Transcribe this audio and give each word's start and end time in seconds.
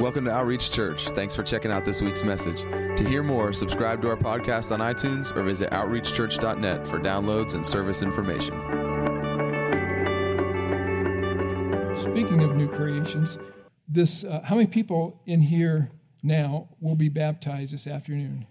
Welcome 0.00 0.26
to 0.26 0.30
Outreach 0.30 0.70
Church. 0.70 1.08
Thanks 1.08 1.34
for 1.34 1.42
checking 1.42 1.72
out 1.72 1.84
this 1.84 2.00
week's 2.00 2.22
message. 2.22 2.62
To 2.96 3.04
hear 3.04 3.24
more, 3.24 3.52
subscribe 3.52 4.00
to 4.02 4.08
our 4.08 4.16
podcast 4.16 4.70
on 4.70 4.78
iTunes 4.78 5.34
or 5.34 5.42
visit 5.42 5.70
outreachchurch.net 5.72 6.86
for 6.86 7.00
downloads 7.00 7.54
and 7.54 7.66
service 7.66 8.00
information. 8.00 8.54
Speaking 11.98 12.44
of 12.44 12.54
new 12.54 12.68
creations, 12.68 13.38
this 13.88 14.22
uh, 14.22 14.40
how 14.44 14.54
many 14.54 14.68
people 14.68 15.20
in 15.26 15.42
here 15.42 15.90
now 16.22 16.68
will 16.80 16.94
be 16.94 17.08
baptized 17.08 17.74
this 17.74 17.88
afternoon? 17.88 18.46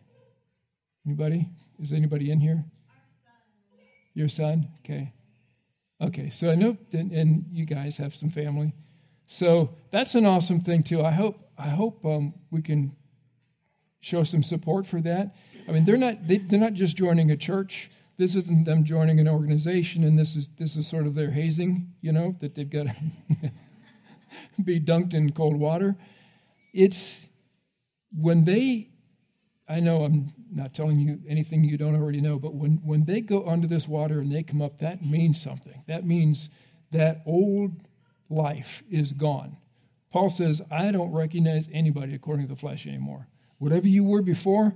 Anybody? 1.05 1.47
Is 1.81 1.93
anybody 1.93 2.29
in 2.29 2.41
here? 2.41 2.65
Your 4.13 4.27
son? 4.27 4.67
Okay. 4.83 5.13
Okay, 6.01 6.29
so 6.29 6.51
I 6.51 6.55
know, 6.55 6.75
and 6.91 7.45
you 7.53 7.65
guys 7.65 7.95
have 7.95 8.13
some 8.13 8.31
family. 8.31 8.73
So 9.27 9.75
that's 9.91 10.15
an 10.15 10.25
awesome 10.25 10.61
thing 10.61 10.83
too. 10.83 11.03
I 11.03 11.11
hope 11.11 11.37
I 11.57 11.69
hope 11.69 12.05
um, 12.05 12.33
we 12.49 12.61
can 12.61 12.95
show 13.99 14.23
some 14.23 14.43
support 14.43 14.87
for 14.87 15.01
that. 15.01 15.35
I 15.67 15.71
mean, 15.71 15.85
they're 15.85 15.97
not 15.97 16.27
they, 16.27 16.37
they're 16.37 16.59
not 16.59 16.73
just 16.73 16.95
joining 16.95 17.29
a 17.29 17.37
church. 17.37 17.91
This 18.17 18.35
isn't 18.35 18.65
them 18.65 18.83
joining 18.83 19.19
an 19.19 19.27
organization, 19.27 20.03
and 20.03 20.17
this 20.17 20.35
is 20.35 20.49
this 20.57 20.75
is 20.75 20.87
sort 20.87 21.05
of 21.05 21.13
their 21.13 21.31
hazing. 21.31 21.93
You 22.01 22.13
know 22.13 22.35
that 22.39 22.55
they've 22.55 22.69
got 22.69 22.87
to 22.87 22.95
be 24.63 24.79
dunked 24.79 25.13
in 25.13 25.33
cold 25.33 25.57
water. 25.57 25.95
It's 26.73 27.19
when 28.17 28.45
they. 28.45 28.89
I 29.69 29.81
know 29.81 30.03
I'm 30.03 30.31
not 30.49 30.73
telling 30.73 30.97
you 30.97 31.19
anything 31.27 31.65
you 31.65 31.77
don't 31.77 31.93
already 31.93 32.21
know, 32.21 32.39
but 32.39 32.55
when, 32.55 32.79
when 32.85 33.03
they 33.03 33.19
go 33.19 33.45
under 33.45 33.67
this 33.67 33.85
water 33.85 34.21
and 34.21 34.31
they 34.31 34.41
come 34.41 34.61
up, 34.61 34.79
that 34.79 35.05
means 35.05 35.41
something. 35.41 35.83
That 35.87 36.05
means 36.05 36.49
that 36.91 37.21
old 37.25 37.73
life 38.29 38.83
is 38.89 39.13
gone. 39.13 39.57
Paul 40.11 40.29
says, 40.29 40.61
I 40.71 40.91
don't 40.91 41.11
recognize 41.11 41.67
anybody 41.71 42.15
according 42.15 42.47
to 42.47 42.53
the 42.53 42.59
flesh 42.59 42.87
anymore. 42.87 43.27
Whatever 43.59 43.87
you 43.87 44.03
were 44.03 44.21
before, 44.21 44.75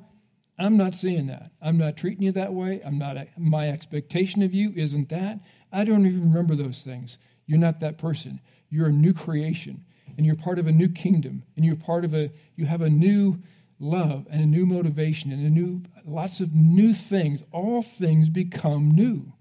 I'm 0.59 0.77
not 0.77 0.95
seeing 0.95 1.27
that. 1.27 1.51
I'm 1.61 1.77
not 1.77 1.97
treating 1.97 2.23
you 2.23 2.31
that 2.33 2.53
way. 2.53 2.81
I'm 2.85 2.97
not 2.97 3.17
my 3.37 3.69
expectation 3.69 4.41
of 4.43 4.53
you 4.53 4.73
isn't 4.75 5.09
that. 5.09 5.39
I 5.71 5.83
don't 5.83 6.05
even 6.05 6.31
remember 6.31 6.55
those 6.55 6.81
things. 6.81 7.17
You're 7.45 7.59
not 7.59 7.79
that 7.79 7.97
person. 7.97 8.39
You're 8.69 8.87
a 8.87 8.91
new 8.91 9.13
creation 9.13 9.83
and 10.17 10.25
you're 10.25 10.35
part 10.35 10.59
of 10.59 10.67
a 10.67 10.71
new 10.71 10.89
kingdom 10.89 11.43
and 11.55 11.65
you're 11.65 11.75
part 11.75 12.05
of 12.05 12.13
a 12.13 12.31
you 12.55 12.65
have 12.65 12.81
a 12.81 12.89
new 12.89 13.41
love 13.79 14.27
and 14.29 14.41
a 14.41 14.45
new 14.45 14.65
motivation 14.65 15.31
and 15.31 15.45
a 15.45 15.49
new 15.49 15.81
lots 16.05 16.39
of 16.39 16.53
new 16.53 16.93
things. 16.93 17.43
All 17.51 17.81
things 17.81 18.29
become 18.29 18.91
new. 18.91 19.33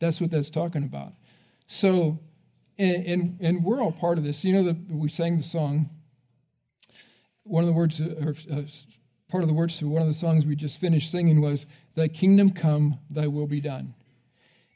That's 0.00 0.20
what 0.20 0.30
that's 0.30 0.50
talking 0.50 0.84
about. 0.84 1.12
So 1.66 2.18
and, 2.78 3.06
and, 3.06 3.38
and 3.40 3.64
we're 3.64 3.82
all 3.82 3.92
part 3.92 4.18
of 4.18 4.24
this. 4.24 4.44
You 4.44 4.52
know, 4.52 4.62
the, 4.62 4.76
we 4.88 5.08
sang 5.08 5.36
the 5.36 5.42
song. 5.42 5.90
One 7.42 7.64
of 7.64 7.68
the 7.68 7.74
words, 7.74 8.00
or 8.00 8.36
uh, 8.52 8.62
part 9.28 9.42
of 9.42 9.48
the 9.48 9.54
words 9.54 9.78
to 9.78 9.88
one 9.88 10.02
of 10.02 10.08
the 10.08 10.14
songs 10.14 10.46
we 10.46 10.54
just 10.54 10.80
finished 10.80 11.10
singing 11.10 11.40
was, 11.40 11.66
Thy 11.94 12.08
kingdom 12.08 12.50
come, 12.50 12.98
thy 13.10 13.26
will 13.26 13.46
be 13.46 13.60
done. 13.60 13.94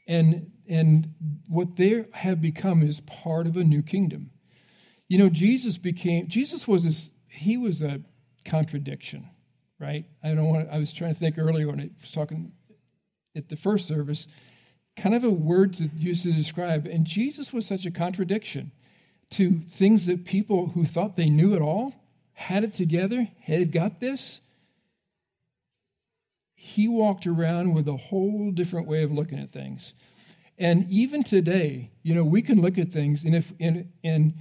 And, 0.07 0.51
and 0.67 1.13
what 1.47 1.77
they 1.77 2.05
have 2.13 2.41
become 2.41 2.83
is 2.83 2.99
part 2.99 3.47
of 3.47 3.55
a 3.55 3.63
new 3.63 3.81
kingdom. 3.81 4.31
You 5.07 5.17
know, 5.17 5.29
Jesus 5.29 5.77
became, 5.77 6.27
Jesus 6.27 6.67
was 6.67 6.83
this, 6.83 7.11
he 7.27 7.55
was 7.55 7.81
a 7.81 8.01
contradiction, 8.43 9.29
right? 9.79 10.05
I 10.21 10.33
don't 10.33 10.49
want, 10.49 10.69
I 10.69 10.77
was 10.79 10.91
trying 10.91 11.13
to 11.13 11.19
think 11.19 11.37
earlier 11.37 11.67
when 11.67 11.79
I 11.79 11.89
was 12.01 12.11
talking 12.11 12.51
at 13.35 13.47
the 13.47 13.55
first 13.55 13.87
service 13.87 14.27
kind 14.95 15.15
of 15.15 15.23
a 15.23 15.31
word 15.31 15.73
to 15.75 15.89
use 15.97 16.23
to 16.23 16.31
describe. 16.31 16.85
And 16.85 17.05
Jesus 17.05 17.51
was 17.51 17.65
such 17.65 17.85
a 17.85 17.91
contradiction 17.91 18.71
to 19.31 19.59
things 19.59 20.05
that 20.05 20.25
people 20.25 20.67
who 20.67 20.85
thought 20.85 21.15
they 21.15 21.29
knew 21.29 21.53
it 21.53 21.61
all, 21.61 21.95
had 22.33 22.63
it 22.63 22.73
together, 22.73 23.29
had 23.41 23.71
got 23.71 23.99
this. 23.99 24.41
He 26.55 26.87
walked 26.87 27.27
around 27.27 27.73
with 27.73 27.87
a 27.87 27.97
whole 27.97 28.51
different 28.51 28.87
way 28.87 29.03
of 29.03 29.11
looking 29.11 29.39
at 29.39 29.51
things. 29.51 29.93
And 30.57 30.89
even 30.89 31.23
today, 31.23 31.91
you 32.03 32.13
know, 32.13 32.23
we 32.23 32.41
can 32.41 32.61
look 32.61 32.77
at 32.77 32.91
things 32.91 33.23
and 33.23 33.35
if 33.35 33.51
and, 33.59 33.91
and 34.03 34.33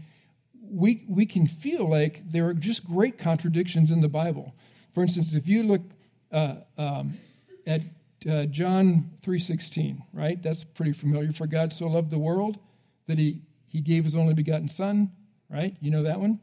we 0.63 1.05
we 1.09 1.27
can 1.27 1.47
feel 1.47 1.89
like 1.89 2.23
there 2.31 2.47
are 2.47 2.55
just 2.55 2.85
great 2.85 3.19
contradictions 3.19 3.91
in 3.91 4.01
the 4.01 4.09
Bible. 4.09 4.55
For 4.95 5.03
instance, 5.03 5.35
if 5.35 5.47
you 5.47 5.63
look 5.63 5.83
uh, 6.31 6.57
um, 6.77 7.19
at 7.67 7.83
uh, 8.27 8.47
John 8.47 9.11
3:16, 9.23 10.03
right? 10.13 10.43
That's 10.43 10.65
pretty 10.65 10.93
familiar. 10.93 11.33
For 11.33 11.47
God 11.47 11.73
so 11.73 11.87
loved 11.87 12.11
the 12.11 12.19
world 12.19 12.59
that 13.07 13.19
he 13.19 13.43
he 13.67 13.81
gave 13.81 14.05
his 14.05 14.15
only 14.15 14.35
begotten 14.35 14.69
son, 14.69 15.11
right? 15.49 15.77
You 15.81 15.91
know 15.91 16.03
that 16.03 16.21
one? 16.21 16.41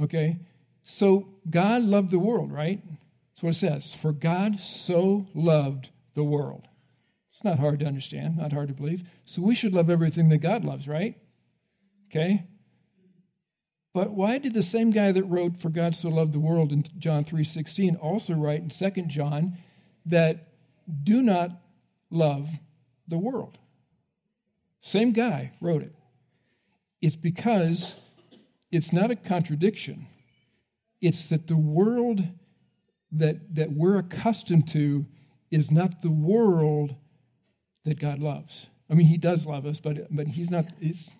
Okay. 0.00 0.38
So 0.84 1.28
God 1.48 1.82
loved 1.82 2.10
the 2.10 2.18
world, 2.18 2.52
right? 2.52 2.82
That's 2.86 3.42
what 3.42 3.50
it 3.50 3.54
says. 3.54 3.94
For 3.94 4.12
God 4.12 4.60
so 4.60 5.26
loved 5.34 5.90
the 6.14 6.24
world. 6.24 6.68
It's 7.32 7.44
not 7.44 7.58
hard 7.58 7.80
to 7.80 7.86
understand, 7.86 8.36
not 8.36 8.52
hard 8.52 8.68
to 8.68 8.74
believe. 8.74 9.02
So 9.24 9.42
we 9.42 9.54
should 9.54 9.72
love 9.72 9.90
everything 9.90 10.28
that 10.28 10.38
God 10.38 10.64
loves, 10.64 10.86
right? 10.86 11.16
Okay? 12.10 12.46
But 13.92 14.10
why 14.10 14.38
did 14.38 14.54
the 14.54 14.62
same 14.62 14.90
guy 14.90 15.12
that 15.12 15.24
wrote 15.24 15.58
for 15.58 15.68
God 15.68 15.96
so 15.96 16.08
loved 16.08 16.32
the 16.32 16.40
world 16.40 16.72
in 16.72 16.84
John 16.98 17.24
3:16 17.24 17.96
also 17.96 18.34
write 18.34 18.60
in 18.60 18.70
2 18.70 19.08
John 19.08 19.58
that 20.06 20.53
do 21.02 21.22
not 21.22 21.50
love 22.10 22.48
the 23.08 23.18
world. 23.18 23.58
Same 24.80 25.12
guy 25.12 25.52
wrote 25.60 25.82
it. 25.82 25.94
It's 27.00 27.16
because 27.16 27.94
it's 28.70 28.92
not 28.92 29.10
a 29.10 29.16
contradiction. 29.16 30.06
It's 31.00 31.26
that 31.28 31.46
the 31.46 31.56
world 31.56 32.24
that, 33.12 33.54
that 33.54 33.72
we're 33.72 33.98
accustomed 33.98 34.68
to 34.68 35.06
is 35.50 35.70
not 35.70 36.02
the 36.02 36.10
world 36.10 36.96
that 37.84 37.98
God 38.00 38.18
loves. 38.18 38.66
I 38.90 38.94
mean, 38.94 39.06
He 39.06 39.18
does 39.18 39.46
love 39.46 39.66
us, 39.66 39.80
but, 39.80 40.08
but 40.10 40.28
He's 40.28 40.50
not. 40.50 40.66
He's, 40.80 41.10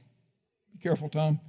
be 0.73 0.79
careful, 0.83 1.09
Tom. 1.09 1.41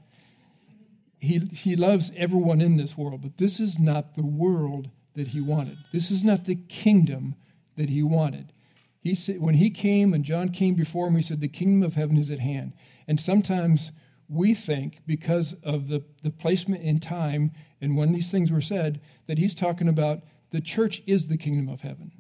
He, 1.18 1.40
he 1.40 1.76
loves 1.76 2.12
everyone 2.16 2.62
in 2.62 2.78
this 2.78 2.97
world, 2.97 3.22
but 3.22 3.38
this 3.38 3.59
is 3.59 3.80
not 3.80 4.16
the 4.16 4.26
world 4.26 4.90
that 5.16 5.30
He 5.30 5.42
wanted. 5.42 5.78
This 5.92 6.12
is 6.12 6.24
not 6.24 6.46
the 6.46 6.56
kingdom 6.56 7.36
that 7.75 7.90
he 7.90 8.03
wanted. 8.03 8.52
He 9.00 9.13
said, 9.13 9.40
when 9.40 9.56
he 9.56 9.69
came 9.69 10.13
and 10.13 10.24
John 10.24 10.50
came 10.50 10.74
before 10.74 11.08
him, 11.08 11.16
he 11.16 11.22
said, 11.22 11.40
The 11.40 11.47
kingdom 11.47 11.84
of 11.84 11.94
heaven 11.94 12.18
is 12.18 12.30
at 12.30 12.40
hand. 12.40 12.74
And 13.08 13.19
sometimes 13.19 13.91
we 14.28 14.53
think, 14.53 15.02
because 15.06 15.53
of 15.63 15.90
the, 15.90 16.03
the 16.24 16.31
placement 16.31 16.81
in 16.81 17.00
time 17.00 17.52
and 17.80 17.96
when 17.96 18.14
these 18.14 18.31
things 18.31 18.52
were 18.52 18.62
said, 18.62 19.00
that 19.28 19.38
he's 19.38 19.53
talking 19.53 19.88
about 19.88 20.24
the 20.52 20.62
church 20.62 21.03
is 21.06 21.28
the 21.28 21.38
kingdom 21.38 21.69
of 21.69 21.81
heaven, 21.81 22.12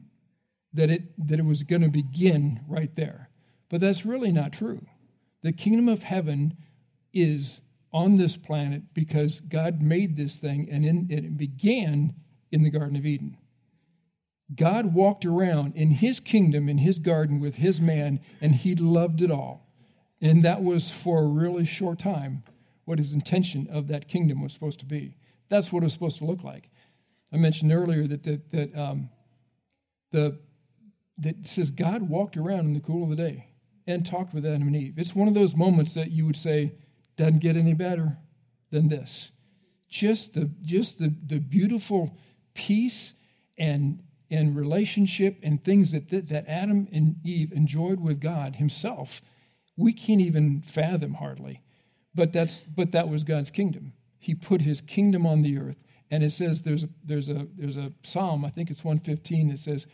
that 0.73 0.89
it, 0.89 1.27
that 1.27 1.39
it 1.39 1.45
was 1.45 1.63
going 1.63 1.81
to 1.81 1.89
begin 1.89 2.59
right 2.67 2.95
there. 2.95 3.29
But 3.69 3.81
that's 3.81 4.05
really 4.05 4.31
not 4.31 4.53
true. 4.53 4.85
The 5.41 5.53
kingdom 5.53 5.89
of 5.89 6.03
heaven 6.03 6.55
is 7.13 7.61
on 7.91 8.17
this 8.17 8.37
planet 8.37 8.93
because 8.93 9.39
God 9.39 9.81
made 9.81 10.17
this 10.17 10.35
thing 10.35 10.67
and 10.69 10.85
in, 10.85 11.07
it 11.09 11.37
began 11.37 12.13
in 12.51 12.63
the 12.63 12.69
Garden 12.69 12.97
of 12.97 13.05
Eden. 13.05 13.37
God 14.53 14.93
walked 14.93 15.25
around 15.25 15.75
in 15.75 15.91
his 15.91 16.19
kingdom, 16.19 16.69
in 16.69 16.77
his 16.77 16.99
garden 16.99 17.39
with 17.39 17.55
his 17.55 17.81
man, 17.81 18.19
and 18.39 18.53
he 18.53 18.75
loved 18.75 19.21
it 19.21 19.31
all. 19.31 19.67
And 20.21 20.43
that 20.43 20.63
was 20.63 20.91
for 20.91 21.19
a 21.19 21.27
really 21.27 21.65
short 21.65 21.99
time 21.99 22.43
what 22.85 22.99
his 22.99 23.13
intention 23.13 23.67
of 23.71 23.87
that 23.87 24.07
kingdom 24.07 24.41
was 24.41 24.53
supposed 24.53 24.79
to 24.79 24.85
be. 24.85 25.17
That's 25.49 25.71
what 25.71 25.81
it 25.81 25.85
was 25.85 25.93
supposed 25.93 26.19
to 26.19 26.25
look 26.25 26.43
like. 26.43 26.69
I 27.33 27.37
mentioned 27.37 27.73
earlier 27.73 28.07
that, 28.07 28.23
that, 28.23 28.51
that, 28.51 28.77
um, 28.77 29.09
the, 30.11 30.37
that 31.17 31.47
says 31.47 31.71
God 31.71 32.03
walked 32.03 32.37
around 32.37 32.61
in 32.61 32.73
the 32.73 32.79
cool 32.79 33.03
of 33.03 33.09
the 33.09 33.15
day 33.15 33.47
and 33.87 34.05
talked 34.05 34.33
with 34.33 34.45
Adam 34.45 34.67
and 34.67 34.75
Eve. 34.75 34.95
It's 34.97 35.15
one 35.15 35.27
of 35.27 35.33
those 35.33 35.55
moments 35.55 35.93
that 35.95 36.11
you 36.11 36.25
would 36.25 36.35
say, 36.35 36.73
doesn't 37.17 37.39
get 37.39 37.55
any 37.55 37.73
better 37.73 38.17
than 38.71 38.89
this. 38.89 39.31
Just 39.89 40.33
the, 40.33 40.51
just 40.61 40.99
the, 40.99 41.13
the 41.25 41.39
beautiful 41.39 42.17
peace 42.53 43.13
and 43.57 44.01
and 44.29 44.55
relationship 44.55 45.39
and 45.43 45.63
things 45.63 45.91
that, 45.91 46.09
that 46.09 46.45
Adam 46.47 46.87
and 46.91 47.17
Eve 47.23 47.51
enjoyed 47.51 47.99
with 47.99 48.19
God 48.19 48.55
Himself, 48.55 49.21
we 49.77 49.93
can't 49.93 50.21
even 50.21 50.63
fathom 50.65 51.15
hardly. 51.15 51.61
But 52.13 52.31
that's 52.31 52.63
but 52.63 52.91
that 52.93 53.09
was 53.09 53.23
God's 53.23 53.51
kingdom. 53.51 53.93
He 54.17 54.33
put 54.33 54.61
His 54.61 54.81
kingdom 54.81 55.25
on 55.25 55.41
the 55.41 55.57
earth, 55.57 55.77
and 56.09 56.23
it 56.23 56.31
says 56.31 56.61
there's 56.61 56.83
a 56.83 56.89
there's 57.03 57.29
a 57.29 57.47
there's 57.57 57.77
a 57.77 57.91
psalm 58.03 58.45
I 58.45 58.49
think 58.49 58.71
it's 58.71 58.83
115 58.83 59.49
that 59.49 59.59
says 59.59 59.85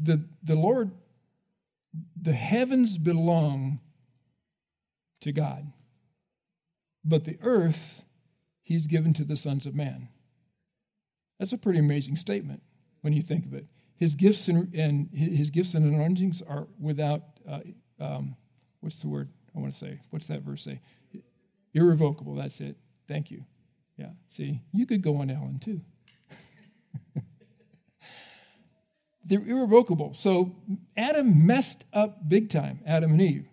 the 0.00 0.24
the 0.42 0.54
Lord 0.54 0.90
the 2.20 2.32
heavens 2.32 2.98
belong 2.98 3.80
to 5.20 5.32
God, 5.32 5.72
but 7.04 7.24
the 7.24 7.38
earth 7.42 8.02
He's 8.62 8.86
given 8.86 9.12
to 9.14 9.24
the 9.24 9.36
sons 9.36 9.66
of 9.66 9.74
man. 9.74 10.08
That's 11.38 11.52
a 11.52 11.58
pretty 11.58 11.80
amazing 11.80 12.16
statement 12.16 12.62
when 13.00 13.12
you 13.12 13.22
think 13.22 13.46
of 13.46 13.54
it. 13.54 13.66
His 13.96 14.14
gifts 14.14 14.48
and, 14.48 14.72
and 14.74 15.10
his 15.12 15.50
gifts 15.50 15.74
and 15.74 15.84
anointings 15.84 16.42
are 16.42 16.66
without 16.78 17.22
uh, 17.48 17.60
um, 18.00 18.36
what's 18.80 18.98
the 18.98 19.08
word 19.08 19.28
I 19.54 19.60
want 19.60 19.72
to 19.74 19.78
say? 19.78 20.00
What's 20.10 20.26
that 20.26 20.42
verse 20.42 20.64
say? 20.64 20.80
Irrevocable. 21.74 22.34
That's 22.34 22.60
it. 22.60 22.76
Thank 23.08 23.30
you. 23.30 23.44
Yeah, 23.96 24.10
see, 24.30 24.62
you 24.72 24.86
could 24.86 25.02
go 25.02 25.16
on 25.16 25.30
Ellen 25.30 25.60
too. 25.62 25.82
They're 29.24 29.46
irrevocable. 29.46 30.14
So 30.14 30.56
Adam 30.96 31.46
messed 31.46 31.84
up 31.92 32.26
big 32.26 32.48
time, 32.48 32.80
Adam 32.86 33.12
and 33.12 33.20
Eve, 33.20 33.46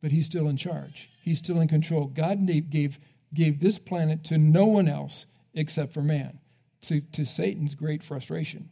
but 0.00 0.12
he's 0.12 0.26
still 0.26 0.46
in 0.46 0.56
charge. 0.56 1.10
He's 1.22 1.38
still 1.38 1.60
in 1.60 1.66
control. 1.66 2.06
God 2.06 2.46
gave, 2.46 2.98
gave 3.34 3.58
this 3.58 3.80
planet 3.80 4.22
to 4.24 4.38
no 4.38 4.66
one 4.66 4.88
else 4.88 5.26
except 5.54 5.92
for 5.92 6.02
man, 6.02 6.38
to, 6.82 7.00
to 7.00 7.24
Satan's 7.24 7.74
great 7.74 8.04
frustration. 8.04 8.70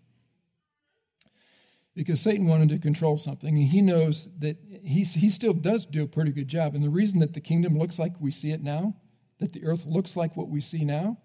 Because 1.99 2.21
Satan 2.21 2.47
wanted 2.47 2.69
to 2.69 2.79
control 2.79 3.19
something, 3.19 3.59
and 3.59 3.67
he 3.71 3.83
knows 3.83 4.29
that 4.39 4.57
he, 4.85 5.03
he 5.03 5.29
still 5.31 5.53
does 5.53 5.85
do 5.85 6.05
a 6.05 6.07
pretty 6.07 6.31
good 6.31 6.47
job. 6.47 6.77
And 6.77 6.85
the 6.85 6.91
reason 6.91 7.19
that 7.19 7.35
the 7.35 7.41
kingdom 7.41 7.77
looks 7.77 7.99
like 7.99 8.13
we 8.21 8.31
see 8.31 8.53
it 8.53 8.63
now, 8.63 8.95
that 9.41 9.53
the 9.53 9.65
earth 9.65 9.85
looks 9.85 10.15
like 10.15 10.37
what 10.37 10.49
we 10.49 10.61
see 10.61 10.85
now, 10.85 11.19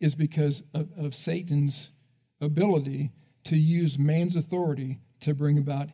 is 0.00 0.14
because 0.14 0.62
of, 0.74 0.90
of 0.98 1.14
Satan's 1.14 1.90
ability 2.38 3.12
to 3.44 3.56
use 3.56 3.98
man's 3.98 4.36
authority 4.36 5.00
to 5.20 5.32
bring 5.32 5.56
about 5.56 5.88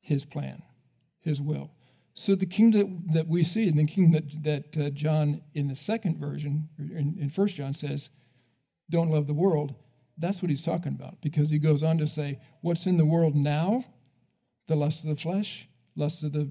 his 0.00 0.24
plan, 0.24 0.64
his 1.20 1.40
will. 1.40 1.70
So 2.12 2.34
the 2.34 2.46
kingdom 2.46 3.04
that 3.12 3.28
we 3.28 3.44
see, 3.44 3.68
and 3.68 3.78
the 3.78 3.86
kingdom 3.86 4.20
that, 4.42 4.72
that 4.74 4.86
uh, 4.86 4.90
John 4.90 5.42
in 5.54 5.68
the 5.68 5.76
second 5.76 6.18
version, 6.18 6.70
in, 6.76 7.16
in 7.20 7.30
1 7.32 7.48
John 7.48 7.72
says, 7.72 8.08
don't 8.90 9.12
love 9.12 9.28
the 9.28 9.32
world, 9.32 9.76
that's 10.18 10.42
what 10.42 10.50
he's 10.50 10.64
talking 10.64 10.92
about. 10.92 11.20
Because 11.20 11.50
he 11.50 11.58
goes 11.58 11.82
on 11.82 11.98
to 11.98 12.08
say, 12.08 12.40
what's 12.60 12.86
in 12.86 12.96
the 12.96 13.04
world 13.04 13.34
now? 13.34 13.84
The 14.68 14.76
lust 14.76 15.02
of 15.02 15.10
the 15.10 15.16
flesh, 15.16 15.68
lust 15.96 16.22
of 16.22 16.32
the, 16.32 16.50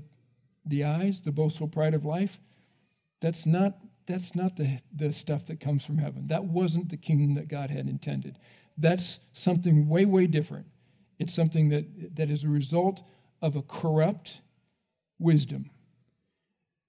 the 0.65 0.83
eyes, 0.83 1.21
the 1.21 1.31
boastful 1.31 1.67
pride 1.67 1.93
of 1.93 2.05
life. 2.05 2.39
That's 3.21 3.45
not, 3.45 3.77
that's 4.05 4.35
not 4.35 4.57
the, 4.57 4.79
the 4.93 5.13
stuff 5.13 5.45
that 5.47 5.59
comes 5.59 5.85
from 5.85 5.97
heaven. 5.97 6.27
That 6.27 6.43
wasn't 6.43 6.89
the 6.89 6.97
kingdom 6.97 7.35
that 7.35 7.47
God 7.47 7.69
had 7.69 7.87
intended. 7.87 8.37
That's 8.77 9.19
something 9.33 9.87
way, 9.87 10.05
way 10.05 10.27
different. 10.27 10.67
It's 11.19 11.33
something 11.33 11.69
that, 11.69 12.15
that 12.15 12.29
is 12.29 12.43
a 12.43 12.49
result 12.49 13.01
of 13.41 13.55
a 13.55 13.61
corrupt 13.61 14.41
wisdom. 15.19 15.69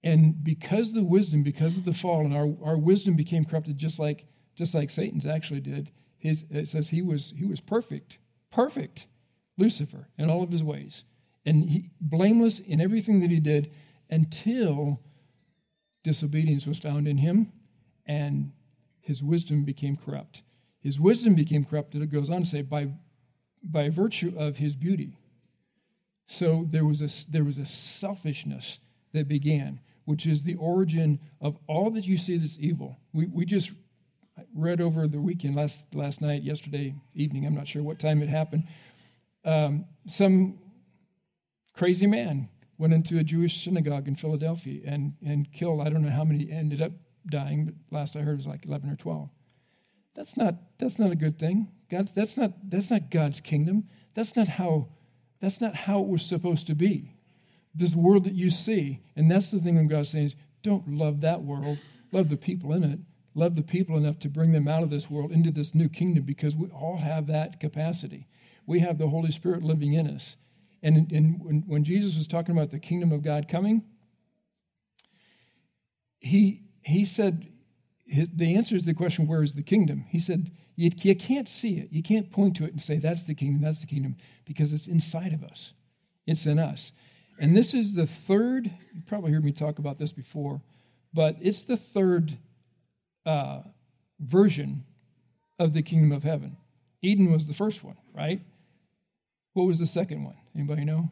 And 0.03 0.43
because 0.43 0.93
the 0.93 1.03
wisdom, 1.03 1.41
because 1.41 1.77
of 1.77 1.85
the 1.85 1.93
fall, 1.93 2.21
and 2.21 2.33
our, 2.35 2.53
our 2.63 2.77
wisdom 2.77 3.15
became 3.15 3.45
corrupted 3.45 3.77
just 3.77 3.97
like, 3.97 4.25
just 4.55 4.73
like 4.73 4.91
Satan's 4.91 5.25
actually 5.25 5.61
did, 5.61 5.89
his, 6.25 6.43
it 6.49 6.69
says 6.69 6.89
he 6.89 7.01
was, 7.01 7.33
he 7.37 7.45
was 7.45 7.59
perfect, 7.59 8.17
perfect, 8.51 9.07
Lucifer, 9.57 10.09
in 10.17 10.29
all 10.29 10.43
of 10.43 10.51
his 10.51 10.63
ways. 10.63 11.03
And 11.45 11.69
he, 11.69 11.91
blameless 12.01 12.59
in 12.59 12.81
everything 12.81 13.19
that 13.21 13.29
he 13.29 13.39
did 13.39 13.71
until 14.09 15.01
disobedience 16.03 16.65
was 16.65 16.79
found 16.79 17.07
in 17.07 17.17
him 17.17 17.51
and 18.05 18.51
his 19.01 19.23
wisdom 19.23 19.63
became 19.63 19.95
corrupt. 19.95 20.41
His 20.79 20.99
wisdom 20.99 21.35
became 21.35 21.65
corrupted, 21.65 22.01
it 22.01 22.11
goes 22.11 22.29
on 22.29 22.43
to 22.43 22.49
say, 22.49 22.61
by, 22.61 22.89
by 23.63 23.89
virtue 23.89 24.33
of 24.37 24.57
his 24.57 24.75
beauty. 24.75 25.17
So 26.25 26.67
there 26.69 26.85
was, 26.85 27.01
a, 27.01 27.31
there 27.31 27.43
was 27.43 27.57
a 27.57 27.65
selfishness 27.65 28.79
that 29.13 29.27
began, 29.27 29.79
which 30.05 30.25
is 30.25 30.43
the 30.43 30.55
origin 30.55 31.19
of 31.39 31.57
all 31.67 31.91
that 31.91 32.05
you 32.05 32.17
see 32.17 32.37
that's 32.37 32.57
evil. 32.59 32.97
We, 33.13 33.27
we 33.27 33.45
just 33.45 33.71
read 34.53 34.81
over 34.81 35.07
the 35.07 35.19
weekend, 35.19 35.55
last, 35.55 35.83
last 35.93 36.21
night, 36.21 36.43
yesterday 36.43 36.95
evening, 37.13 37.45
I'm 37.45 37.55
not 37.55 37.67
sure 37.67 37.83
what 37.83 37.99
time 37.99 38.21
it 38.21 38.29
happened. 38.29 38.67
Um, 39.43 39.85
some 40.07 40.59
crazy 41.73 42.07
man 42.07 42.49
went 42.77 42.93
into 42.93 43.19
a 43.19 43.23
Jewish 43.23 43.63
synagogue 43.63 44.07
in 44.07 44.15
Philadelphia 44.15 44.81
and, 44.85 45.13
and 45.25 45.51
killed, 45.51 45.81
I 45.81 45.89
don't 45.89 46.01
know 46.01 46.09
how 46.09 46.23
many 46.23 46.51
ended 46.51 46.81
up 46.81 46.91
dying, 47.29 47.65
but 47.65 47.75
last 47.97 48.15
I 48.15 48.19
heard 48.19 48.33
it 48.33 48.37
was 48.37 48.47
like 48.47 48.65
11 48.65 48.89
or 48.89 48.95
12. 48.95 49.29
That's 50.15 50.37
not, 50.37 50.55
that's 50.79 50.99
not 50.99 51.11
a 51.11 51.15
good 51.15 51.39
thing. 51.39 51.69
God, 51.89 52.11
that's, 52.15 52.37
not, 52.37 52.51
that's 52.69 52.89
not 52.89 53.11
God's 53.11 53.41
kingdom. 53.41 53.85
That's 54.13 54.35
not, 54.35 54.47
how, 54.47 54.87
that's 55.41 55.61
not 55.61 55.75
how 55.75 55.99
it 55.99 56.07
was 56.07 56.25
supposed 56.25 56.67
to 56.67 56.75
be. 56.75 57.15
This 57.73 57.95
world 57.95 58.23
that 58.23 58.33
you 58.33 58.49
see, 58.49 59.01
and 59.15 59.29
that's 59.29 59.51
the 59.51 59.59
thing 59.59 59.75
that 59.75 59.87
God's 59.87 60.09
saying 60.09 60.27
is 60.27 60.35
don't 60.61 60.87
love 60.87 61.21
that 61.21 61.43
world, 61.43 61.77
love 62.11 62.29
the 62.29 62.37
people 62.37 62.73
in 62.73 62.83
it. 62.83 62.99
Love 63.37 63.55
the 63.55 63.61
people 63.61 63.97
enough 63.97 64.17
to 64.19 64.29
bring 64.29 64.53
them 64.53 64.67
out 64.67 64.81
of 64.81 64.89
this 64.89 65.09
world 65.09 65.31
into 65.31 65.51
this 65.51 65.75
new 65.75 65.89
kingdom 65.89 66.23
because 66.23 66.55
we 66.55 66.67
all 66.69 66.97
have 66.97 67.27
that 67.27 67.59
capacity. 67.59 68.27
We 68.65 68.79
have 68.79 68.97
the 68.97 69.09
Holy 69.09 69.31
Spirit 69.31 69.61
living 69.61 69.93
in 69.93 70.07
us. 70.07 70.37
And, 70.81 71.11
and 71.11 71.43
when, 71.43 71.63
when 71.67 71.83
Jesus 71.83 72.15
was 72.15 72.27
talking 72.27 72.55
about 72.55 72.71
the 72.71 72.79
kingdom 72.79 73.11
of 73.11 73.23
God 73.23 73.47
coming, 73.49 73.83
he, 76.19 76.63
he 76.81 77.05
said, 77.05 77.51
the 78.07 78.55
answer 78.55 78.75
is 78.75 78.85
the 78.85 78.93
question, 78.93 79.27
where 79.27 79.43
is 79.43 79.53
the 79.53 79.63
kingdom? 79.63 80.05
He 80.09 80.19
said, 80.19 80.51
you, 80.75 80.91
you 81.01 81.15
can't 81.15 81.49
see 81.49 81.77
it. 81.77 81.89
You 81.91 82.03
can't 82.03 82.31
point 82.31 82.55
to 82.57 82.65
it 82.65 82.71
and 82.71 82.81
say, 82.81 82.97
that's 82.97 83.23
the 83.23 83.35
kingdom, 83.35 83.61
that's 83.61 83.81
the 83.81 83.87
kingdom, 83.87 84.15
because 84.45 84.71
it's 84.71 84.87
inside 84.87 85.33
of 85.33 85.43
us. 85.43 85.73
It's 86.25 86.45
in 86.45 86.57
us. 86.57 86.91
And 87.37 87.55
this 87.55 87.73
is 87.73 87.95
the 87.95 88.07
third, 88.07 88.71
you 88.93 89.01
probably 89.05 89.31
heard 89.33 89.43
me 89.43 89.51
talk 89.51 89.77
about 89.79 89.99
this 89.99 90.13
before, 90.13 90.61
but 91.13 91.35
it's 91.41 91.63
the 91.63 91.77
third 91.77 92.37
uh, 93.25 93.61
version 94.19 94.85
of 95.59 95.73
the 95.73 95.81
kingdom 95.81 96.11
of 96.11 96.23
heaven. 96.23 96.57
Eden 97.01 97.31
was 97.31 97.45
the 97.45 97.53
first 97.53 97.83
one, 97.83 97.97
right? 98.13 98.41
What 99.53 99.67
was 99.67 99.79
the 99.79 99.87
second 99.87 100.23
one? 100.23 100.35
Anybody 100.55 100.85
know? 100.85 101.09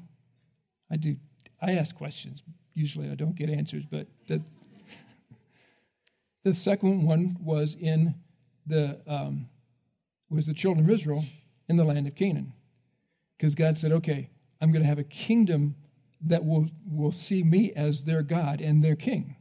I 0.92 0.98
do. 0.98 1.18
I 1.62 1.74
ask 1.74 1.96
questions. 1.96 2.44
Usually 2.74 3.10
I 3.10 3.16
don't 3.16 3.36
get 3.36 3.50
answers, 3.50 3.84
but 3.90 4.08
the, 4.28 4.44
the 6.44 6.56
second 6.56 7.06
one 7.06 7.38
was 7.40 7.76
in 7.80 8.16
the 8.66 9.00
um, 9.08 9.48
was 10.30 10.46
the 10.46 10.54
children 10.54 10.86
of 10.86 10.92
Israel 10.92 11.24
in 11.70 11.78
the 11.78 11.84
land 11.84 12.08
of 12.08 12.16
Canaan, 12.16 12.54
because 13.38 13.56
God 13.56 13.78
said, 13.78 13.92
"Okay, 13.92 14.30
I'm 14.60 14.72
going 14.72 14.82
to 14.82 14.88
have 14.90 15.00
a 15.00 15.04
kingdom 15.04 15.76
that 16.22 16.44
will 16.46 16.70
will 16.86 17.12
see 17.12 17.44
me 17.44 17.72
as 17.74 18.04
their 18.04 18.24
God 18.24 18.60
and 18.62 18.84
their 18.84 18.96
king, 18.96 19.38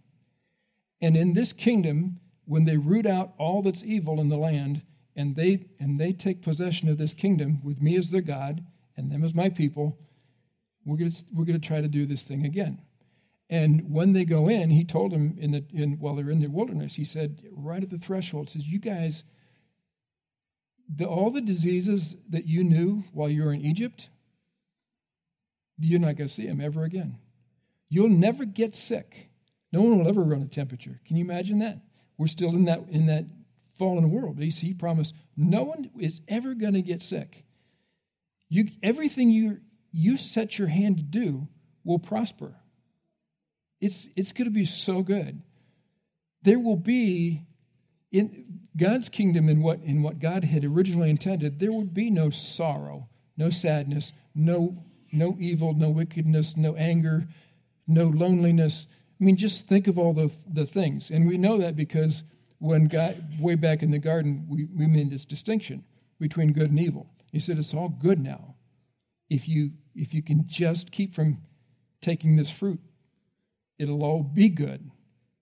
and 1.00 1.16
in 1.16 1.34
this 1.34 1.52
kingdom, 1.52 2.20
when 2.52 2.66
they 2.66 2.76
root 2.76 3.06
out 3.06 3.32
all 3.38 3.62
that's 3.62 3.82
evil 3.82 4.20
in 4.20 4.28
the 4.28 4.36
land, 4.36 4.82
and 5.16 5.36
they 5.36 5.64
and 5.80 5.98
they 5.98 6.12
take 6.12 6.42
possession 6.42 6.86
of 6.90 6.98
this 6.98 7.14
kingdom 7.14 7.62
with 7.64 7.80
me 7.80 7.96
as 7.96 8.10
their 8.10 8.20
God 8.20 8.62
and 8.94 9.10
them 9.10 9.24
as 9.24 9.32
my 9.32 9.48
people, 9.48 9.98
we're 10.84 10.98
going 10.98 11.12
to, 11.12 11.24
we're 11.32 11.46
going 11.46 11.58
to 11.58 11.66
try 11.66 11.80
to 11.80 11.88
do 11.88 12.04
this 12.04 12.24
thing 12.24 12.44
again." 12.44 12.82
And 13.48 13.90
when 13.90 14.12
they 14.12 14.26
go 14.26 14.48
in, 14.48 14.68
he 14.68 14.84
told 14.84 15.12
them 15.12 15.38
in 15.38 15.52
the 15.52 15.64
in, 15.72 15.92
while 15.98 16.14
they're 16.14 16.30
in 16.30 16.40
the 16.40 16.48
wilderness, 16.48 16.94
he 16.94 17.06
said 17.06 17.40
right 17.52 17.82
at 17.82 17.88
the 17.88 17.96
threshold, 17.96 18.50
says, 18.50 18.66
"You 18.66 18.80
guys, 18.80 19.24
the, 20.94 21.06
all 21.06 21.30
the 21.30 21.40
diseases 21.40 22.16
that 22.28 22.46
you 22.46 22.64
knew 22.64 23.04
while 23.14 23.30
you 23.30 23.44
were 23.44 23.54
in 23.54 23.62
Egypt, 23.62 24.10
you're 25.78 26.00
not 26.00 26.16
going 26.16 26.28
to 26.28 26.34
see 26.34 26.46
them 26.46 26.60
ever 26.60 26.84
again. 26.84 27.16
You'll 27.88 28.10
never 28.10 28.44
get 28.44 28.76
sick. 28.76 29.30
No 29.72 29.80
one 29.80 30.00
will 30.00 30.08
ever 30.08 30.22
run 30.22 30.42
a 30.42 30.48
temperature. 30.48 31.00
Can 31.06 31.16
you 31.16 31.24
imagine 31.24 31.60
that? 31.60 31.80
We're 32.18 32.26
still 32.26 32.50
in 32.50 32.64
that 32.66 32.84
in 32.90 33.06
that 33.06 33.26
fallen 33.78 34.10
world. 34.10 34.38
He, 34.38 34.74
promised 34.74 35.14
no 35.36 35.62
one 35.62 35.90
is 35.98 36.20
ever 36.28 36.54
going 36.54 36.74
to 36.74 36.82
get 36.82 37.02
sick. 37.02 37.44
You 38.48 38.68
everything 38.82 39.30
you 39.30 39.60
you 39.92 40.16
set 40.16 40.58
your 40.58 40.68
hand 40.68 40.96
to 40.96 41.02
do 41.02 41.48
will 41.84 41.98
prosper. 41.98 42.54
It's, 43.80 44.08
it's 44.16 44.32
going 44.32 44.46
to 44.46 44.52
be 44.52 44.64
so 44.64 45.02
good. 45.02 45.42
There 46.42 46.58
will 46.58 46.76
be, 46.76 47.42
in 48.10 48.60
God's 48.76 49.08
kingdom, 49.08 49.48
in 49.48 49.62
what, 49.62 49.80
in 49.82 50.02
what 50.02 50.20
God 50.20 50.44
had 50.44 50.64
originally 50.64 51.10
intended, 51.10 51.58
there 51.58 51.72
would 51.72 51.92
be 51.92 52.10
no 52.10 52.30
sorrow, 52.30 53.08
no 53.36 53.50
sadness, 53.50 54.12
no, 54.34 54.84
no 55.12 55.36
evil, 55.38 55.74
no 55.74 55.90
wickedness, 55.90 56.56
no 56.56 56.74
anger, 56.76 57.26
no 57.86 58.04
loneliness. 58.04 58.86
I 59.22 59.24
mean, 59.24 59.36
just 59.36 59.68
think 59.68 59.86
of 59.86 59.98
all 59.98 60.12
the, 60.12 60.32
the 60.52 60.66
things. 60.66 61.10
And 61.10 61.28
we 61.28 61.38
know 61.38 61.58
that 61.58 61.76
because 61.76 62.24
when 62.58 62.88
God, 62.88 63.22
way 63.38 63.54
back 63.54 63.82
in 63.82 63.92
the 63.92 63.98
garden, 63.98 64.46
we, 64.48 64.64
we 64.64 64.86
made 64.86 65.10
this 65.10 65.24
distinction 65.24 65.84
between 66.18 66.52
good 66.52 66.70
and 66.70 66.80
evil. 66.80 67.08
He 67.30 67.38
said, 67.38 67.58
it's 67.58 67.72
all 67.72 67.88
good 67.88 68.20
now. 68.20 68.56
If 69.30 69.48
you, 69.48 69.70
if 69.94 70.12
you 70.12 70.22
can 70.22 70.44
just 70.48 70.90
keep 70.90 71.14
from 71.14 71.38
taking 72.00 72.36
this 72.36 72.50
fruit 72.50 72.80
it'll 73.82 74.04
all 74.04 74.22
be 74.22 74.48
good. 74.48 74.90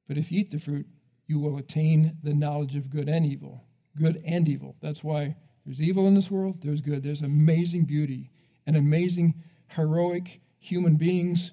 But 0.08 0.16
if 0.16 0.32
you 0.32 0.40
eat 0.40 0.50
the 0.50 0.58
fruit, 0.58 0.86
you 1.26 1.38
will 1.38 1.58
attain 1.58 2.16
the 2.22 2.32
knowledge 2.32 2.74
of 2.74 2.90
good 2.90 3.08
and 3.08 3.26
evil. 3.26 3.64
Good 3.96 4.22
and 4.24 4.48
evil. 4.48 4.76
That's 4.80 5.04
why 5.04 5.36
there's 5.64 5.82
evil 5.82 6.08
in 6.08 6.14
this 6.14 6.30
world, 6.30 6.62
there's 6.62 6.80
good. 6.80 7.02
There's 7.02 7.20
amazing 7.20 7.84
beauty 7.84 8.30
and 8.66 8.76
amazing, 8.76 9.34
heroic 9.68 10.40
human 10.58 10.96
beings. 10.96 11.52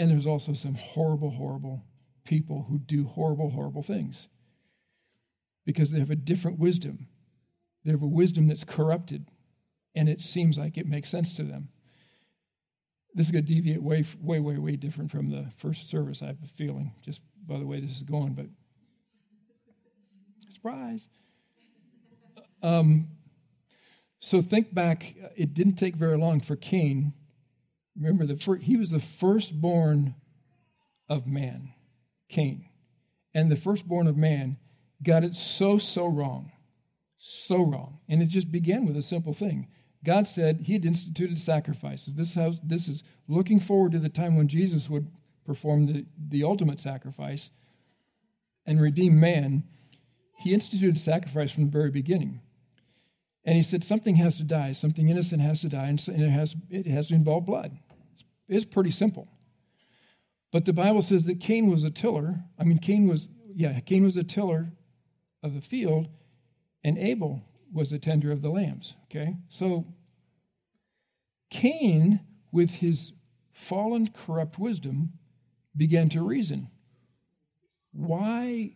And 0.00 0.10
there's 0.10 0.26
also 0.26 0.54
some 0.54 0.76
horrible, 0.76 1.32
horrible 1.32 1.84
people 2.24 2.64
who 2.70 2.78
do 2.78 3.04
horrible, 3.04 3.50
horrible 3.50 3.82
things 3.82 4.28
because 5.66 5.90
they 5.90 5.98
have 5.98 6.10
a 6.10 6.16
different 6.16 6.58
wisdom. 6.58 7.06
They 7.84 7.90
have 7.90 8.02
a 8.02 8.06
wisdom 8.06 8.48
that's 8.48 8.64
corrupted, 8.64 9.26
and 9.94 10.08
it 10.08 10.22
seems 10.22 10.56
like 10.56 10.78
it 10.78 10.86
makes 10.86 11.10
sense 11.10 11.34
to 11.34 11.42
them. 11.42 11.68
This 13.12 13.26
is 13.26 13.30
going 13.30 13.44
to 13.44 13.54
deviate 13.54 13.82
way, 13.82 14.06
way, 14.22 14.40
way, 14.40 14.56
way 14.56 14.76
different 14.76 15.10
from 15.10 15.28
the 15.28 15.52
first 15.58 15.90
service, 15.90 16.22
I 16.22 16.28
have 16.28 16.38
a 16.42 16.48
feeling, 16.56 16.94
just 17.04 17.20
by 17.46 17.58
the 17.58 17.66
way 17.66 17.80
this 17.80 17.96
is 17.96 18.02
going. 18.02 18.32
But 18.32 18.46
Surprise. 20.50 21.02
Um, 22.62 23.08
so 24.18 24.40
think 24.40 24.72
back, 24.72 25.14
it 25.36 25.52
didn't 25.52 25.74
take 25.74 25.96
very 25.96 26.16
long 26.16 26.40
for 26.40 26.56
Cain. 26.56 27.12
Remember, 27.96 28.26
the 28.26 28.36
first, 28.36 28.62
he 28.62 28.76
was 28.76 28.90
the 28.90 29.00
firstborn 29.00 30.14
of 31.08 31.26
man, 31.26 31.72
Cain. 32.28 32.66
And 33.34 33.50
the 33.50 33.56
firstborn 33.56 34.06
of 34.06 34.16
man 34.16 34.56
got 35.02 35.24
it 35.24 35.36
so, 35.36 35.78
so 35.78 36.06
wrong. 36.06 36.52
So 37.18 37.62
wrong. 37.62 37.98
And 38.08 38.22
it 38.22 38.26
just 38.26 38.50
began 38.50 38.86
with 38.86 38.96
a 38.96 39.02
simple 39.02 39.32
thing. 39.32 39.68
God 40.04 40.26
said 40.26 40.62
he 40.62 40.72
had 40.72 40.84
instituted 40.84 41.40
sacrifices. 41.40 42.14
This, 42.14 42.34
house, 42.34 42.58
this 42.62 42.88
is 42.88 43.02
looking 43.28 43.60
forward 43.60 43.92
to 43.92 43.98
the 43.98 44.08
time 44.08 44.36
when 44.36 44.48
Jesus 44.48 44.88
would 44.88 45.08
perform 45.44 45.86
the, 45.86 46.06
the 46.28 46.44
ultimate 46.44 46.80
sacrifice 46.80 47.50
and 48.64 48.80
redeem 48.80 49.20
man. 49.20 49.64
He 50.38 50.54
instituted 50.54 50.98
sacrifice 50.98 51.50
from 51.50 51.64
the 51.64 51.70
very 51.70 51.90
beginning. 51.90 52.40
And 53.44 53.56
he 53.56 53.62
said 53.62 53.84
something 53.84 54.16
has 54.16 54.36
to 54.36 54.44
die, 54.44 54.72
something 54.72 55.08
innocent 55.08 55.40
has 55.40 55.60
to 55.62 55.68
die, 55.68 55.86
and 55.86 56.00
it 56.08 56.30
has, 56.30 56.54
it 56.68 56.86
has 56.86 57.08
to 57.08 57.14
involve 57.14 57.46
blood. 57.46 57.78
It's 58.48 58.66
pretty 58.66 58.90
simple. 58.90 59.28
But 60.52 60.64
the 60.64 60.72
Bible 60.72 61.02
says 61.02 61.24
that 61.24 61.40
Cain 61.40 61.70
was 61.70 61.84
a 61.84 61.90
tiller. 61.90 62.40
I 62.58 62.64
mean, 62.64 62.78
Cain 62.78 63.08
was, 63.08 63.28
yeah, 63.54 63.78
Cain 63.80 64.04
was 64.04 64.16
a 64.16 64.24
tiller 64.24 64.72
of 65.42 65.54
the 65.54 65.60
field, 65.60 66.08
and 66.84 66.98
Abel 66.98 67.42
was 67.72 67.92
a 67.92 67.98
tender 67.98 68.32
of 68.32 68.42
the 68.42 68.50
lambs. 68.50 68.94
Okay? 69.04 69.36
So 69.48 69.86
Cain, 71.50 72.20
with 72.52 72.70
his 72.70 73.12
fallen, 73.52 74.08
corrupt 74.08 74.58
wisdom, 74.58 75.12
began 75.76 76.08
to 76.10 76.22
reason 76.22 76.68
why 77.92 78.74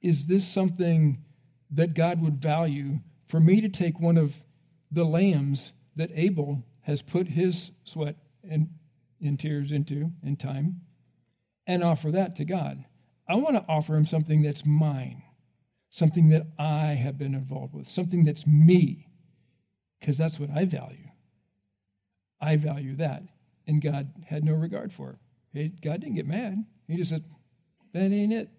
is 0.00 0.26
this 0.26 0.46
something 0.46 1.24
that 1.70 1.94
God 1.94 2.20
would 2.20 2.40
value 2.40 3.00
for 3.32 3.40
me 3.40 3.62
to 3.62 3.68
take 3.70 3.98
one 3.98 4.18
of 4.18 4.34
the 4.90 5.04
lambs 5.04 5.72
that 5.96 6.10
Abel 6.14 6.62
has 6.82 7.00
put 7.00 7.28
his 7.28 7.70
sweat 7.82 8.16
and, 8.44 8.68
and 9.22 9.40
tears 9.40 9.72
into 9.72 10.12
in 10.22 10.36
time 10.36 10.82
and 11.66 11.82
offer 11.82 12.10
that 12.10 12.36
to 12.36 12.44
God? 12.44 12.84
I 13.26 13.36
want 13.36 13.56
to 13.56 13.64
offer 13.66 13.96
him 13.96 14.04
something 14.04 14.42
that's 14.42 14.66
mine, 14.66 15.22
something 15.88 16.28
that 16.28 16.42
I 16.58 16.88
have 16.88 17.16
been 17.16 17.34
involved 17.34 17.72
with, 17.72 17.88
something 17.88 18.26
that's 18.26 18.46
me, 18.46 19.08
because 19.98 20.18
that's 20.18 20.38
what 20.38 20.50
I 20.50 20.66
value. 20.66 21.08
I 22.38 22.56
value 22.58 22.96
that. 22.96 23.22
And 23.66 23.80
God 23.80 24.12
had 24.26 24.44
no 24.44 24.52
regard 24.52 24.92
for 24.92 25.18
it. 25.54 25.80
God 25.80 26.02
didn't 26.02 26.16
get 26.16 26.26
mad. 26.26 26.66
He 26.86 26.98
just 26.98 27.08
said, 27.08 27.24
That 27.94 28.12
ain't 28.12 28.34
it. 28.34 28.50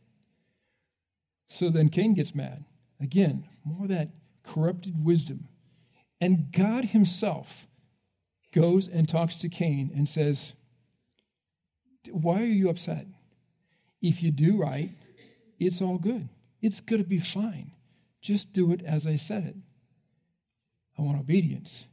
So 1.48 1.70
then 1.70 1.90
Cain 1.90 2.16
gets 2.16 2.34
mad. 2.34 2.66
Again, 3.00 3.48
more 3.64 3.86
that 3.88 4.10
corrupted 4.44 5.04
wisdom. 5.04 5.48
And 6.20 6.52
God 6.52 6.86
Himself 6.86 7.68
goes 8.54 8.88
and 8.88 9.10
talks 9.10 9.38
to 9.40 9.50
Cain 9.50 9.92
and 9.96 10.08
says, 10.08 10.54
Why 12.12 12.42
are 12.42 12.46
you 12.46 12.70
upset? 12.70 13.08
If 14.02 14.22
you 14.22 14.32
do 14.32 14.58
right, 14.58 14.92
it's 15.60 15.82
all 15.82 15.98
good. 15.98 16.30
It's 16.62 16.82
going 16.82 17.02
to 17.02 17.08
be 17.08 17.20
fine. 17.20 17.72
Just 18.22 18.54
do 18.54 18.72
it 18.72 18.82
as 18.86 19.06
I 19.06 19.18
said 19.18 19.46
it. 19.46 19.56
I 20.98 21.02
want 21.02 21.20
obedience. 21.20 21.86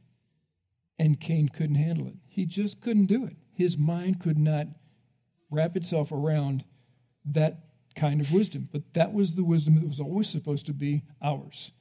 And 0.99 1.19
Cain 1.19 1.49
couldn't 1.49 1.75
handle 1.75 2.07
it. 2.07 2.15
He 2.27 2.45
just 2.45 2.79
couldn't 2.79 3.07
do 3.07 3.25
it. 3.25 3.35
His 3.53 3.77
mind 3.77 4.21
could 4.21 4.37
not 4.37 4.67
wrap 5.49 5.75
itself 5.75 6.11
around 6.11 6.63
that 7.25 7.65
kind 7.95 8.21
of 8.21 8.31
wisdom. 8.31 8.69
But 8.71 8.93
that 8.93 9.13
was 9.13 9.33
the 9.33 9.43
wisdom 9.43 9.75
that 9.75 9.87
was 9.87 9.99
always 9.99 10.29
supposed 10.29 10.65
to 10.67 10.73
be 10.73 11.03
ours. 11.21 11.71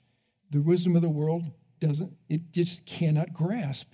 The 0.50 0.60
wisdom 0.60 0.96
of 0.96 1.02
the 1.02 1.08
world 1.08 1.44
doesn't, 1.80 2.12
it 2.28 2.52
just 2.52 2.84
cannot 2.86 3.32
grasp 3.32 3.92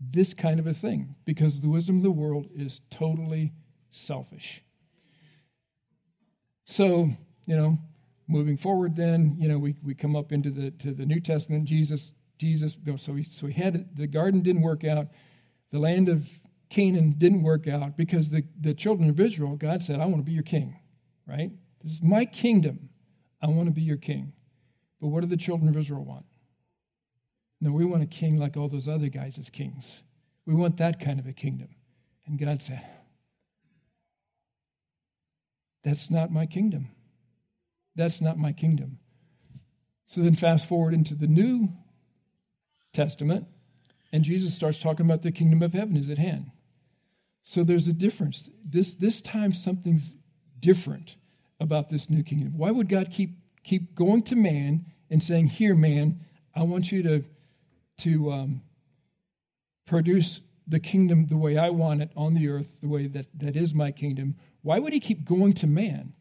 this 0.00 0.34
kind 0.34 0.60
of 0.60 0.66
a 0.66 0.74
thing 0.74 1.16
because 1.24 1.60
the 1.60 1.68
wisdom 1.68 1.96
of 1.96 2.02
the 2.02 2.10
world 2.10 2.46
is 2.54 2.80
totally 2.90 3.52
selfish. 3.90 4.62
So, 6.66 7.10
you 7.46 7.56
know, 7.56 7.78
moving 8.28 8.56
forward 8.56 8.94
then, 8.94 9.36
you 9.38 9.48
know, 9.48 9.58
we, 9.58 9.74
we 9.82 9.94
come 9.94 10.14
up 10.14 10.32
into 10.32 10.50
the 10.50 10.70
to 10.72 10.92
the 10.92 11.06
New 11.06 11.20
Testament, 11.20 11.64
Jesus, 11.64 12.12
Jesus, 12.38 12.76
so 12.98 13.14
he 13.14 13.24
so 13.24 13.46
he 13.46 13.54
had 13.54 13.88
the 13.96 14.06
garden 14.06 14.42
didn't 14.42 14.62
work 14.62 14.84
out, 14.84 15.08
the 15.72 15.78
land 15.78 16.08
of 16.08 16.28
Canaan 16.70 17.14
didn't 17.18 17.42
work 17.42 17.66
out 17.66 17.96
because 17.96 18.28
the, 18.30 18.44
the 18.60 18.74
children 18.74 19.08
of 19.08 19.18
Israel, 19.18 19.56
God 19.56 19.82
said, 19.82 20.00
I 20.00 20.04
want 20.06 20.18
to 20.18 20.22
be 20.22 20.32
your 20.32 20.42
king, 20.42 20.78
right? 21.26 21.50
This 21.82 21.94
is 21.94 22.02
my 22.02 22.24
kingdom. 22.24 22.90
I 23.40 23.46
want 23.46 23.68
to 23.68 23.72
be 23.72 23.82
your 23.82 23.96
king. 23.96 24.32
But 25.00 25.08
what 25.08 25.20
do 25.20 25.26
the 25.26 25.36
children 25.36 25.68
of 25.68 25.76
Israel 25.76 26.04
want? 26.04 26.26
No, 27.60 27.72
we 27.72 27.84
want 27.84 28.02
a 28.02 28.06
king 28.06 28.38
like 28.38 28.56
all 28.56 28.68
those 28.68 28.88
other 28.88 29.08
guys 29.08 29.38
as 29.38 29.50
kings. 29.50 30.02
We 30.46 30.54
want 30.54 30.76
that 30.78 31.00
kind 31.00 31.18
of 31.18 31.26
a 31.26 31.32
kingdom. 31.32 31.68
And 32.26 32.38
God 32.38 32.62
said, 32.62 32.84
That's 35.84 36.10
not 36.10 36.30
my 36.30 36.46
kingdom. 36.46 36.88
That's 37.96 38.20
not 38.20 38.38
my 38.38 38.52
kingdom. 38.52 38.98
So 40.06 40.22
then, 40.22 40.34
fast 40.34 40.68
forward 40.68 40.94
into 40.94 41.14
the 41.14 41.26
New 41.26 41.68
Testament, 42.92 43.46
and 44.12 44.24
Jesus 44.24 44.54
starts 44.54 44.78
talking 44.78 45.04
about 45.04 45.22
the 45.22 45.32
kingdom 45.32 45.62
of 45.62 45.72
heaven 45.72 45.96
is 45.96 46.08
at 46.08 46.18
hand. 46.18 46.50
So 47.42 47.64
there's 47.64 47.88
a 47.88 47.92
difference. 47.92 48.48
This, 48.64 48.94
this 48.94 49.20
time, 49.20 49.52
something's 49.52 50.14
different 50.58 51.16
about 51.60 51.90
this 51.90 52.08
new 52.08 52.22
kingdom. 52.22 52.56
Why 52.56 52.70
would 52.70 52.88
God 52.88 53.10
keep, 53.10 53.37
keep 53.64 53.94
going 53.94 54.22
to 54.24 54.36
man 54.36 54.86
and 55.10 55.22
saying, 55.22 55.48
Here, 55.48 55.74
man, 55.74 56.20
I 56.54 56.62
want 56.62 56.90
you 56.92 57.02
to, 57.02 57.24
to 57.98 58.32
um, 58.32 58.62
produce 59.86 60.40
the 60.66 60.78
kingdom 60.78 61.26
the 61.26 61.36
way 61.36 61.56
I 61.56 61.70
want 61.70 62.02
it 62.02 62.10
on 62.16 62.34
the 62.34 62.48
earth, 62.48 62.68
the 62.82 62.88
way 62.88 63.06
that, 63.06 63.26
that 63.34 63.56
is 63.56 63.74
my 63.74 63.90
kingdom? 63.90 64.36
Why 64.62 64.78
would 64.78 64.92
he 64.92 65.00
keep 65.00 65.24
going 65.24 65.54
to 65.54 65.66
man 65.66 66.12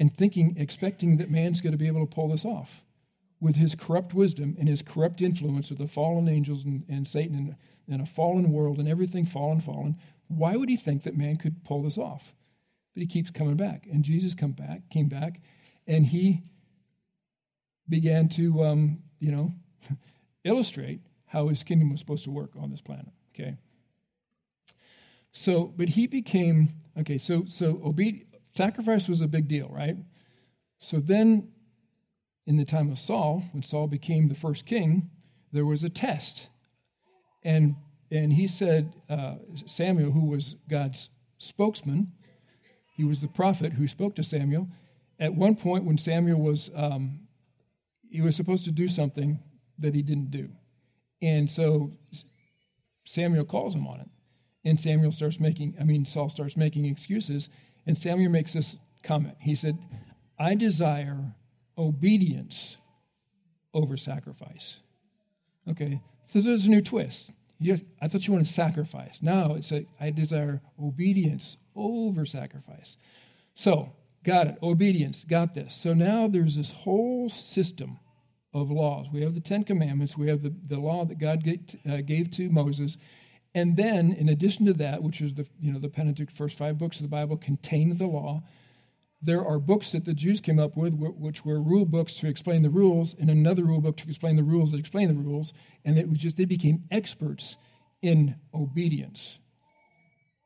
and 0.00 0.16
thinking, 0.16 0.56
expecting 0.58 1.18
that 1.18 1.30
man's 1.30 1.60
going 1.60 1.72
to 1.72 1.78
be 1.78 1.86
able 1.86 2.06
to 2.06 2.12
pull 2.12 2.28
this 2.28 2.44
off? 2.44 2.82
With 3.40 3.56
his 3.56 3.74
corrupt 3.74 4.14
wisdom 4.14 4.56
and 4.58 4.68
his 4.68 4.82
corrupt 4.82 5.20
influence 5.20 5.70
of 5.70 5.78
the 5.78 5.88
fallen 5.88 6.28
angels 6.28 6.64
and, 6.64 6.84
and 6.88 7.06
Satan 7.06 7.36
and, 7.36 7.56
and 7.92 8.00
a 8.00 8.06
fallen 8.06 8.52
world 8.52 8.78
and 8.78 8.88
everything 8.88 9.26
fallen, 9.26 9.60
fallen, 9.60 9.96
why 10.28 10.56
would 10.56 10.68
he 10.68 10.76
think 10.76 11.02
that 11.02 11.16
man 11.16 11.36
could 11.36 11.64
pull 11.64 11.82
this 11.82 11.98
off? 11.98 12.32
But 12.94 13.02
he 13.02 13.06
keeps 13.06 13.30
coming 13.30 13.56
back. 13.56 13.86
And 13.90 14.04
Jesus 14.04 14.34
come 14.34 14.52
back, 14.52 14.88
came 14.90 15.08
back, 15.08 15.40
and 15.86 16.06
he 16.06 16.42
began 17.92 18.26
to, 18.30 18.64
um, 18.64 18.98
you 19.20 19.30
know, 19.30 19.52
illustrate 20.44 21.02
how 21.26 21.48
his 21.48 21.62
kingdom 21.62 21.90
was 21.90 22.00
supposed 22.00 22.24
to 22.24 22.30
work 22.30 22.50
on 22.58 22.70
this 22.70 22.80
planet. 22.80 23.12
Okay. 23.34 23.58
So, 25.30 25.72
but 25.76 25.90
he 25.90 26.06
became 26.06 26.74
okay. 26.98 27.18
So, 27.18 27.44
so 27.46 27.80
obedience, 27.84 28.24
sacrifice 28.56 29.08
was 29.08 29.20
a 29.20 29.28
big 29.28 29.46
deal, 29.46 29.68
right? 29.68 29.96
So 30.78 31.00
then, 31.00 31.48
in 32.46 32.56
the 32.56 32.64
time 32.64 32.90
of 32.90 32.98
Saul, 32.98 33.44
when 33.52 33.62
Saul 33.62 33.86
became 33.86 34.28
the 34.28 34.34
first 34.34 34.64
king, 34.64 35.10
there 35.52 35.66
was 35.66 35.84
a 35.84 35.90
test, 35.90 36.48
and 37.42 37.76
and 38.10 38.32
he 38.32 38.48
said, 38.48 38.94
uh, 39.08 39.36
Samuel, 39.66 40.12
who 40.12 40.26
was 40.26 40.56
God's 40.68 41.10
spokesman, 41.38 42.12
he 42.94 43.04
was 43.04 43.20
the 43.20 43.28
prophet 43.28 43.74
who 43.74 43.86
spoke 43.86 44.14
to 44.16 44.22
Samuel. 44.22 44.68
At 45.18 45.34
one 45.34 45.56
point, 45.56 45.84
when 45.84 45.98
Samuel 45.98 46.40
was, 46.40 46.70
um, 46.74 47.20
he 48.12 48.20
was 48.20 48.36
supposed 48.36 48.64
to 48.66 48.70
do 48.70 48.88
something 48.88 49.40
that 49.78 49.94
he 49.94 50.02
didn't 50.02 50.30
do. 50.30 50.50
And 51.22 51.50
so 51.50 51.92
Samuel 53.04 53.46
calls 53.46 53.74
him 53.74 53.86
on 53.86 54.00
it. 54.00 54.08
And 54.64 54.78
Samuel 54.78 55.12
starts 55.12 55.40
making, 55.40 55.74
I 55.80 55.84
mean, 55.84 56.04
Saul 56.04 56.28
starts 56.28 56.56
making 56.56 56.84
excuses. 56.84 57.48
And 57.86 57.96
Samuel 57.96 58.30
makes 58.30 58.52
this 58.52 58.76
comment. 59.02 59.36
He 59.40 59.56
said, 59.56 59.78
I 60.38 60.54
desire 60.54 61.34
obedience 61.78 62.76
over 63.72 63.96
sacrifice. 63.96 64.76
Okay, 65.68 66.02
so 66.26 66.40
there's 66.40 66.66
a 66.66 66.70
new 66.70 66.82
twist. 66.82 67.30
You, 67.58 67.80
I 68.00 68.08
thought 68.08 68.26
you 68.26 68.34
wanted 68.34 68.48
sacrifice. 68.48 69.20
Now 69.22 69.54
it's 69.54 69.72
a, 69.72 69.86
I 69.98 70.10
desire 70.10 70.60
obedience 70.80 71.56
over 71.74 72.26
sacrifice. 72.26 72.96
So, 73.54 73.92
got 74.24 74.48
it. 74.48 74.56
Obedience. 74.62 75.24
Got 75.24 75.54
this. 75.54 75.74
So 75.74 75.94
now 75.94 76.28
there's 76.28 76.56
this 76.56 76.72
whole 76.72 77.28
system 77.28 77.98
of 78.54 78.70
laws. 78.70 79.06
We 79.12 79.22
have 79.22 79.34
the 79.34 79.40
Ten 79.40 79.64
Commandments. 79.64 80.16
We 80.16 80.28
have 80.28 80.42
the, 80.42 80.52
the 80.68 80.78
law 80.78 81.04
that 81.04 81.18
God 81.18 81.42
gave, 81.42 81.60
uh, 81.88 82.02
gave 82.02 82.30
to 82.32 82.50
Moses. 82.50 82.98
And 83.54 83.76
then, 83.76 84.12
in 84.12 84.28
addition 84.28 84.66
to 84.66 84.72
that, 84.74 85.02
which 85.02 85.20
is 85.20 85.34
the 85.34 85.46
you 85.60 85.72
know 85.72 85.78
the 85.78 85.88
Pentateuch, 85.88 86.30
first 86.30 86.56
five 86.58 86.78
books 86.78 86.96
of 86.96 87.02
the 87.02 87.08
Bible 87.08 87.36
contain 87.36 87.98
the 87.98 88.06
law. 88.06 88.42
There 89.24 89.46
are 89.46 89.58
books 89.58 89.92
that 89.92 90.04
the 90.04 90.14
Jews 90.14 90.40
came 90.40 90.58
up 90.58 90.76
with, 90.76 90.94
which 90.94 91.44
were 91.44 91.60
rule 91.62 91.84
books 91.84 92.14
to 92.14 92.26
explain 92.28 92.62
the 92.62 92.70
rules, 92.70 93.14
and 93.20 93.30
another 93.30 93.64
rule 93.64 93.80
book 93.80 93.96
to 93.98 94.08
explain 94.08 94.36
the 94.36 94.42
rules 94.42 94.72
that 94.72 94.80
explain 94.80 95.08
the 95.08 95.14
rules, 95.14 95.52
and 95.84 95.98
it 95.98 96.08
was 96.08 96.18
just 96.18 96.36
they 96.36 96.44
became 96.44 96.84
experts 96.90 97.56
in 98.00 98.36
obedience. 98.52 99.38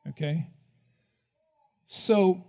Okay, 0.07 0.47
so 1.87 2.45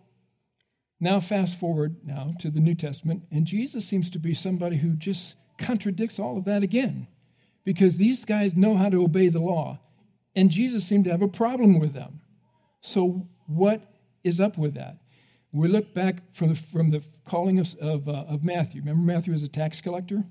Now, 1.00 1.20
fast 1.20 1.58
forward 1.60 1.96
now 2.04 2.34
to 2.40 2.50
the 2.50 2.60
New 2.60 2.74
Testament, 2.74 3.22
and 3.30 3.46
Jesus 3.46 3.86
seems 3.86 4.10
to 4.10 4.18
be 4.18 4.34
somebody 4.34 4.78
who 4.78 4.94
just 4.94 5.36
contradicts 5.58 6.18
all 6.18 6.38
of 6.38 6.44
that 6.44 6.62
again 6.62 7.08
because 7.64 7.96
these 7.96 8.24
guys 8.24 8.54
know 8.54 8.76
how 8.76 8.88
to 8.88 9.02
obey 9.02 9.28
the 9.28 9.40
law, 9.40 9.78
and 10.34 10.50
Jesus 10.50 10.86
seemed 10.86 11.04
to 11.04 11.10
have 11.10 11.22
a 11.22 11.28
problem 11.28 11.78
with 11.78 11.92
them. 11.92 12.20
So, 12.80 13.28
what 13.46 13.82
is 14.24 14.40
up 14.40 14.56
with 14.56 14.74
that? 14.74 14.98
We 15.52 15.68
look 15.68 15.94
back 15.94 16.34
from 16.34 16.50
the, 16.50 16.56
from 16.56 16.90
the 16.90 17.02
calling 17.26 17.58
of, 17.58 17.74
of, 17.80 18.08
uh, 18.08 18.24
of 18.28 18.44
Matthew. 18.44 18.80
Remember, 18.80 19.02
Matthew 19.02 19.32
was 19.32 19.42
a 19.42 19.48
tax 19.48 19.80
collector? 19.80 20.24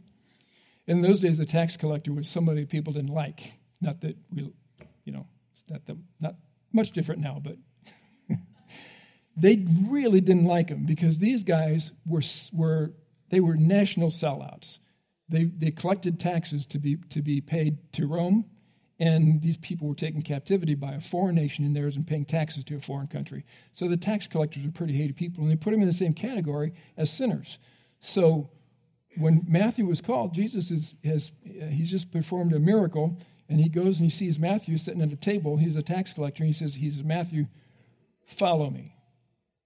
In 0.87 1.01
those 1.01 1.19
days, 1.19 1.39
a 1.39 1.45
tax 1.45 1.75
collector 1.75 2.13
was 2.13 2.29
somebody 2.29 2.65
people 2.65 2.93
didn't 2.93 3.13
like. 3.13 3.53
Not 3.81 4.01
that 4.01 4.15
we, 4.33 4.51
you 5.05 5.11
know, 5.11 5.27
not, 5.69 5.85
the, 5.85 5.97
not 6.19 6.35
much 6.71 6.91
different 6.91 7.21
now, 7.21 7.41
but 7.43 7.57
they 9.35 9.65
really 9.87 10.21
didn't 10.21 10.45
like 10.45 10.69
him 10.69 10.85
because 10.85 11.19
these 11.19 11.43
guys 11.43 11.91
were, 12.05 12.21
were 12.53 12.93
they 13.29 13.39
were 13.39 13.55
national 13.55 14.09
sellouts. 14.09 14.79
They, 15.29 15.45
they 15.45 15.71
collected 15.71 16.19
taxes 16.19 16.65
to 16.67 16.79
be, 16.79 16.97
to 17.09 17.21
be 17.21 17.41
paid 17.41 17.77
to 17.93 18.07
Rome, 18.07 18.45
and 18.99 19.41
these 19.41 19.57
people 19.57 19.87
were 19.87 19.95
taken 19.95 20.21
captivity 20.21 20.73
by 20.73 20.93
a 20.93 21.01
foreign 21.01 21.35
nation 21.35 21.65
in 21.65 21.73
theirs 21.73 21.95
and 21.95 22.07
paying 22.07 22.25
taxes 22.25 22.63
to 22.65 22.77
a 22.77 22.81
foreign 22.81 23.07
country. 23.07 23.45
So 23.73 23.87
the 23.87 23.97
tax 23.97 24.27
collectors 24.27 24.63
were 24.63 24.71
pretty 24.71 24.97
hated 24.97 25.15
people, 25.15 25.43
and 25.43 25.51
they 25.51 25.55
put 25.55 25.71
them 25.71 25.81
in 25.81 25.87
the 25.87 25.93
same 25.93 26.13
category 26.13 26.73
as 26.95 27.11
sinners. 27.11 27.59
So 27.99 28.49
when 29.17 29.45
Matthew 29.47 29.85
was 29.85 30.01
called, 30.01 30.33
Jesus 30.33 30.71
is, 30.71 30.95
has 31.03 31.31
he's 31.43 31.91
just 31.91 32.11
performed 32.11 32.53
a 32.53 32.59
miracle, 32.59 33.17
and 33.49 33.59
he 33.59 33.69
goes 33.69 33.99
and 33.99 34.09
he 34.09 34.15
sees 34.15 34.39
Matthew 34.39 34.77
sitting 34.77 35.01
at 35.01 35.11
a 35.11 35.17
table. 35.17 35.57
He's 35.57 35.75
a 35.75 35.83
tax 35.83 36.13
collector, 36.13 36.43
and 36.43 36.53
he 36.53 36.57
says, 36.57 36.75
he 36.75 36.89
says, 36.89 37.03
Matthew, 37.03 37.47
follow 38.25 38.69
me. 38.69 38.95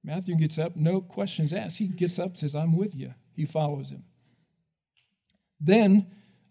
Matthew 0.03 0.35
gets 0.35 0.57
up, 0.57 0.75
no 0.75 1.01
questions 1.01 1.53
asked. 1.53 1.77
He 1.77 1.87
gets 1.87 2.17
up, 2.17 2.37
says, 2.37 2.55
I'm 2.55 2.75
with 2.75 2.95
you. 2.95 3.13
He 3.33 3.45
follows 3.45 3.89
him. 3.89 4.03
Then, 5.61 6.07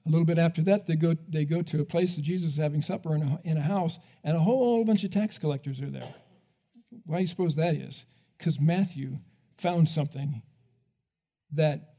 a 0.07 0.09
little 0.09 0.25
bit 0.25 0.38
after 0.38 0.62
that, 0.62 0.87
they 0.87 0.95
go, 0.97 1.17
they 1.29 1.45
go 1.45 1.62
to 1.62 1.81
a 1.81 1.85
place 1.85 2.17
that 2.17 2.23
Jesus 2.23 2.52
is 2.52 2.57
having 2.57 2.81
supper 2.81 3.14
in 3.14 3.23
a, 3.23 3.40
in 3.45 3.57
a 3.57 3.62
house, 3.62 3.99
and 4.23 4.37
a 4.37 4.40
whole 4.40 4.85
bunch 4.85 5.02
of 5.02 5.11
tax 5.11 5.38
collectors 5.38 5.81
are 5.81 5.90
there. 5.90 6.14
Why 7.05 7.17
do 7.17 7.23
you 7.23 7.29
suppose 7.29 7.57
that 7.57 7.75
is? 7.75 8.05
Because 8.38 8.61
Matthew 8.61 9.19
found 9.59 9.88
something 9.88 10.43
that, 11.52 11.95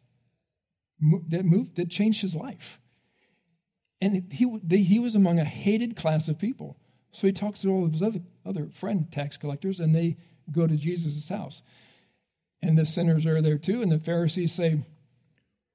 that 1.30 1.46
moved, 1.46 1.75
that 1.75 1.89
changed 1.89 2.22
his 2.22 2.34
life. 2.34 2.80
And 4.00 4.32
he, 4.32 4.48
he 4.77 5.00
was 5.00 5.13
among 5.13 5.39
a 5.39 5.46
hated 5.46 5.96
class 5.96 6.27
of 6.27 6.39
people. 6.39 6.77
So 7.12 7.27
he 7.27 7.34
talks 7.34 7.62
to 7.62 7.70
all 7.70 7.86
of 7.86 7.91
his 7.91 8.01
other, 8.01 8.22
other 8.46 8.70
friend 8.74 9.12
tax 9.12 9.38
collectors, 9.38 9.80
and 9.80 9.94
they 9.94 10.18
go 10.51 10.65
to 10.65 10.75
Jesus' 10.75 11.27
house. 11.27 11.62
And 12.62 12.77
the 12.77 12.86
sinners 12.86 13.25
are 13.25 13.41
there 13.41 13.58
too, 13.58 13.82
and 13.82 13.91
the 13.91 14.00
Pharisees 14.00 14.53
say, 14.53 14.84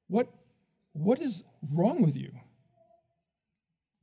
What, 0.09 0.29
what 0.97 1.21
is 1.21 1.43
wrong 1.73 2.03
with 2.03 2.17
you? 2.17 2.33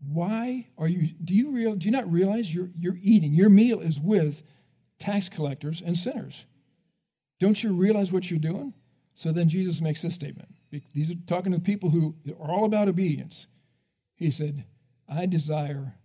Why 0.05 0.67
are 0.77 0.87
you, 0.87 1.09
do 1.23 1.33
you, 1.33 1.51
real, 1.51 1.75
do 1.75 1.85
you 1.85 1.91
not 1.91 2.11
realize 2.11 2.53
you're, 2.53 2.69
you're 2.77 2.99
eating? 3.01 3.33
Your 3.33 3.49
meal 3.49 3.79
is 3.79 3.99
with 3.99 4.43
tax 4.99 5.29
collectors 5.29 5.81
and 5.85 5.97
sinners. 5.97 6.45
Don't 7.39 7.63
you 7.63 7.73
realize 7.73 8.11
what 8.11 8.29
you're 8.29 8.39
doing? 8.39 8.73
So 9.15 9.31
then 9.31 9.49
Jesus 9.49 9.81
makes 9.81 10.01
this 10.01 10.13
statement. 10.13 10.49
These 10.93 11.11
are 11.11 11.15
talking 11.27 11.51
to 11.51 11.59
people 11.59 11.91
who 11.91 12.15
are 12.39 12.51
all 12.51 12.65
about 12.65 12.87
obedience. 12.87 13.47
He 14.15 14.31
said, 14.31 14.65
I 15.07 15.25
desire. 15.25 15.95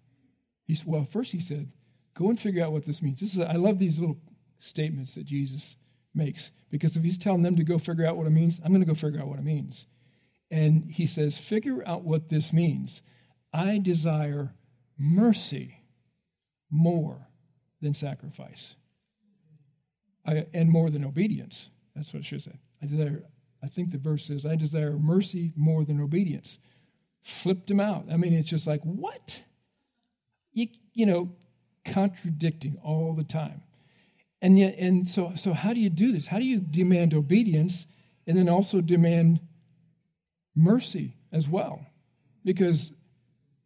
He, 0.67 0.75
said, 0.75 0.87
well, 0.87 1.07
first 1.11 1.33
he 1.33 1.41
said, 1.41 1.71
go 2.15 2.29
and 2.29 2.41
figure 2.41 2.65
out 2.65 2.73
what 2.73 2.85
this 2.85 3.01
means. 3.03 3.21
This 3.21 3.35
is, 3.35 3.41
I 3.41 3.55
love 3.55 3.79
these 3.79 3.99
little 3.99 4.19
statements 4.59 5.15
that 5.15 5.25
Jesus 5.25 5.77
makes 6.15 6.51
because 6.71 6.97
if 6.97 7.03
he's 7.03 7.19
telling 7.19 7.43
them 7.43 7.57
to 7.57 7.65
go 7.65 7.79
figure 7.79 8.07
out 8.07 8.17
what 8.17 8.27
it 8.27 8.31
means, 8.31 8.61
I'm 8.63 8.73
going 8.73 8.85
to 8.85 8.87
go 8.87 8.95
figure 8.95 9.21
out 9.21 9.29
what 9.29 9.39
it 9.39 9.45
means. 9.45 9.87
And 10.51 10.91
he 10.91 11.07
says, 11.07 11.37
figure 11.37 11.87
out 11.87 12.05
what 12.05 12.29
this 12.29 12.53
means. 12.53 13.03
I 13.53 13.79
desire 13.79 14.55
mercy 14.99 15.79
more 16.71 17.29
than 17.81 17.95
sacrifice, 17.95 18.75
I, 20.27 20.47
and 20.53 20.69
more 20.69 20.91
than 20.91 21.05
obedience. 21.05 21.71
That's 21.95 22.13
what 22.13 22.21
it 22.21 22.27
should 22.27 22.43
say. 22.43 22.59
I 22.83 22.87
desire. 22.87 23.25
I 23.63 23.69
think 23.69 23.91
the 23.91 23.99
verse 23.99 24.25
says, 24.27 24.45
"I 24.45 24.57
desire 24.57 24.99
mercy 24.99 25.53
more 25.57 25.85
than 25.85 26.01
obedience." 26.01 26.59
Flipped 27.23 27.71
him 27.71 27.81
out. 27.81 28.07
I 28.11 28.17
mean, 28.17 28.33
it's 28.33 28.49
just 28.49 28.67
like 28.67 28.83
what? 28.83 29.43
You, 30.53 30.69
you 30.95 31.07
know, 31.07 31.31
contradicting 31.85 32.79
all 32.83 33.15
the 33.15 33.25
time. 33.25 33.63
And 34.41 34.59
yet, 34.59 34.77
and 34.79 35.09
so, 35.09 35.33
so 35.35 35.53
how 35.53 35.73
do 35.73 35.81
you 35.81 35.91
do 35.91 36.13
this? 36.13 36.27
How 36.27 36.39
do 36.39 36.45
you 36.45 36.61
demand 36.61 37.13
obedience 37.13 37.87
and 38.27 38.39
then 38.39 38.49
also 38.49 38.81
demand 38.81 39.41
mercy 40.59 41.17
as 41.33 41.49
well? 41.49 41.87
Because 42.45 42.93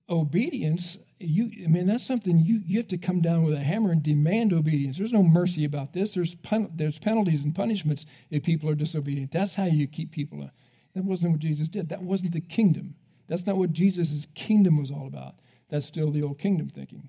obedience, 0.09 0.99
you, 1.19 1.51
I 1.65 1.69
mean, 1.69 1.87
that's 1.87 2.05
something 2.05 2.39
you, 2.39 2.61
you 2.67 2.79
have 2.79 2.89
to 2.89 2.99
come 2.99 3.21
down 3.21 3.43
with 3.43 3.55
a 3.55 3.61
hammer 3.61 3.91
and 3.91 4.03
demand 4.03 4.53
obedience. 4.53 4.99
There's 4.99 5.13
no 5.13 5.23
mercy 5.23 5.65
about 5.65 5.93
this. 5.93 6.15
There's, 6.15 6.37
there's 6.75 6.99
penalties 6.99 7.43
and 7.43 7.55
punishments 7.55 8.05
if 8.31 8.43
people 8.43 8.69
are 8.69 8.75
disobedient. 8.75 9.33
That's 9.33 9.55
how 9.55 9.65
you 9.65 9.87
keep 9.87 10.11
people. 10.11 10.51
That 10.95 11.05
wasn't 11.05 11.33
what 11.33 11.41
Jesus 11.41 11.69
did. 11.69 11.89
That 11.89 12.03
wasn't 12.03 12.33
the 12.33 12.41
kingdom. 12.41 12.95
That's 13.29 13.47
not 13.47 13.57
what 13.57 13.73
Jesus' 13.73 14.27
kingdom 14.35 14.77
was 14.77 14.91
all 14.91 15.07
about. 15.07 15.37
That's 15.71 15.87
still 15.87 16.11
the 16.11 16.23
old 16.23 16.39
kingdom 16.39 16.69
thinking. 16.69 17.09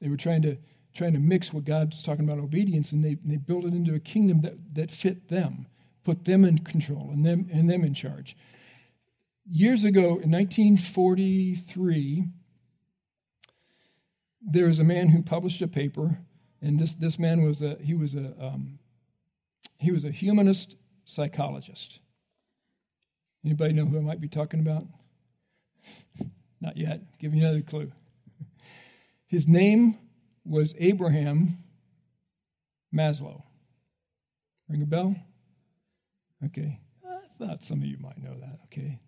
They 0.00 0.08
were 0.08 0.16
trying 0.16 0.42
to 0.42 0.58
trying 0.96 1.12
to 1.12 1.18
mix 1.18 1.52
what 1.52 1.64
God's 1.64 2.02
talking 2.02 2.24
about 2.24 2.38
obedience, 2.38 2.90
and 2.90 3.04
they, 3.04 3.16
they 3.24 3.36
built 3.36 3.64
it 3.64 3.74
into 3.74 3.94
a 3.94 4.00
kingdom 4.00 4.40
that, 4.40 4.54
that 4.74 4.90
fit 4.90 5.28
them, 5.28 5.66
put 6.04 6.24
them 6.24 6.44
in 6.44 6.58
control 6.58 7.10
and 7.12 7.24
them, 7.24 7.48
and 7.52 7.68
them 7.68 7.84
in 7.84 7.94
charge. 7.94 8.36
Years 9.48 9.84
ago, 9.84 10.18
in 10.18 10.30
1943, 10.30 12.24
there 14.42 14.66
was 14.66 14.78
a 14.78 14.84
man 14.84 15.08
who 15.08 15.22
published 15.22 15.62
a 15.62 15.68
paper, 15.68 16.18
and 16.60 16.80
this, 16.80 16.94
this 16.94 17.18
man 17.18 17.42
was 17.42 17.62
a 17.62 17.76
he 17.80 17.94
was 17.94 18.14
a 18.14 18.34
um, 18.40 18.78
he 19.78 19.92
was 19.92 20.04
a 20.04 20.10
humanist 20.10 20.76
psychologist. 21.04 22.00
Anybody 23.44 23.72
know 23.72 23.86
who 23.86 23.98
I 23.98 24.00
might 24.00 24.20
be 24.20 24.28
talking 24.28 24.58
about? 24.58 24.84
Not 26.60 26.76
yet. 26.76 27.00
Give 27.20 27.34
you 27.34 27.42
another 27.42 27.62
clue. 27.62 27.92
His 29.26 29.46
name 29.46 29.98
was 30.44 30.74
Abraham 30.78 31.58
Maslow. 32.92 33.42
Ring 34.68 34.82
a 34.82 34.86
bell? 34.86 35.14
Okay. 36.44 36.80
I 37.04 37.18
thought 37.38 37.64
some 37.64 37.78
of 37.78 37.84
you 37.84 37.98
might 38.00 38.18
know 38.22 38.34
that. 38.40 38.58
Okay. 38.64 38.98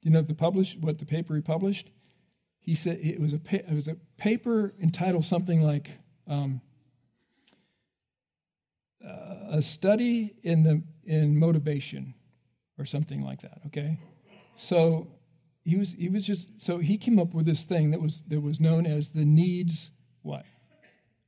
Do 0.00 0.08
you 0.08 0.10
know 0.10 0.22
the 0.22 0.34
publish 0.34 0.76
what 0.80 0.98
the 0.98 1.06
paper 1.06 1.34
he 1.34 1.40
published? 1.40 1.90
He 2.60 2.74
said 2.74 2.98
it 3.02 3.20
was 3.20 3.32
a 3.32 3.40
it 3.52 3.74
was 3.74 3.88
a 3.88 3.96
paper 4.16 4.74
entitled 4.80 5.24
something 5.24 5.62
like 5.62 5.90
um, 6.26 6.60
uh, 9.04 9.56
a 9.56 9.62
study 9.62 10.36
in 10.42 10.62
the 10.62 10.82
in 11.04 11.38
motivation 11.38 12.14
or 12.78 12.84
something 12.84 13.22
like 13.22 13.42
that. 13.42 13.60
Okay. 13.66 13.98
So 14.56 15.08
he 15.64 15.76
was 15.76 15.92
he 15.92 16.08
was 16.08 16.24
just 16.24 16.48
so 16.58 16.78
he 16.78 16.98
came 16.98 17.18
up 17.18 17.34
with 17.34 17.46
this 17.46 17.62
thing 17.62 17.90
that 17.90 18.00
was 18.00 18.22
that 18.28 18.40
was 18.40 18.60
known 18.60 18.86
as 18.86 19.10
the 19.10 19.24
needs 19.24 19.90
what 20.22 20.44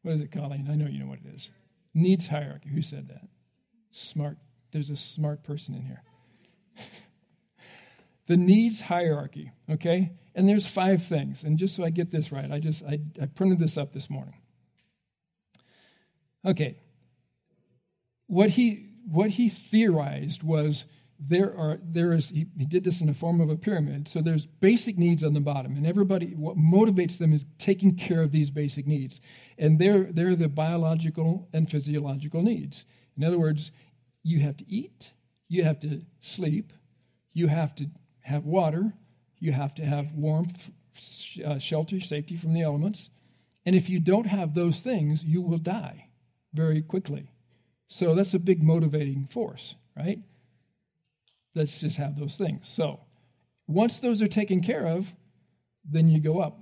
what 0.02 0.14
is 0.14 0.20
it, 0.20 0.32
Colleen? 0.32 0.68
I 0.70 0.76
know 0.76 0.86
you 0.86 0.98
know 0.98 1.06
what 1.06 1.20
it 1.24 1.34
is. 1.34 1.50
Needs 1.94 2.28
hierarchy. 2.28 2.70
Who 2.70 2.82
said 2.82 3.08
that? 3.08 3.28
Smart. 3.90 4.38
There's 4.72 4.90
a 4.90 4.96
smart 4.96 5.42
person 5.42 5.74
in 5.74 5.82
here. 5.82 6.02
The 8.30 8.36
needs 8.36 8.80
hierarchy, 8.82 9.50
okay? 9.68 10.12
And 10.36 10.48
there's 10.48 10.64
five 10.64 11.02
things. 11.02 11.42
And 11.42 11.58
just 11.58 11.74
so 11.74 11.82
I 11.82 11.90
get 11.90 12.12
this 12.12 12.30
right, 12.30 12.48
I 12.48 12.60
just 12.60 12.80
I, 12.84 13.00
I 13.20 13.26
printed 13.26 13.58
this 13.58 13.76
up 13.76 13.92
this 13.92 14.08
morning. 14.08 14.36
Okay. 16.46 16.78
What 18.28 18.50
he 18.50 18.86
what 19.10 19.30
he 19.30 19.48
theorized 19.48 20.44
was 20.44 20.84
there 21.18 21.52
are 21.58 21.80
there 21.82 22.12
is 22.12 22.28
he, 22.28 22.46
he, 22.56 22.66
did 22.66 22.84
this 22.84 23.00
in 23.00 23.08
the 23.08 23.14
form 23.14 23.40
of 23.40 23.50
a 23.50 23.56
pyramid 23.56 24.06
so 24.06 24.22
there's 24.22 24.46
basic 24.46 24.96
needs 24.96 25.24
on 25.24 25.34
the 25.34 25.40
bottom 25.40 25.76
and 25.76 25.86
everybody 25.86 26.28
what 26.36 26.56
motivates 26.56 27.18
them 27.18 27.32
is 27.32 27.44
taking 27.58 27.94
care 27.96 28.22
of 28.22 28.30
these 28.30 28.50
basic 28.50 28.86
needs 28.86 29.20
and 29.58 29.78
they're 29.78 30.04
they're 30.04 30.34
the 30.34 30.48
biological 30.48 31.46
and 31.52 31.70
physiological 31.70 32.42
needs 32.42 32.86
in 33.18 33.24
other 33.24 33.38
words 33.38 33.70
you 34.22 34.40
have 34.40 34.56
to 34.56 34.64
eat 34.66 35.12
you 35.48 35.62
have 35.62 35.78
to 35.78 36.00
sleep 36.20 36.72
you 37.34 37.48
have 37.48 37.74
to 37.74 37.86
have 38.30 38.44
water 38.44 38.92
you 39.38 39.52
have 39.52 39.74
to 39.74 39.84
have 39.84 40.12
warmth 40.12 40.70
uh, 41.44 41.58
shelter 41.58 42.00
safety 42.00 42.36
from 42.36 42.54
the 42.54 42.62
elements 42.62 43.10
and 43.66 43.76
if 43.76 43.88
you 43.88 44.00
don't 44.00 44.26
have 44.26 44.54
those 44.54 44.80
things 44.80 45.22
you 45.24 45.42
will 45.42 45.58
die 45.58 46.08
very 46.54 46.82
quickly 46.82 47.30
so 47.88 48.14
that's 48.14 48.34
a 48.34 48.38
big 48.38 48.62
motivating 48.62 49.28
force 49.30 49.74
right 49.96 50.20
Let's 51.54 51.80
just 51.80 51.96
have 51.96 52.18
those 52.18 52.36
things. 52.36 52.68
So 52.68 53.00
once 53.66 53.98
those 53.98 54.22
are 54.22 54.28
taken 54.28 54.60
care 54.60 54.86
of, 54.86 55.08
then 55.84 56.08
you 56.08 56.20
go 56.20 56.40
up 56.40 56.60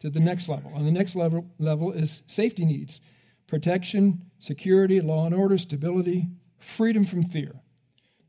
to 0.00 0.10
the 0.10 0.20
next 0.20 0.48
level. 0.48 0.72
And 0.74 0.86
the 0.86 0.92
next 0.92 1.16
level, 1.16 1.46
level 1.58 1.92
is 1.92 2.22
safety 2.26 2.64
needs 2.64 3.00
protection, 3.46 4.30
security, 4.38 5.00
law 5.00 5.26
and 5.26 5.34
order, 5.34 5.58
stability, 5.58 6.28
freedom 6.60 7.04
from 7.04 7.24
fear. 7.24 7.60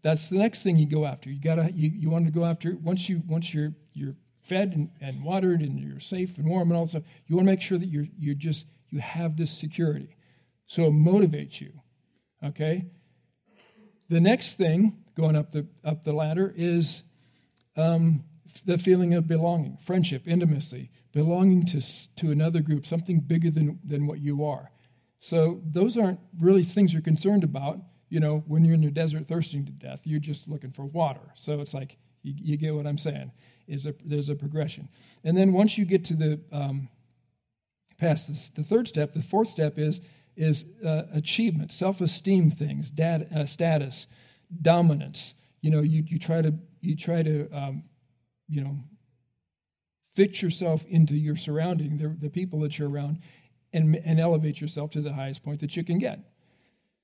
That's 0.03 0.29
the 0.29 0.37
next 0.37 0.63
thing 0.63 0.77
you 0.77 0.87
go 0.87 1.05
after. 1.05 1.29
You 1.29 1.41
gotta 1.41 1.71
you, 1.71 1.89
you 1.89 2.09
want 2.09 2.25
to 2.25 2.31
go 2.31 2.45
after 2.45 2.75
once 2.75 3.07
you 3.07 3.21
once 3.27 3.53
you're 3.53 3.73
you're 3.93 4.15
fed 4.47 4.73
and, 4.73 4.89
and 4.99 5.23
watered 5.23 5.61
and 5.61 5.79
you're 5.79 5.99
safe 5.99 6.37
and 6.37 6.47
warm 6.47 6.69
and 6.69 6.77
all 6.77 6.85
that 6.85 6.91
stuff, 6.91 7.03
you 7.27 7.35
want 7.35 7.47
to 7.47 7.51
make 7.51 7.61
sure 7.61 7.77
that 7.77 7.87
you're 7.87 8.07
you're 8.17 8.35
just 8.35 8.65
you 8.89 8.99
have 8.99 9.37
this 9.37 9.51
security. 9.51 10.15
So 10.67 10.85
it 10.85 10.93
motivates 10.93 11.61
you. 11.61 11.73
Okay? 12.43 12.85
The 14.09 14.19
next 14.19 14.57
thing 14.57 15.03
going 15.15 15.35
up 15.35 15.51
the 15.51 15.67
up 15.83 16.03
the 16.03 16.13
ladder 16.13 16.53
is 16.55 17.03
um, 17.77 18.23
the 18.65 18.77
feeling 18.77 19.13
of 19.13 19.27
belonging, 19.27 19.77
friendship, 19.85 20.23
intimacy, 20.27 20.91
belonging 21.13 21.65
to, 21.67 21.81
to 22.17 22.31
another 22.31 22.61
group, 22.61 22.85
something 22.85 23.19
bigger 23.19 23.49
than, 23.49 23.79
than 23.85 24.07
what 24.07 24.19
you 24.19 24.43
are. 24.43 24.71
So 25.19 25.61
those 25.65 25.97
aren't 25.97 26.19
really 26.39 26.63
things 26.63 26.93
you're 26.93 27.01
concerned 27.01 27.43
about. 27.43 27.79
You 28.11 28.19
know, 28.19 28.43
when 28.45 28.63
you're 28.63 28.75
in 28.75 28.81
the 28.81 28.91
desert 28.91 29.27
thirsting 29.27 29.65
to 29.65 29.71
death, 29.71 30.01
you're 30.03 30.19
just 30.19 30.47
looking 30.47 30.71
for 30.71 30.85
water. 30.85 31.33
So 31.35 31.61
it's 31.61 31.73
like, 31.73 31.97
you, 32.21 32.33
you 32.37 32.57
get 32.57 32.75
what 32.75 32.85
I'm 32.85 32.99
saying. 32.99 33.31
Is 33.67 33.85
a, 33.85 33.95
there's 34.05 34.29
a 34.29 34.35
progression. 34.35 34.89
And 35.23 35.35
then 35.35 35.53
once 35.53 35.77
you 35.77 35.85
get 35.85 36.03
to 36.05 36.15
the 36.15 36.39
um, 36.51 36.89
past 37.97 38.27
this, 38.27 38.51
the 38.53 38.63
third 38.63 38.87
step, 38.87 39.13
the 39.13 39.23
fourth 39.23 39.47
step 39.47 39.79
is, 39.79 40.01
is 40.35 40.65
uh, 40.85 41.03
achievement, 41.13 41.71
self-esteem 41.71 42.51
things, 42.51 42.91
dad, 42.91 43.29
uh, 43.33 43.45
status, 43.45 44.07
dominance. 44.61 45.33
You 45.61 45.71
know, 45.71 45.81
you, 45.81 46.03
you 46.05 46.19
try 46.19 46.41
to, 46.41 46.53
you 46.81 46.97
try 46.97 47.23
to 47.23 47.49
um, 47.51 47.83
you 48.49 48.61
know, 48.61 48.77
fit 50.17 50.41
yourself 50.41 50.83
into 50.89 51.15
your 51.15 51.37
surrounding, 51.37 51.97
the, 51.97 52.09
the 52.09 52.29
people 52.29 52.59
that 52.59 52.77
you're 52.77 52.89
around, 52.89 53.19
and, 53.71 53.95
and 54.03 54.19
elevate 54.19 54.59
yourself 54.59 54.91
to 54.91 55.01
the 55.01 55.13
highest 55.13 55.41
point 55.41 55.61
that 55.61 55.77
you 55.77 55.85
can 55.85 55.97
get. 55.97 56.19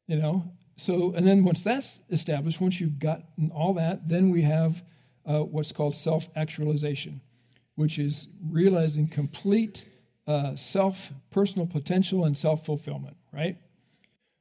You 0.08 0.18
know, 0.18 0.52
so 0.78 1.14
and 1.14 1.28
then 1.28 1.44
once 1.44 1.64
that's 1.64 2.00
established, 2.10 2.62
once 2.62 2.80
you've 2.80 3.00
gotten 3.00 3.52
all 3.54 3.74
that, 3.74 4.08
then 4.08 4.30
we 4.32 4.44
have 4.44 4.84
uh, 5.26 5.40
what's 5.40 5.72
called 5.72 5.96
self-actualization, 5.96 7.22
which 7.76 8.00
is 8.00 8.28
realizing 8.50 9.08
complete 9.08 9.86
uh, 10.28 10.56
self 10.56 11.10
personal 11.32 11.68
potential 11.68 12.24
and 12.26 12.38
self-fulfillment. 12.38 13.18
Right. 13.34 13.58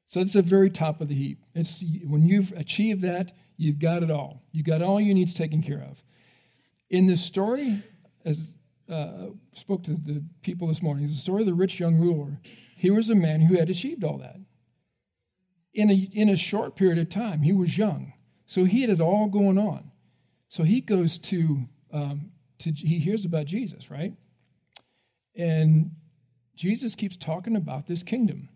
So 0.08 0.20
it's 0.20 0.34
the 0.34 0.42
very 0.42 0.70
top 0.70 1.00
of 1.00 1.08
the 1.08 1.14
heap. 1.14 1.38
It's 1.54 1.82
when 2.04 2.26
you've 2.26 2.52
achieved 2.52 3.02
that, 3.02 3.32
you've 3.56 3.80
got 3.80 4.02
it 4.02 4.10
all. 4.10 4.42
You've 4.52 4.66
got 4.66 4.82
all 4.82 5.00
your 5.00 5.14
needs 5.14 5.34
taken 5.34 5.62
care 5.62 5.82
of. 5.82 6.02
In 6.90 7.06
the 7.06 7.16
story, 7.16 7.82
as 8.24 8.38
uh, 8.88 9.26
spoke 9.52 9.82
to 9.84 9.92
the 9.92 10.22
people 10.42 10.68
this 10.68 10.82
morning, 10.82 11.06
the 11.06 11.12
story 11.12 11.42
of 11.42 11.46
the 11.46 11.54
rich 11.54 11.80
young 11.80 11.96
ruler. 11.96 12.38
He 12.76 12.90
was 12.90 13.10
a 13.10 13.14
man 13.14 13.40
who 13.40 13.58
had 13.58 13.70
achieved 13.70 14.04
all 14.04 14.18
that. 14.18 14.36
In 15.76 15.90
a, 15.90 15.94
in 16.12 16.28
a 16.28 16.36
short 16.36 16.74
period 16.74 16.98
of 16.98 17.08
time, 17.08 17.42
he 17.42 17.52
was 17.52 17.76
young. 17.76 18.14
So 18.46 18.64
he 18.64 18.80
had 18.80 18.90
it 18.90 19.00
all 19.00 19.28
going 19.28 19.58
on. 19.58 19.90
So 20.48 20.62
he 20.62 20.80
goes 20.80 21.18
to, 21.18 21.68
um, 21.92 22.30
to 22.60 22.72
he 22.72 22.98
hears 22.98 23.24
about 23.24 23.46
Jesus, 23.46 23.90
right? 23.90 24.14
And 25.34 25.92
Jesus 26.56 26.94
keeps 26.94 27.16
talking 27.16 27.56
about 27.56 27.86
this 27.86 28.02
kingdom. 28.02 28.48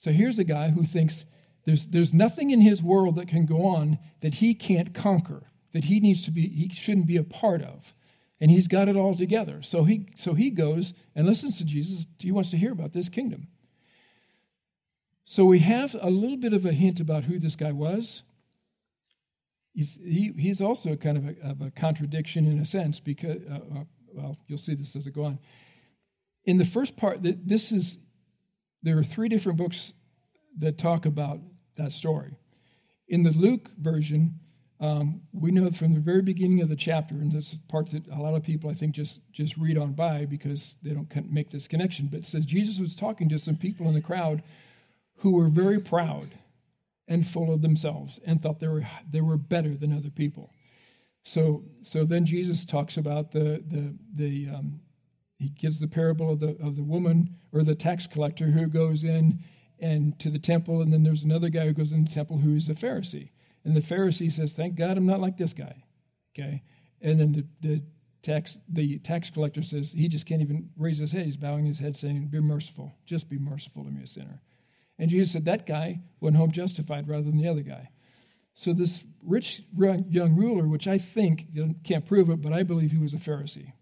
So 0.00 0.10
here's 0.10 0.38
a 0.38 0.44
guy 0.44 0.70
who 0.70 0.84
thinks 0.84 1.24
there's, 1.64 1.86
there's 1.86 2.12
nothing 2.12 2.50
in 2.50 2.60
his 2.60 2.82
world 2.82 3.16
that 3.16 3.28
can 3.28 3.46
go 3.46 3.64
on 3.64 3.98
that 4.20 4.34
he 4.34 4.54
can't 4.54 4.94
conquer 4.94 5.44
that 5.72 5.84
he 5.84 6.00
needs 6.00 6.22
to 6.22 6.30
be, 6.30 6.48
he 6.48 6.68
shouldn't 6.74 7.06
be 7.06 7.16
a 7.16 7.24
part 7.24 7.62
of. 7.62 7.94
And 8.40 8.50
he's 8.50 8.68
got 8.68 8.88
it 8.88 8.96
all 8.96 9.14
together. 9.14 9.62
So 9.62 9.84
he, 9.84 10.08
so 10.16 10.34
he 10.34 10.50
goes 10.50 10.94
and 11.14 11.26
listens 11.26 11.58
to 11.58 11.64
Jesus. 11.64 12.06
He 12.18 12.32
wants 12.32 12.50
to 12.50 12.56
hear 12.56 12.72
about 12.72 12.92
this 12.92 13.08
kingdom. 13.08 13.48
So 15.24 15.44
we 15.44 15.60
have 15.60 15.94
a 16.00 16.10
little 16.10 16.36
bit 16.36 16.52
of 16.52 16.66
a 16.66 16.72
hint 16.72 17.00
about 17.00 17.24
who 17.24 17.38
this 17.38 17.56
guy 17.56 17.72
was. 17.72 18.22
He's, 19.74 19.96
he, 20.02 20.32
he's 20.36 20.60
also 20.60 20.96
kind 20.96 21.16
of 21.16 21.24
a, 21.26 21.50
of 21.50 21.60
a, 21.62 21.70
contradiction 21.70 22.46
in 22.46 22.58
a 22.58 22.66
sense 22.66 23.00
because, 23.00 23.38
uh, 23.50 23.54
uh, 23.54 23.84
well, 24.12 24.36
you'll 24.46 24.58
see 24.58 24.74
this 24.74 24.94
as 24.96 25.06
I 25.06 25.10
go 25.10 25.24
on. 25.24 25.38
In 26.44 26.58
the 26.58 26.64
first 26.64 26.96
part, 26.96 27.20
this 27.22 27.72
is, 27.72 27.98
there 28.82 28.98
are 28.98 29.04
three 29.04 29.28
different 29.28 29.56
books 29.56 29.92
that 30.58 30.76
talk 30.76 31.06
about 31.06 31.38
that 31.76 31.92
story. 31.92 32.36
In 33.08 33.22
the 33.22 33.30
Luke 33.30 33.70
version, 33.78 34.40
um, 34.80 35.22
we 35.32 35.52
know 35.52 35.70
from 35.70 35.94
the 35.94 36.00
very 36.00 36.22
beginning 36.22 36.60
of 36.60 36.68
the 36.68 36.76
chapter, 36.76 37.14
and 37.14 37.30
this 37.30 37.52
is 37.52 37.58
part 37.68 37.90
that 37.92 38.08
a 38.08 38.20
lot 38.20 38.34
of 38.34 38.42
people 38.42 38.68
I 38.68 38.74
think 38.74 38.96
just 38.96 39.20
just 39.32 39.56
read 39.56 39.78
on 39.78 39.92
by 39.92 40.24
because 40.24 40.74
they 40.82 40.90
don't 40.90 41.32
make 41.32 41.50
this 41.50 41.68
connection. 41.68 42.08
But 42.08 42.20
it 42.20 42.26
says 42.26 42.44
Jesus 42.44 42.80
was 42.80 42.96
talking 42.96 43.28
to 43.28 43.38
some 43.38 43.56
people 43.56 43.86
in 43.86 43.94
the 43.94 44.00
crowd 44.00 44.42
who 45.22 45.32
were 45.32 45.48
very 45.48 45.80
proud 45.80 46.38
and 47.08 47.28
full 47.28 47.52
of 47.52 47.62
themselves 47.62 48.20
and 48.24 48.40
thought 48.40 48.60
they 48.60 48.68
were 48.68 48.86
they 49.10 49.20
were 49.20 49.36
better 49.36 49.76
than 49.76 49.96
other 49.96 50.10
people. 50.10 50.52
So 51.24 51.64
so 51.82 52.04
then 52.04 52.26
Jesus 52.26 52.64
talks 52.64 52.96
about 52.96 53.32
the 53.32 53.62
the 53.66 53.94
the 54.14 54.48
um, 54.54 54.80
he 55.38 55.48
gives 55.48 55.80
the 55.80 55.88
parable 55.88 56.30
of 56.30 56.40
the 56.40 56.56
of 56.62 56.76
the 56.76 56.82
woman 56.82 57.36
or 57.52 57.62
the 57.62 57.74
tax 57.74 58.06
collector 58.06 58.46
who 58.46 58.66
goes 58.66 59.02
in 59.02 59.40
and 59.82 60.16
to 60.20 60.30
the 60.30 60.38
temple, 60.38 60.80
and 60.80 60.92
then 60.92 61.02
there's 61.02 61.24
another 61.24 61.48
guy 61.48 61.66
who 61.66 61.72
goes 61.72 61.92
in 61.92 62.04
the 62.04 62.10
temple 62.10 62.38
who 62.38 62.54
is 62.54 62.68
a 62.68 62.74
Pharisee. 62.74 63.30
And 63.64 63.76
the 63.76 63.80
Pharisee 63.80 64.32
says, 64.32 64.52
Thank 64.52 64.76
God 64.76 64.96
I'm 64.96 65.06
not 65.06 65.20
like 65.20 65.36
this 65.36 65.52
guy. 65.52 65.84
Okay. 66.34 66.62
And 67.00 67.20
then 67.20 67.32
the, 67.32 67.68
the 67.68 67.82
tax 68.22 68.56
the 68.68 68.98
tax 69.00 69.28
collector 69.28 69.62
says 69.62 69.92
he 69.92 70.06
just 70.06 70.24
can't 70.24 70.40
even 70.40 70.70
raise 70.76 70.98
his 70.98 71.10
head. 71.10 71.26
He's 71.26 71.36
bowing 71.36 71.66
his 71.66 71.80
head, 71.80 71.96
saying, 71.96 72.28
Be 72.28 72.40
merciful. 72.40 72.94
Just 73.04 73.28
be 73.28 73.38
merciful 73.38 73.84
to 73.84 73.90
me, 73.90 74.04
a 74.04 74.06
sinner. 74.06 74.40
And 75.02 75.10
Jesus 75.10 75.32
said, 75.32 75.46
That 75.46 75.66
guy 75.66 76.00
went 76.20 76.36
home 76.36 76.52
justified 76.52 77.08
rather 77.08 77.24
than 77.24 77.36
the 77.36 77.48
other 77.48 77.62
guy. 77.62 77.88
So 78.54 78.72
this 78.72 79.02
rich 79.20 79.64
young 79.76 80.36
ruler, 80.36 80.68
which 80.68 80.86
I 80.86 80.96
think, 80.96 81.46
you 81.52 81.74
can't 81.82 82.06
prove 82.06 82.30
it, 82.30 82.40
but 82.40 82.52
I 82.52 82.62
believe 82.62 82.92
he 82.92 82.98
was 82.98 83.12
a 83.12 83.16
Pharisee. 83.16 83.72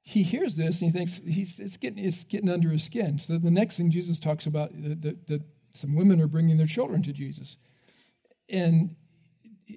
He 0.00 0.22
hears 0.22 0.54
this 0.54 0.80
and 0.80 0.90
he 0.90 0.98
thinks 0.98 1.20
he's, 1.22 1.58
it's, 1.58 1.76
getting, 1.76 2.02
it's 2.02 2.24
getting 2.24 2.48
under 2.48 2.70
his 2.70 2.82
skin. 2.82 3.18
So 3.18 3.36
the 3.36 3.50
next 3.50 3.76
thing 3.76 3.90
Jesus 3.90 4.18
talks 4.18 4.46
about, 4.46 4.72
that 4.72 5.42
some 5.74 5.94
women 5.94 6.18
are 6.22 6.28
bringing 6.28 6.56
their 6.56 6.66
children 6.66 7.02
to 7.02 7.12
Jesus 7.12 7.58
and 8.48 8.96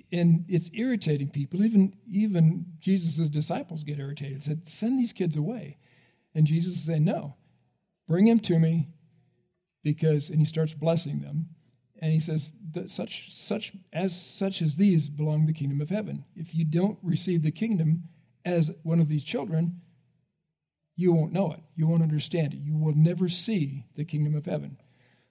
and 0.09 0.45
it's 0.47 0.69
irritating 0.73 1.31
people. 1.31 1.65
Even 1.65 1.93
even 2.09 2.65
Jesus' 2.79 3.27
disciples 3.27 3.83
get 3.83 3.99
irritated. 3.99 4.45
Said, 4.45 4.69
"Send 4.69 4.97
these 4.97 5.11
kids 5.11 5.35
away," 5.35 5.79
and 6.33 6.47
Jesus 6.47 6.81
said, 6.81 7.01
"No, 7.01 7.35
bring 8.07 8.23
them 8.23 8.39
to 8.39 8.57
me, 8.57 8.87
because." 9.83 10.29
And 10.29 10.39
he 10.39 10.45
starts 10.45 10.73
blessing 10.73 11.21
them, 11.21 11.49
and 11.99 12.11
he 12.11 12.19
says, 12.19 12.51
"Such 12.87 13.33
such 13.35 13.73
as 13.93 14.19
such 14.19 14.61
as 14.61 14.75
these 14.75 15.09
belong 15.09 15.45
the 15.45 15.53
kingdom 15.53 15.81
of 15.81 15.89
heaven. 15.89 16.25
If 16.35 16.55
you 16.55 16.65
don't 16.65 16.99
receive 17.01 17.41
the 17.41 17.51
kingdom 17.51 18.09
as 18.45 18.71
one 18.83 18.99
of 18.99 19.07
these 19.07 19.23
children." 19.23 19.81
You 20.97 21.13
won't 21.13 21.33
know 21.33 21.51
it. 21.53 21.61
You 21.75 21.87
won't 21.87 22.03
understand 22.03 22.53
it. 22.53 22.59
You 22.59 22.75
will 22.75 22.93
never 22.93 23.27
see 23.29 23.85
the 23.95 24.05
kingdom 24.05 24.35
of 24.35 24.45
heaven. 24.45 24.77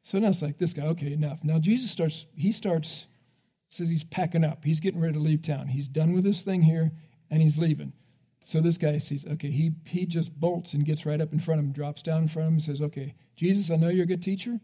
So 0.03 0.19
now 0.19 0.29
it's 0.29 0.43
like 0.43 0.59
this 0.59 0.73
guy, 0.73 0.87
okay, 0.87 1.13
enough. 1.13 1.45
Now 1.45 1.59
Jesus 1.59 1.91
starts, 1.91 2.27
he 2.35 2.51
starts 2.51 3.07
says 3.69 3.89
he's 3.89 4.03
packing 4.03 4.43
up. 4.43 4.65
He's 4.65 4.81
getting 4.81 5.01
ready 5.01 5.15
to 5.15 5.21
leave 5.21 5.43
town. 5.43 5.69
He's 5.69 5.87
done 5.87 6.13
with 6.13 6.25
this 6.25 6.43
thing 6.43 6.63
here 6.63 6.93
and 7.31 7.41
he's 7.41 7.57
leaving. 7.57 7.93
So 8.43 8.61
this 8.61 8.79
guy 8.79 8.99
sees, 8.99 9.27
okay, 9.27 9.51
he, 9.51 9.73
he 9.85 10.07
just 10.07 10.39
bolts 10.39 10.73
and 10.73 10.85
gets 10.85 11.05
right 11.07 11.21
up 11.21 11.33
in 11.33 11.41
front 11.41 11.61
of 11.61 11.67
him, 11.67 11.73
drops 11.73 12.03
down 12.03 12.23
in 12.23 12.29
front 12.29 12.47
of 12.47 12.49
him, 12.49 12.55
and 12.55 12.63
says, 12.63 12.83
okay, 12.83 13.15
Jesus, 13.37 13.71
I 13.71 13.77
know 13.77 13.89
you're 13.89 14.05
a 14.05 14.09
good 14.09 14.23
teacher. 14.23 14.61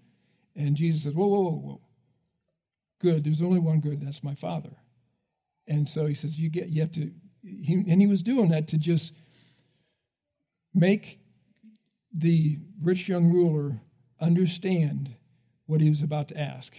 And 0.54 0.76
Jesus 0.76 1.02
says, 1.02 1.14
whoa, 1.14 1.26
whoa, 1.26 1.42
whoa, 1.42 1.58
whoa. 1.58 1.80
Good. 3.00 3.24
There's 3.24 3.42
only 3.42 3.58
one 3.58 3.80
good. 3.80 4.00
That's 4.00 4.24
my 4.24 4.34
Father. 4.34 4.78
And 5.68 5.88
so 5.88 6.06
he 6.06 6.14
says, 6.14 6.38
you 6.38 6.48
get, 6.48 6.68
you 6.68 6.80
have 6.80 6.92
to, 6.92 7.12
he, 7.42 7.74
and 7.74 8.00
he 8.00 8.06
was 8.06 8.22
doing 8.22 8.48
that 8.50 8.68
to 8.68 8.78
just 8.78 9.12
make 10.74 11.20
the 12.12 12.58
rich 12.80 13.08
young 13.08 13.30
ruler 13.30 13.80
understand 14.20 15.14
what 15.66 15.80
he 15.80 15.90
was 15.90 16.00
about 16.00 16.28
to 16.28 16.38
ask. 16.38 16.72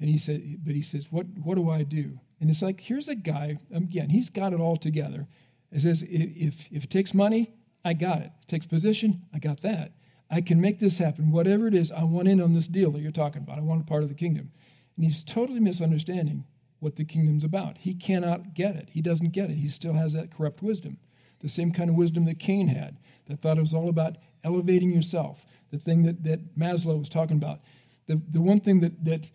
And 0.00 0.08
he 0.08 0.18
said, 0.18 0.64
but 0.64 0.74
he 0.74 0.82
says, 0.82 1.06
what, 1.10 1.26
what 1.42 1.54
do 1.54 1.70
I 1.70 1.82
do? 1.82 2.18
And 2.40 2.50
it's 2.50 2.62
like, 2.62 2.80
here's 2.80 3.08
a 3.08 3.14
guy, 3.14 3.58
again, 3.72 4.10
he's 4.10 4.28
got 4.28 4.52
it 4.52 4.60
all 4.60 4.76
together. 4.76 5.28
It 5.72 5.82
says, 5.82 6.04
if, 6.08 6.66
if 6.70 6.84
it 6.84 6.90
takes 6.90 7.12
money, 7.14 7.52
I 7.84 7.92
got 7.92 8.20
it. 8.20 8.32
it 8.42 8.48
takes 8.48 8.66
position, 8.66 9.22
I 9.34 9.38
got 9.38 9.62
that. 9.62 9.92
I 10.30 10.40
can 10.40 10.60
make 10.60 10.80
this 10.80 10.98
happen. 10.98 11.30
Whatever 11.30 11.68
it 11.68 11.74
is, 11.74 11.92
I 11.92 12.02
want 12.04 12.28
in 12.28 12.40
on 12.40 12.54
this 12.54 12.66
deal 12.66 12.90
that 12.92 13.00
you're 13.00 13.12
talking 13.12 13.42
about. 13.42 13.58
I 13.58 13.62
want 13.62 13.82
a 13.82 13.84
part 13.84 14.02
of 14.02 14.08
the 14.08 14.14
kingdom. 14.14 14.50
And 14.96 15.04
he's 15.04 15.22
totally 15.22 15.60
misunderstanding 15.60 16.44
what 16.80 16.96
the 16.96 17.04
kingdom's 17.04 17.44
about. 17.44 17.78
He 17.78 17.94
cannot 17.94 18.54
get 18.54 18.76
it. 18.76 18.88
He 18.92 19.02
doesn't 19.02 19.30
get 19.30 19.50
it. 19.50 19.56
He 19.56 19.68
still 19.68 19.94
has 19.94 20.12
that 20.14 20.34
corrupt 20.34 20.62
wisdom. 20.62 20.98
The 21.40 21.48
same 21.48 21.72
kind 21.72 21.90
of 21.90 21.96
wisdom 21.96 22.24
that 22.24 22.38
Cain 22.38 22.68
had, 22.68 22.98
that 23.28 23.40
thought 23.40 23.58
it 23.58 23.60
was 23.60 23.74
all 23.74 23.88
about 23.88 24.16
elevating 24.42 24.90
yourself. 24.90 25.44
The 25.70 25.78
thing 25.78 26.02
that, 26.04 26.24
that 26.24 26.58
Maslow 26.58 26.98
was 26.98 27.08
talking 27.08 27.36
about. 27.36 27.60
The, 28.06 28.20
the 28.30 28.40
one 28.40 28.60
thing 28.60 28.80
that, 28.80 29.04
that 29.04 29.30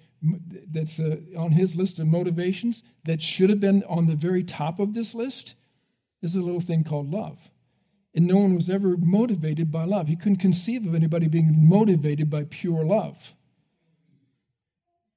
that's 0.72 1.00
uh, 1.00 1.18
on 1.38 1.52
his 1.52 1.76
list 1.76 2.00
of 2.00 2.08
motivations 2.08 2.84
that 3.06 3.22
should 3.22 3.50
have 3.50 3.60
been 3.60 3.84
on 3.86 4.08
the 4.08 4.16
very 4.16 4.44
top 4.44 4.80
of 4.80 4.94
this 4.94 5.16
list 5.16 5.56
is 6.22 6.36
a 6.36 6.42
little 6.42 6.62
thing 6.62 6.84
called 6.84 7.12
love. 7.12 7.38
And 8.14 8.28
no 8.28 8.38
one 8.38 8.56
was 8.56 8.70
ever 8.70 8.98
motivated 8.98 9.72
by 9.72 9.86
love. 9.86 10.08
He 10.08 10.16
couldn't 10.16 10.38
conceive 10.38 10.86
of 10.86 10.94
anybody 10.94 11.28
being 11.28 11.68
motivated 11.68 12.30
by 12.30 12.44
pure 12.44 12.84
love. 12.84 13.18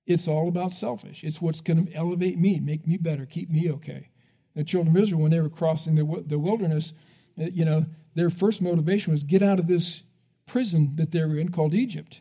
It's 0.07 0.29
all 0.29 0.49
about 0.49 0.75
selfish. 0.75 1.25
It's 1.25 1.40
what's 1.40 1.61
going 1.61 1.87
to 1.87 1.93
elevate 1.95 2.38
me, 2.38 2.61
make 2.61 2.87
me 2.87 2.97
better, 2.97 3.27
keep 3.27 3.51
me 3.51 3.71
okay. 3.71 4.11
The 4.55 4.62
children 4.62 4.97
of 4.97 5.03
Israel, 5.03 5.23
when 5.23 5.31
they 5.31 5.40
were 5.40 5.49
crossing 5.49 5.97
the, 5.97 6.25
the 6.27 6.38
wilderness, 6.38 6.93
uh, 7.40 7.47
you 7.47 7.64
know, 7.64 7.87
their 8.14 8.31
first 8.31 8.62
motivation 8.62 9.12
was 9.12 9.25
get 9.25 9.43
out 9.43 9.59
of 9.59 9.67
this 9.67 10.03
prison 10.47 10.93
that 10.97 11.11
they 11.11 11.21
were 11.21 11.38
in 11.38 11.51
called 11.51 11.75
Egypt. 11.75 12.21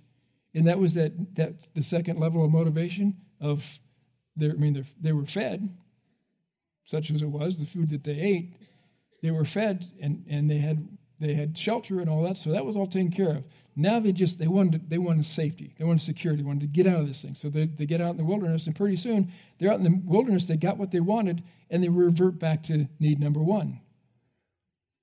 And 0.56 0.68
that 0.68 0.80
was 0.80 0.94
that, 0.94 1.36
that 1.36 1.68
the 1.76 1.84
second 1.84 2.20
level 2.20 2.44
of 2.44 2.52
motivation 2.52 3.18
of 3.40 3.80
their, 4.36 4.52
I 4.52 4.56
mean, 4.56 4.86
they 5.00 5.12
were 5.12 5.26
fed, 5.26 5.70
such 6.86 7.12
as 7.12 7.22
it 7.22 7.30
was, 7.30 7.58
the 7.58 7.66
food 7.66 7.90
that 7.92 8.04
they 8.04 8.20
ate. 8.20 8.54
They 9.24 9.32
were 9.32 9.46
fed 9.46 9.88
and, 10.00 10.26
and 10.30 10.52
they 10.52 10.58
had 10.58 10.88
they 11.20 11.34
had 11.36 11.58
shelter 11.58 12.02
and 12.02 12.10
all 12.10 12.22
that, 12.24 12.38
so 12.38 12.52
that 12.52 12.66
was 12.66 12.76
all 12.76 12.86
taken 12.86 13.10
care 13.10 13.38
of. 13.38 13.44
Now 13.76 14.00
they 14.00 14.12
just 14.12 14.38
they 14.38 14.48
wanted 14.48 14.90
they 14.90 14.98
wanted 14.98 15.26
safety, 15.26 15.74
they 15.80 15.86
wanted 15.86 16.02
security, 16.02 16.44
they 16.44 16.48
wanted 16.48 16.62
to 16.62 16.68
get 16.68 16.86
out 16.86 17.00
of 17.00 17.08
this 17.08 17.22
thing. 17.22 17.34
So 17.34 17.50
they, 17.50 17.66
they 17.66 17.86
get 17.86 18.02
out 18.02 18.12
in 18.12 18.18
the 18.18 18.26
wilderness, 18.26 18.68
and 18.68 18.76
pretty 18.76 18.98
soon 18.98 19.32
they're 19.58 19.72
out 19.72 19.80
in 19.80 19.84
the 19.84 20.02
wilderness. 20.04 20.46
They 20.46 20.58
got 20.58 20.78
what 20.78 20.92
they 20.92 21.00
wanted, 21.00 21.42
and 21.70 21.82
they 21.82 21.90
revert 21.90 22.38
back 22.38 22.64
to 22.64 22.88
need 23.00 23.20
number 23.20 23.42
one. 23.42 23.80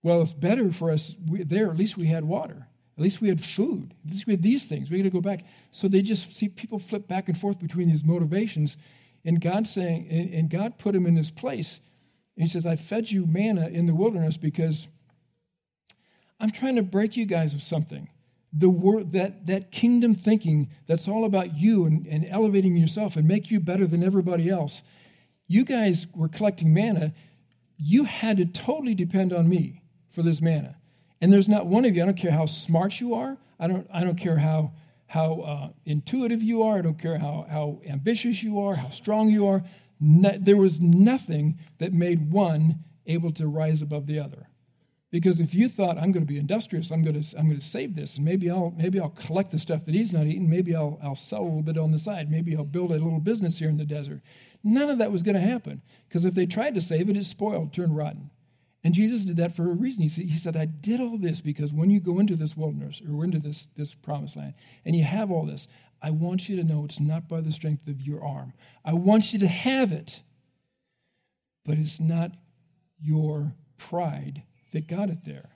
Well, 0.02 0.20
it's 0.22 0.34
better 0.34 0.70
for 0.72 0.90
us 0.90 1.14
we, 1.26 1.42
there. 1.42 1.70
At 1.70 1.78
least 1.78 1.96
we 1.96 2.06
had 2.06 2.24
water. 2.24 2.68
At 2.98 3.02
least 3.02 3.22
we 3.22 3.28
had 3.28 3.42
food. 3.42 3.94
At 4.04 4.12
least 4.12 4.26
we 4.26 4.34
had 4.34 4.42
these 4.42 4.66
things. 4.66 4.90
We 4.90 4.98
got 4.98 5.04
to 5.04 5.10
go 5.10 5.22
back. 5.22 5.40
So 5.70 5.88
they 5.88 6.02
just 6.02 6.36
see 6.36 6.50
people 6.50 6.78
flip 6.78 7.08
back 7.08 7.28
and 7.28 7.38
forth 7.38 7.58
between 7.58 7.88
these 7.88 8.04
motivations, 8.04 8.76
and 9.24 9.40
God 9.40 9.66
saying, 9.66 10.06
and, 10.10 10.34
and 10.34 10.50
God 10.50 10.78
put 10.78 10.94
him 10.94 11.06
in 11.06 11.16
his 11.16 11.30
place. 11.30 11.80
And 12.36 12.44
He 12.44 12.48
says, 12.48 12.66
"I 12.66 12.76
fed 12.76 13.10
you 13.10 13.26
manna 13.26 13.68
in 13.68 13.86
the 13.86 13.94
wilderness 13.94 14.36
because." 14.36 14.86
I'm 16.42 16.50
trying 16.50 16.76
to 16.76 16.82
break 16.82 17.18
you 17.18 17.26
guys 17.26 17.52
of 17.52 17.62
something. 17.62 18.08
The 18.50 18.70
word 18.70 19.12
that 19.12 19.44
that 19.46 19.70
kingdom 19.70 20.14
thinking 20.14 20.70
that's 20.86 21.06
all 21.06 21.26
about 21.26 21.54
you 21.58 21.84
and, 21.84 22.06
and 22.06 22.26
elevating 22.26 22.76
yourself 22.76 23.16
and 23.16 23.28
make 23.28 23.50
you 23.50 23.60
better 23.60 23.86
than 23.86 24.02
everybody 24.02 24.48
else. 24.48 24.80
You 25.46 25.64
guys 25.64 26.06
were 26.14 26.28
collecting 26.28 26.72
manna. 26.72 27.12
You 27.76 28.04
had 28.04 28.38
to 28.38 28.46
totally 28.46 28.94
depend 28.94 29.34
on 29.34 29.48
me 29.48 29.82
for 30.12 30.22
this 30.22 30.40
manna. 30.40 30.76
And 31.20 31.32
there's 31.32 31.48
not 31.48 31.66
one 31.66 31.84
of 31.84 31.94
you, 31.94 32.02
I 32.02 32.06
don't 32.06 32.16
care 32.16 32.30
how 32.30 32.46
smart 32.46 33.00
you 33.00 33.14
are, 33.14 33.36
I 33.58 33.66
don't, 33.66 33.86
I 33.92 34.04
don't 34.04 34.16
care 34.16 34.38
how, 34.38 34.72
how 35.06 35.40
uh, 35.40 35.68
intuitive 35.84 36.42
you 36.42 36.62
are, 36.62 36.78
I 36.78 36.80
don't 36.80 36.98
care 36.98 37.18
how, 37.18 37.46
how 37.50 37.80
ambitious 37.86 38.42
you 38.42 38.60
are, 38.60 38.74
how 38.74 38.90
strong 38.90 39.28
you 39.28 39.46
are. 39.46 39.62
No, 40.00 40.36
there 40.38 40.56
was 40.56 40.80
nothing 40.80 41.58
that 41.78 41.92
made 41.92 42.32
one 42.32 42.84
able 43.06 43.32
to 43.32 43.46
rise 43.46 43.82
above 43.82 44.06
the 44.06 44.18
other. 44.18 44.48
Because 45.10 45.40
if 45.40 45.54
you 45.54 45.68
thought 45.68 45.98
I'm 45.98 46.12
going 46.12 46.24
to 46.24 46.32
be 46.32 46.38
industrious, 46.38 46.90
I'm 46.90 47.02
going 47.02 47.20
to 47.20 47.38
I'm 47.38 47.48
going 47.48 47.58
to 47.58 47.66
save 47.66 47.96
this, 47.96 48.16
and 48.16 48.24
maybe 48.24 48.48
I'll 48.48 48.72
maybe 48.76 49.00
I'll 49.00 49.10
collect 49.10 49.50
the 49.50 49.58
stuff 49.58 49.84
that 49.84 49.94
he's 49.94 50.12
not 50.12 50.26
eating, 50.26 50.48
maybe 50.48 50.74
I'll 50.74 51.00
I'll 51.02 51.16
sell 51.16 51.42
a 51.42 51.44
little 51.44 51.62
bit 51.62 51.78
on 51.78 51.90
the 51.90 51.98
side, 51.98 52.30
maybe 52.30 52.56
I'll 52.56 52.64
build 52.64 52.92
a 52.92 52.94
little 52.94 53.18
business 53.18 53.58
here 53.58 53.68
in 53.68 53.76
the 53.76 53.84
desert. 53.84 54.20
None 54.62 54.88
of 54.88 54.98
that 54.98 55.10
was 55.10 55.22
going 55.22 55.34
to 55.34 55.40
happen 55.40 55.82
because 56.08 56.24
if 56.24 56.34
they 56.34 56.46
tried 56.46 56.74
to 56.76 56.80
save 56.80 57.08
it, 57.08 57.16
it's 57.16 57.28
spoiled, 57.28 57.72
turned 57.72 57.96
rotten. 57.96 58.30
And 58.82 58.94
Jesus 58.94 59.24
did 59.24 59.36
that 59.36 59.54
for 59.54 59.70
a 59.70 59.74
reason. 59.74 60.02
He 60.02 60.08
said, 60.08 60.24
he 60.24 60.38
said, 60.38 60.56
I 60.56 60.64
did 60.64 61.00
all 61.00 61.18
this 61.18 61.40
because 61.40 61.72
when 61.72 61.90
you 61.90 62.00
go 62.00 62.18
into 62.18 62.34
this 62.34 62.56
wilderness 62.56 63.02
or 63.06 63.24
into 63.24 63.38
this, 63.38 63.66
this 63.76 63.94
promised 63.94 64.36
land 64.36 64.54
and 64.86 64.96
you 64.96 65.04
have 65.04 65.30
all 65.30 65.44
this, 65.44 65.68
I 66.02 66.10
want 66.10 66.48
you 66.48 66.56
to 66.56 66.64
know 66.64 66.84
it's 66.84 67.00
not 67.00 67.28
by 67.28 67.40
the 67.40 67.52
strength 67.52 67.86
of 67.88 68.00
your 68.00 68.24
arm. 68.24 68.52
I 68.84 68.94
want 68.94 69.32
you 69.32 69.38
to 69.40 69.48
have 69.48 69.92
it, 69.92 70.20
but 71.64 71.78
it's 71.78 72.00
not 72.00 72.32
your 73.00 73.52
pride 73.76 74.42
that 74.72 74.86
got 74.86 75.10
it 75.10 75.24
there. 75.24 75.50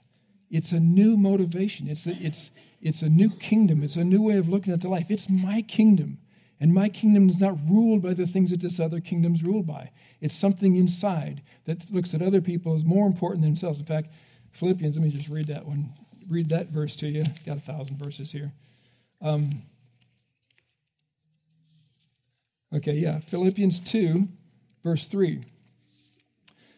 It's 0.49 0.71
a 0.71 0.79
new 0.79 1.17
motivation. 1.17 1.87
It's 1.87 2.05
a, 2.05 2.11
it's, 2.11 2.51
it's 2.81 3.01
a 3.01 3.09
new 3.09 3.31
kingdom. 3.31 3.83
It's 3.83 3.95
a 3.95 4.03
new 4.03 4.21
way 4.21 4.37
of 4.37 4.47
looking 4.47 4.73
at 4.73 4.81
the 4.81 4.87
life. 4.87 5.07
It's 5.09 5.29
my 5.29 5.61
kingdom. 5.61 6.19
And 6.59 6.73
my 6.73 6.87
kingdom 6.89 7.29
is 7.29 7.39
not 7.39 7.57
ruled 7.69 8.01
by 8.01 8.13
the 8.13 8.27
things 8.27 8.51
that 8.51 8.61
this 8.61 8.79
other 8.79 8.99
kingdom's 8.99 9.43
ruled 9.43 9.67
by. 9.67 9.91
It's 10.21 10.35
something 10.35 10.77
inside 10.77 11.41
that 11.65 11.91
looks 11.91 12.13
at 12.13 12.21
other 12.21 12.41
people 12.41 12.75
as 12.75 12.85
more 12.85 13.07
important 13.07 13.41
than 13.41 13.51
themselves. 13.51 13.79
In 13.79 13.85
fact, 13.85 14.09
Philippians, 14.51 14.95
let 14.95 15.03
me 15.03 15.11
just 15.11 15.29
read 15.29 15.47
that 15.47 15.65
one. 15.65 15.93
Read 16.29 16.49
that 16.49 16.67
verse 16.67 16.95
to 16.97 17.07
you. 17.07 17.25
Got 17.45 17.57
a 17.57 17.61
thousand 17.61 17.97
verses 17.97 18.31
here. 18.31 18.53
Um, 19.21 19.63
okay, 22.75 22.97
yeah. 22.97 23.19
Philippians 23.19 23.79
2, 23.79 24.27
verse 24.83 25.05
3 25.05 25.43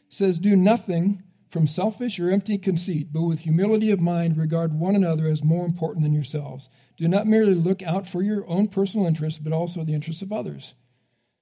says, 0.10 0.40
Do 0.40 0.56
nothing 0.56 1.24
from 1.50 1.68
selfish 1.68 2.20
or 2.20 2.30
empty 2.30 2.58
conceit, 2.58 3.12
but 3.12 3.24
with 3.24 3.40
humility 3.40 3.92
of 3.92 4.00
mind 4.00 4.38
regard 4.38 4.74
one 4.74 4.96
another 4.96 5.28
as 5.28 5.44
more 5.44 5.66
important 5.66 6.04
than 6.04 6.14
yourselves. 6.14 6.70
Do 6.98 7.08
not 7.08 7.28
merely 7.28 7.56
look 7.56 7.82
out 7.82 8.08
for 8.08 8.22
your 8.22 8.48
own 8.50 8.68
personal 8.68 9.08
interests, 9.08 9.40
but 9.40 9.54
also 9.54 9.84
the 9.84 9.94
interests 9.94 10.22
of 10.22 10.34
others. 10.34 10.74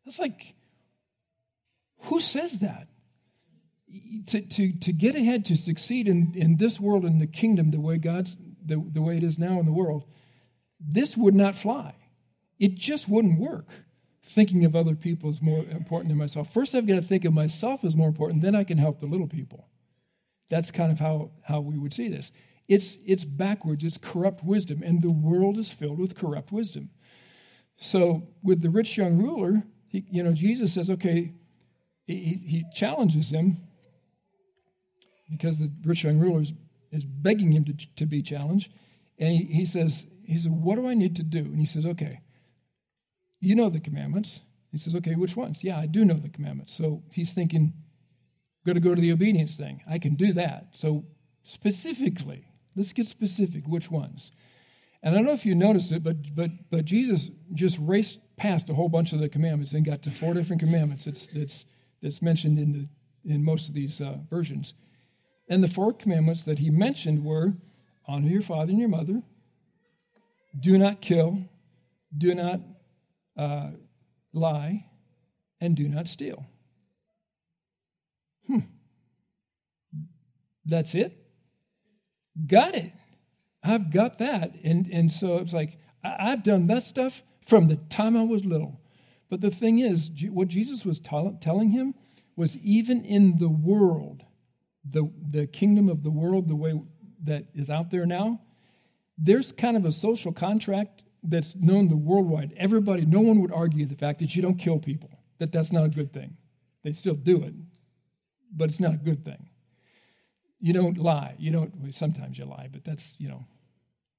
That's 0.06 0.20
like, 0.20 0.54
who 2.04 2.20
says 2.20 2.60
that? 2.60 2.88
To, 4.28 4.42
to, 4.42 4.74
to 4.80 4.92
get 4.92 5.16
ahead, 5.16 5.46
to 5.46 5.56
succeed 5.56 6.08
in, 6.08 6.34
in 6.36 6.58
this 6.58 6.80
world, 6.80 7.06
in 7.06 7.20
the 7.20 7.28
kingdom, 7.28 7.72
the 7.72 7.80
way 7.80 7.98
God's 7.98 8.36
the, 8.66 8.84
the 8.92 9.02
way 9.02 9.18
it 9.18 9.24
is 9.24 9.38
now 9.38 9.60
in 9.60 9.66
the 9.66 9.72
world, 9.72 10.06
this 10.80 11.16
would 11.16 11.36
not 11.36 11.56
fly. 11.56 11.96
It 12.60 12.76
just 12.76 13.08
wouldn't 13.08 13.40
work. 13.40 13.68
Thinking 14.26 14.66
of 14.66 14.76
other 14.76 14.96
people 14.96 15.30
is 15.30 15.42
more 15.42 15.64
important 15.66 16.10
than 16.10 16.18
myself. 16.18 16.52
First, 16.52 16.74
I've 16.74 16.88
got 16.88 16.96
to 16.96 17.02
think 17.02 17.26
of 17.26 17.34
myself 17.34 17.84
as 17.84 17.96
more 17.96 18.08
important, 18.08 18.42
then 18.42 18.56
I 18.56 18.64
can 18.64 18.78
help 18.78 19.00
the 19.00 19.06
little 19.06 19.28
people. 19.28 19.68
That's 20.50 20.72
kind 20.72 20.92
of 20.92 21.00
how, 21.00 21.32
how 21.44 21.62
we 21.62 21.78
would 21.78 21.94
see 21.94 22.10
this. 22.10 22.32
It's, 22.68 22.98
it's 23.06 23.24
backwards, 23.24 23.84
it's 23.84 23.98
corrupt 23.98 24.44
wisdom, 24.44 24.82
and 24.84 25.02
the 25.02 25.12
world 25.12 25.58
is 25.58 25.72
filled 25.72 26.00
with 26.00 26.16
corrupt 26.16 26.52
wisdom. 26.52 26.90
So, 27.78 28.28
with 28.42 28.62
the 28.62 28.70
rich 28.70 28.98
young 28.98 29.18
ruler, 29.18 29.64
he, 29.88 30.06
you 30.10 30.24
know, 30.24 30.34
Jesus 30.34 30.74
says, 30.74 30.90
okay, 30.90 31.34
he, 32.08 32.42
he 32.46 32.66
challenges 32.74 33.30
him 33.30 33.58
because 35.30 35.60
the 35.60 35.72
rich 35.84 36.04
young 36.04 36.20
ruler 36.20 36.42
is, 36.42 36.54
is 36.92 37.04
begging 37.04 37.52
him 37.52 37.66
to, 37.66 37.74
to 37.98 38.06
be 38.06 38.22
challenged. 38.22 38.72
And 39.20 39.36
he, 39.36 39.46
he 39.46 39.66
says, 39.66 40.06
he 40.24 40.38
said, 40.38 40.52
what 40.52 40.76
do 40.76 40.88
I 40.88 40.94
need 40.94 41.16
to 41.18 41.24
do? 41.24 41.40
And 41.40 41.60
he 41.60 41.66
says, 41.66 41.86
okay, 41.86 42.22
you 43.40 43.56
know 43.56 43.70
the 43.70 43.80
commandments. 43.80 44.42
He 44.72 44.78
says, 44.78 44.96
okay, 44.96 45.16
which 45.16 45.36
ones? 45.36 45.64
Yeah, 45.64 45.80
I 45.80 45.86
do 45.86 46.04
know 46.04 46.16
the 46.16 46.30
commandments. 46.30 46.74
So 46.74 47.04
he's 47.12 47.32
thinking, 47.32 47.74
going 48.66 48.76
to 48.76 48.82
go 48.82 48.96
to 48.96 49.02
the 49.02 49.12
obedience 49.12 49.56
thing. 49.56 49.82
I 49.90 50.00
can 50.00 50.16
do 50.16 50.34
that. 50.34 50.70
So, 50.74 51.06
specifically, 51.44 52.48
let's 52.76 52.94
get 52.94 53.08
specific. 53.08 53.64
Which 53.68 53.92
ones? 53.92 54.32
And 55.04 55.14
I 55.14 55.18
don't 55.18 55.26
know 55.26 55.34
if 55.34 55.46
you 55.46 55.54
noticed 55.54 55.92
it, 55.92 56.04
but 56.04 56.36
but 56.36 56.50
but 56.72 56.86
Jesus 56.86 57.30
just 57.54 57.78
raced 57.80 58.20
past 58.38 58.70
a 58.70 58.74
whole 58.74 58.90
bunch 58.90 59.14
of 59.14 59.20
the 59.20 59.30
commandments 59.30 59.74
and 59.74 59.86
got 59.86 60.02
to 60.04 60.12
four 60.12 60.34
different 60.34 60.62
commandments. 60.62 61.06
That's 61.06 61.28
that's 61.28 61.66
that's 62.02 62.22
mentioned 62.22 62.58
in 62.58 62.72
the 62.74 63.32
in 63.32 63.44
most 63.44 63.70
of 63.70 63.76
these 63.76 64.02
uh, 64.02 64.18
versions. 64.30 64.74
And 65.48 65.64
the 65.64 65.68
four 65.68 65.94
commandments 65.94 66.42
that 66.44 66.58
he 66.58 66.72
mentioned 66.72 67.24
were: 67.24 67.54
honor 68.08 68.28
your 68.28 68.42
father 68.42 68.72
and 68.72 68.80
your 68.80 68.90
mother, 68.90 69.22
do 70.60 70.78
not 70.78 71.02
kill, 71.02 71.44
do 72.18 72.34
not 72.34 72.62
uh, 73.38 73.72
lie, 74.34 74.86
and 75.60 75.76
do 75.76 75.88
not 75.88 76.08
steal. 76.08 76.46
Hmm. 78.48 78.60
That's 80.66 80.96
it? 80.96 81.18
Got 82.48 82.76
it. 82.76 82.92
I've 83.64 83.92
got 83.92 84.20
that. 84.20 84.54
And, 84.64 84.88
and 84.88 85.12
so 85.12 85.38
it's 85.38 85.54
like, 85.54 85.78
I, 86.04 86.30
have 86.30 86.44
done 86.44 86.68
that 86.68 86.84
stuff 86.84 87.24
from 87.46 87.68
the 87.68 87.78
time 87.78 88.16
I 88.16 88.24
was 88.24 88.46
little. 88.46 88.82
But 89.30 89.42
the 89.42 89.52
thing 89.52 89.80
is, 89.80 90.12
what 90.30 90.50
Jesus 90.50 90.86
was 90.86 91.00
t- 91.00 91.38
telling 91.42 91.72
him 91.72 91.96
was 92.36 92.58
even 92.58 93.04
in 93.04 93.38
the 93.38 93.50
world, 93.50 94.24
the, 94.88 95.12
the 95.32 95.48
kingdom 95.48 95.90
of 95.90 96.04
the 96.04 96.12
world, 96.12 96.48
the 96.48 96.56
way 96.56 96.80
that 97.24 97.46
is 97.56 97.70
out 97.70 97.90
there 97.90 98.06
now, 98.06 98.42
there's 99.18 99.52
kind 99.52 99.78
of 99.78 99.86
a 99.86 99.92
social 99.92 100.32
contract 100.32 101.02
that's 101.28 101.56
known 101.56 101.88
the 101.88 101.96
worldwide. 101.96 102.54
Everybody, 102.58 103.06
no 103.06 103.20
one 103.20 103.42
would 103.42 103.52
argue 103.52 103.86
the 103.86 103.96
fact 103.96 104.20
that 104.20 104.36
you 104.36 104.42
don't 104.42 104.56
kill 104.58 104.80
people, 104.80 105.10
that 105.40 105.52
that's 105.52 105.72
not 105.72 105.86
a 105.86 105.90
good 105.90 106.14
thing. 106.14 106.38
They 106.84 106.94
still 106.94 107.16
do 107.16 107.44
it, 107.44 107.54
but 108.56 108.70
it's 108.70 108.80
not 108.80 108.94
a 108.94 108.98
good 108.98 109.26
thing. 109.26 109.50
You 110.60 110.74
don't 110.74 110.98
lie. 110.98 111.36
You 111.38 111.52
don't. 111.52 111.76
Well, 111.76 111.92
sometimes 111.92 112.38
you 112.38 112.46
lie, 112.46 112.70
but 112.72 112.84
that's 112.84 113.16
you 113.18 113.28
know, 113.28 113.46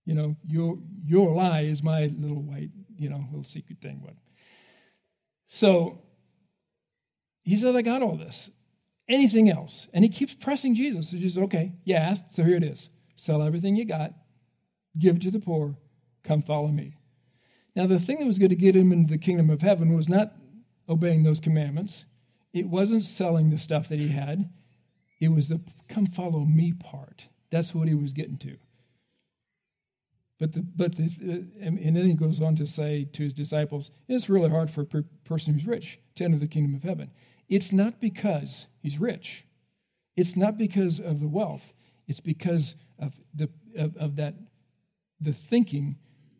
you 0.04 0.14
know 0.14 0.36
your 0.46 0.78
your 1.04 1.34
lie 1.34 1.62
is 1.62 1.82
my 1.82 2.06
little 2.18 2.42
white 2.42 2.70
you 2.98 3.08
know 3.08 3.24
little 3.30 3.44
secret 3.44 3.78
thing. 3.80 4.02
But 4.04 4.14
so 5.48 6.02
he 7.46 7.56
said, 7.56 7.76
I 7.76 7.82
got 7.82 8.02
all 8.02 8.16
this. 8.16 8.50
Anything 9.08 9.48
else? 9.48 9.86
And 9.94 10.04
he 10.04 10.10
keeps 10.10 10.34
pressing 10.34 10.74
Jesus. 10.74 11.10
So 11.10 11.16
Jesus, 11.16 11.40
okay, 11.44 11.74
asked, 11.88 12.34
so 12.34 12.42
here 12.42 12.56
it 12.56 12.64
is. 12.64 12.90
Sell 13.14 13.40
everything 13.40 13.76
you 13.76 13.84
got, 13.84 14.12
give 14.98 15.16
it 15.16 15.22
to 15.22 15.30
the 15.30 15.38
poor, 15.38 15.76
come 16.24 16.42
follow 16.42 16.66
me. 16.66 16.95
Now, 17.76 17.86
the 17.86 17.98
thing 17.98 18.18
that 18.18 18.26
was 18.26 18.38
going 18.38 18.48
to 18.48 18.56
get 18.56 18.74
him 18.74 18.90
into 18.90 19.12
the 19.12 19.18
kingdom 19.18 19.50
of 19.50 19.60
heaven 19.60 19.94
was 19.94 20.08
not 20.08 20.32
obeying 20.88 21.22
those 21.22 21.40
commandments. 21.40 22.06
It 22.54 22.68
wasn't 22.68 23.04
selling 23.04 23.50
the 23.50 23.58
stuff 23.58 23.88
that 23.90 24.00
he 24.00 24.08
had, 24.08 24.50
it 25.20 25.28
was 25.28 25.48
the 25.48 25.60
come 25.88 26.06
follow 26.06 26.40
me 26.40 26.72
part. 26.72 27.24
That's 27.50 27.74
what 27.74 27.88
he 27.88 27.94
was 27.94 28.12
getting 28.12 28.38
to. 28.38 28.56
But 30.38 30.52
the, 30.52 30.60
but 30.60 30.96
the, 30.96 31.04
uh, 31.04 31.64
and 31.64 31.96
then 31.96 32.06
he 32.06 32.14
goes 32.14 32.42
on 32.42 32.56
to 32.56 32.66
say 32.66 33.04
to 33.14 33.22
his 33.22 33.32
disciples, 33.32 33.90
it's 34.08 34.28
really 34.28 34.50
hard 34.50 34.70
for 34.70 34.82
a 34.82 34.84
per- 34.84 35.04
person 35.24 35.54
who's 35.54 35.66
rich 35.66 35.98
to 36.16 36.24
enter 36.24 36.38
the 36.38 36.48
kingdom 36.48 36.74
of 36.74 36.82
heaven. 36.82 37.10
It's 37.48 37.72
not 37.72 38.00
because 38.00 38.66
he's 38.80 38.98
rich. 38.98 39.44
It's 40.16 40.36
not 40.36 40.58
because 40.58 41.00
of 41.00 41.20
the 41.20 41.28
wealth. 41.28 41.72
It's 42.06 42.20
because 42.20 42.74
of 42.98 43.14
the 43.34 43.48
of, 43.76 43.96
of 43.96 44.16
that 44.16 44.34
the 45.20 45.32
thinking 45.32 45.96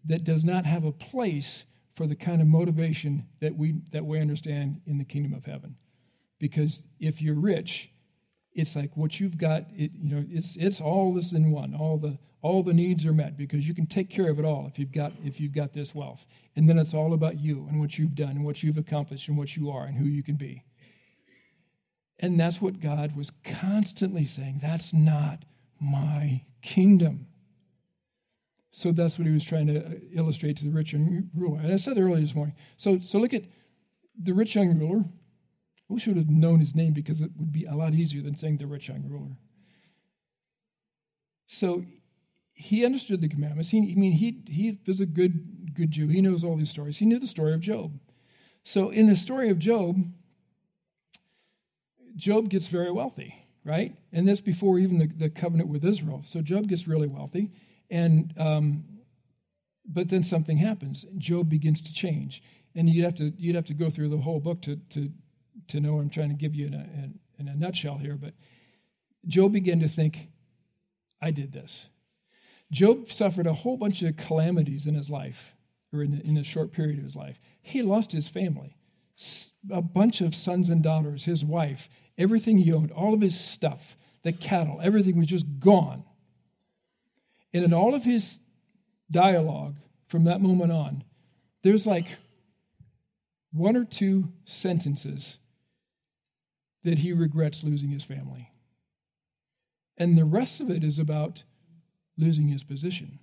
that 0.07 0.25
does 0.25 0.45
not 0.45 0.67
have 0.67 0.85
a 0.85 0.93
place 0.93 1.65
for 1.95 2.07
the 2.07 2.17
kind 2.17 2.41
of 2.41 2.47
motivation 2.47 3.27
that 3.41 3.57
we 3.57 3.77
that 3.93 4.05
we 4.05 4.21
understand 4.21 4.81
in 4.87 4.99
the 4.99 5.05
kingdom 5.05 5.33
of 5.33 5.45
heaven. 5.45 5.77
Because 6.39 6.83
if 7.01 7.23
you're 7.23 7.35
rich, 7.35 7.91
it's 8.53 8.77
like 8.77 8.97
what 8.97 9.19
you've 9.19 9.39
got, 9.39 9.67
it, 9.75 9.93
you 9.95 10.15
know, 10.15 10.25
it's 10.29 10.57
it's 10.57 10.81
all 10.81 11.15
this 11.15 11.33
in 11.33 11.51
one. 11.51 11.75
All 11.75 11.99
the 11.99 12.19
all 12.43 12.63
the 12.63 12.75
needs 12.75 13.05
are 13.07 13.13
met 13.13 13.37
because 13.37 13.67
you 13.67 13.75
can 13.75 13.87
take 13.87 14.11
care 14.11 14.31
of 14.31 14.39
it 14.39 14.45
all 14.45 14.67
if 14.67 14.79
you've 14.79 14.93
got 14.93 15.13
if 15.25 15.41
you've 15.41 15.55
got 15.55 15.73
this 15.73 15.95
wealth. 15.95 16.25
And 16.55 16.69
then 16.69 16.79
it's 16.79 16.95
all 16.95 17.13
about 17.13 17.41
you 17.41 17.67
and 17.69 17.81
what 17.81 17.99
you've 17.99 18.15
done 18.15 18.31
and 18.31 18.45
what 18.45 18.63
you've 18.63 18.79
accomplished 18.79 19.29
and 19.29 19.37
what 19.37 19.57
you 19.57 19.71
are 19.71 19.85
and 19.85 19.97
who 19.97 20.05
you 20.05 20.23
can 20.23 20.37
be. 20.37 20.63
And 22.19 22.41
that's 22.41 22.61
what 22.61 22.81
God 22.81 23.15
was 23.15 23.31
constantly 23.45 24.27
saying. 24.27 24.61
That's 24.63 24.93
not 24.93 25.45
my 25.81 26.43
kingdom. 26.63 27.27
So 28.77 28.93
that's 28.93 29.19
what 29.19 29.27
he 29.27 29.33
was 29.33 29.43
trying 29.43 29.69
to 29.69 29.87
uh, 29.87 29.91
illustrate 30.15 30.59
to 30.59 30.65
the 30.65 30.71
rich 30.71 30.93
young 30.93 31.31
ruler. 31.35 31.61
And 31.61 31.73
I 31.73 31.77
said 31.77 31.97
earlier 31.97 32.21
this 32.21 32.35
morning. 32.35 32.55
So, 32.77 32.99
so 32.99 33.17
look 33.19 33.33
at 33.33 33.45
the 34.23 34.35
rich 34.35 34.55
young 34.55 34.79
ruler. 34.79 35.03
I 35.89 35.95
wish 35.95 36.07
I 36.07 36.11
would 36.11 36.19
have 36.19 36.29
known 36.29 36.61
his 36.61 36.75
name 36.75 36.93
because 36.93 37.23
it 37.23 37.31
would 37.39 37.53
be 37.55 37.65
a 37.65 37.75
lot 37.75 37.95
easier 37.95 38.21
than 38.21 38.37
saying 38.37 38.59
the 38.59 38.67
rich 38.67 38.91
young 38.91 39.09
ruler. 39.09 39.39
So 41.47 41.87
he 42.53 42.85
understood 42.85 43.23
the 43.23 43.31
commandments. 43.31 43.71
He, 43.71 43.79
I 43.79 43.95
mean, 43.95 44.13
he, 44.13 44.43
he 44.47 44.79
was 44.87 45.01
a 45.01 45.07
good, 45.07 45.73
good 45.75 45.91
Jew. 45.91 46.09
He 46.09 46.21
knows 46.21 46.45
all 46.45 46.59
these 46.59 46.69
stories. 46.69 46.99
He 46.99 47.07
knew 47.07 47.19
the 47.19 47.27
story 47.27 47.55
of 47.55 47.61
Job. 47.61 47.99
So 48.63 48.91
in 48.91 49.07
the 49.07 49.17
story 49.17 49.49
of 49.49 49.59
Job, 49.59 50.05
Job 52.15 52.51
gets 52.51 52.67
very 52.67 52.93
wealthy, 52.93 53.47
right? 53.65 53.97
And 54.13 54.29
that's 54.29 54.43
before 54.43 54.79
even 54.79 54.99
the, 54.99 55.07
the 55.07 55.31
covenant 55.31 55.71
with 55.71 55.83
Israel. 55.83 56.23
So 56.27 56.43
Job 56.43 56.69
gets 56.69 56.87
really 56.87 57.09
wealthy. 57.09 57.53
And, 57.91 58.33
um, 58.39 58.85
but 59.87 60.09
then 60.09 60.23
something 60.23 60.57
happens. 60.57 61.07
Job 61.19 61.49
begins 61.49 61.81
to 61.83 61.93
change. 61.93 62.43
And 62.75 62.89
you'd 62.89 63.05
have 63.05 63.15
to, 63.17 63.33
you'd 63.39 63.57
have 63.57 63.67
to 63.67 63.75
go 63.75 63.89
through 63.91 64.11
the 64.11 64.19
whole 64.19 64.41
book 64.41 64.61
to, 64.63 64.77
to, 64.91 65.11
to 65.69 65.81
know 65.81 65.95
what 65.95 66.01
I'm 66.01 66.11
trying 66.11 66.31
to 66.31 66.35
give 66.35 66.55
you 66.55 66.67
in 66.67 66.75
a, 66.75 66.79
in, 66.79 67.19
in 67.39 67.49
a 67.49 67.55
nutshell 67.55 67.99
here. 67.99 68.17
But 68.17 68.35
Job 69.27 69.53
began 69.53 69.81
to 69.81 69.89
think, 69.89 70.29
I 71.21 71.31
did 71.31 71.53
this. 71.53 71.89
Job 72.71 73.11
suffered 73.11 73.47
a 73.47 73.55
whole 73.55 73.77
bunch 73.77 74.03
of 74.03 74.17
calamities 74.17 74.87
in 74.87 74.95
his 74.95 75.09
life, 75.09 75.53
or 75.93 76.03
in, 76.03 76.21
in 76.21 76.37
a 76.37 76.45
short 76.45 76.73
period 76.73 76.99
of 76.99 77.05
his 77.05 77.17
life. 77.17 77.41
He 77.63 77.81
lost 77.83 78.13
his 78.13 78.29
family, 78.29 78.77
a 79.71 79.81
bunch 79.81 80.21
of 80.21 80.35
sons 80.35 80.69
and 80.69 80.83
daughters, 80.83 81.25
his 81.25 81.45
wife, 81.45 81.89
everything 82.19 82.59
he 82.59 82.73
owned, 82.73 82.91
all 82.93 83.15
of 83.15 83.21
his 83.21 83.39
stuff, 83.39 83.97
the 84.25 84.33
cattle, 84.33 84.81
everything 84.83 85.17
was 85.17 85.29
just 85.29 85.47
gone. 85.61 86.05
And 87.57 87.65
in 87.65 87.73
all 87.73 87.95
of 87.95 88.05
his 88.05 88.37
dialogue 89.11 89.77
from 90.09 90.25
that 90.25 90.43
moment 90.43 90.71
on, 90.71 91.05
there's 91.63 91.87
like 91.87 92.07
one 93.51 93.79
or 93.79 93.87
two 93.87 94.29
sentences 94.45 95.39
that 96.85 96.99
he 96.99 97.15
regrets 97.15 97.65
losing 97.65 97.89
his 97.89 98.05
family. 98.05 98.51
And 99.97 100.19
the 100.19 100.27
rest 100.27 100.61
of 100.61 100.69
it 100.69 100.85
is 100.85 100.99
about 100.99 101.45
losing 102.19 102.49
his 102.49 102.63
position. 102.63 103.21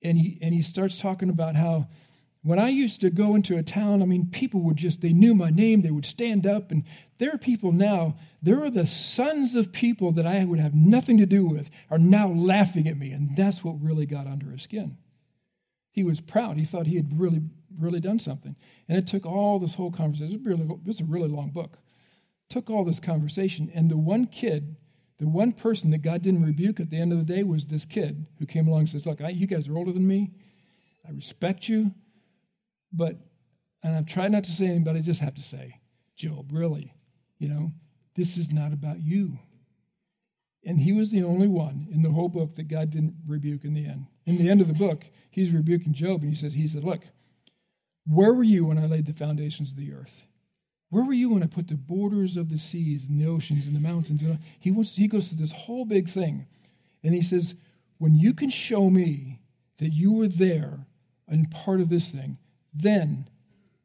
And 0.00 0.16
he, 0.16 0.38
and 0.40 0.54
he 0.54 0.62
starts 0.62 0.98
talking 0.98 1.28
about 1.28 1.54
how 1.54 1.88
when 2.46 2.60
I 2.60 2.68
used 2.68 3.00
to 3.00 3.10
go 3.10 3.34
into 3.34 3.58
a 3.58 3.62
town, 3.64 4.02
I 4.02 4.04
mean, 4.04 4.28
people 4.30 4.60
would 4.60 4.76
just, 4.76 5.00
they 5.00 5.12
knew 5.12 5.34
my 5.34 5.50
name, 5.50 5.82
they 5.82 5.90
would 5.90 6.06
stand 6.06 6.46
up. 6.46 6.70
And 6.70 6.84
there 7.18 7.32
are 7.32 7.38
people 7.38 7.72
now, 7.72 8.16
there 8.40 8.62
are 8.62 8.70
the 8.70 8.86
sons 8.86 9.56
of 9.56 9.72
people 9.72 10.12
that 10.12 10.26
I 10.26 10.44
would 10.44 10.60
have 10.60 10.72
nothing 10.72 11.18
to 11.18 11.26
do 11.26 11.44
with, 11.44 11.70
are 11.90 11.98
now 11.98 12.28
laughing 12.28 12.86
at 12.86 12.96
me. 12.96 13.10
And 13.10 13.36
that's 13.36 13.64
what 13.64 13.82
really 13.82 14.06
got 14.06 14.28
under 14.28 14.50
his 14.52 14.62
skin. 14.62 14.96
He 15.90 16.04
was 16.04 16.20
proud. 16.20 16.56
He 16.56 16.64
thought 16.64 16.86
he 16.86 16.94
had 16.94 17.18
really, 17.18 17.40
really 17.76 17.98
done 17.98 18.20
something. 18.20 18.54
And 18.88 18.96
it 18.96 19.08
took 19.08 19.26
all 19.26 19.58
this 19.58 19.74
whole 19.74 19.90
conversation. 19.90 20.34
It 20.34 20.38
was, 20.38 20.46
really, 20.46 20.78
it 20.86 21.00
a 21.00 21.04
really 21.04 21.28
long 21.28 21.50
book. 21.50 21.78
took 22.48 22.70
all 22.70 22.84
this 22.84 23.00
conversation. 23.00 23.72
And 23.74 23.90
the 23.90 23.96
one 23.96 24.26
kid 24.26 24.76
the 25.18 25.26
one 25.26 25.52
person 25.52 25.90
that 25.92 26.02
God 26.02 26.22
didn't 26.22 26.44
rebuke 26.44 26.78
at 26.78 26.90
the 26.90 27.00
end 27.00 27.10
of 27.10 27.18
the 27.18 27.24
day 27.24 27.42
was 27.42 27.66
this 27.66 27.86
kid 27.86 28.26
who 28.38 28.44
came 28.44 28.68
along 28.68 28.80
and 28.80 28.88
says, 28.90 29.06
Look, 29.06 29.22
I, 29.22 29.30
you 29.30 29.46
guys 29.46 29.66
are 29.66 29.78
older 29.78 29.92
than 29.92 30.06
me. 30.06 30.32
I 31.08 31.12
respect 31.12 31.68
you. 31.68 31.92
But, 32.96 33.16
and 33.82 33.94
I've 33.94 34.06
tried 34.06 34.32
not 34.32 34.44
to 34.44 34.52
say 34.52 34.64
anything, 34.64 34.84
but 34.84 34.96
I 34.96 35.00
just 35.00 35.20
have 35.20 35.34
to 35.34 35.42
say, 35.42 35.80
Job, 36.16 36.50
really, 36.50 36.94
you 37.38 37.48
know, 37.48 37.72
this 38.14 38.36
is 38.36 38.50
not 38.50 38.72
about 38.72 39.00
you. 39.00 39.38
And 40.64 40.80
he 40.80 40.92
was 40.92 41.10
the 41.10 41.22
only 41.22 41.46
one 41.46 41.86
in 41.92 42.02
the 42.02 42.10
whole 42.10 42.28
book 42.28 42.56
that 42.56 42.68
God 42.68 42.90
didn't 42.90 43.14
rebuke 43.26 43.64
in 43.64 43.74
the 43.74 43.86
end. 43.86 44.06
In 44.24 44.36
the 44.38 44.48
end 44.48 44.60
of 44.60 44.66
the 44.66 44.74
book, 44.74 45.04
he's 45.30 45.52
rebuking 45.52 45.92
Job, 45.92 46.22
and 46.22 46.30
he 46.30 46.34
says, 46.34 46.54
he 46.54 46.66
said, 46.66 46.82
Look, 46.82 47.02
where 48.06 48.34
were 48.34 48.42
you 48.42 48.66
when 48.66 48.78
I 48.78 48.86
laid 48.86 49.06
the 49.06 49.12
foundations 49.12 49.70
of 49.70 49.76
the 49.76 49.92
earth? 49.92 50.24
Where 50.90 51.04
were 51.04 51.12
you 51.12 51.30
when 51.30 51.42
I 51.42 51.46
put 51.46 51.68
the 51.68 51.76
borders 51.76 52.36
of 52.36 52.48
the 52.48 52.58
seas 52.58 53.04
and 53.04 53.20
the 53.20 53.26
oceans 53.26 53.66
and 53.66 53.76
the 53.76 53.80
mountains? 53.80 54.22
And 54.22 54.38
he, 54.58 54.70
wants, 54.70 54.96
he 54.96 55.08
goes 55.08 55.28
through 55.28 55.38
this 55.38 55.52
whole 55.52 55.84
big 55.84 56.08
thing. 56.08 56.46
And 57.02 57.14
he 57.14 57.22
says, 57.22 57.54
When 57.98 58.14
you 58.14 58.34
can 58.34 58.50
show 58.50 58.90
me 58.90 59.40
that 59.78 59.90
you 59.90 60.12
were 60.12 60.28
there 60.28 60.86
and 61.28 61.50
part 61.50 61.80
of 61.80 61.88
this 61.88 62.10
thing, 62.10 62.38
then 62.76 63.28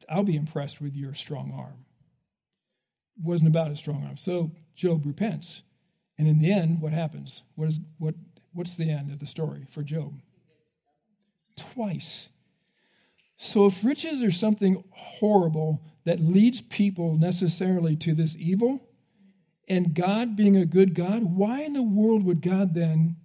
I'll 0.10 0.24
be 0.24 0.36
impressed 0.36 0.82
with 0.82 0.96
your 0.96 1.14
strong 1.14 1.54
arm. 1.56 1.86
Wasn't 3.22 3.48
about 3.48 3.72
a 3.72 3.76
strong 3.76 4.04
arm. 4.04 4.18
So 4.18 4.52
Job 4.76 5.06
repents. 5.06 5.64
And 6.18 6.28
in 6.28 6.40
the 6.40 6.52
end, 6.52 6.82
what 6.82 6.94
happens? 6.94 7.44
What 7.56 7.70
is, 7.70 7.80
what, 7.98 8.16
what's 8.54 8.76
the 8.76 8.90
end 8.90 9.12
of 9.12 9.20
the 9.20 9.28
story 9.28 9.66
for 9.70 9.84
Job? 9.84 10.22
Twice. 11.56 12.30
So 13.38 13.66
if 13.66 13.84
riches 13.84 14.22
are 14.22 14.32
something 14.32 14.84
horrible 14.92 15.82
that 16.06 16.20
leads 16.20 16.62
people 16.62 17.18
necessarily 17.18 17.96
to 17.98 18.14
this 18.14 18.36
evil, 18.38 18.88
and 19.68 19.94
God 19.94 20.36
being 20.36 20.58
a 20.58 20.66
good 20.66 20.94
God, 20.94 21.24
why 21.24 21.62
in 21.62 21.74
the 21.74 21.84
world 21.84 22.24
would 22.26 22.42
God 22.42 22.74
then 22.74 23.16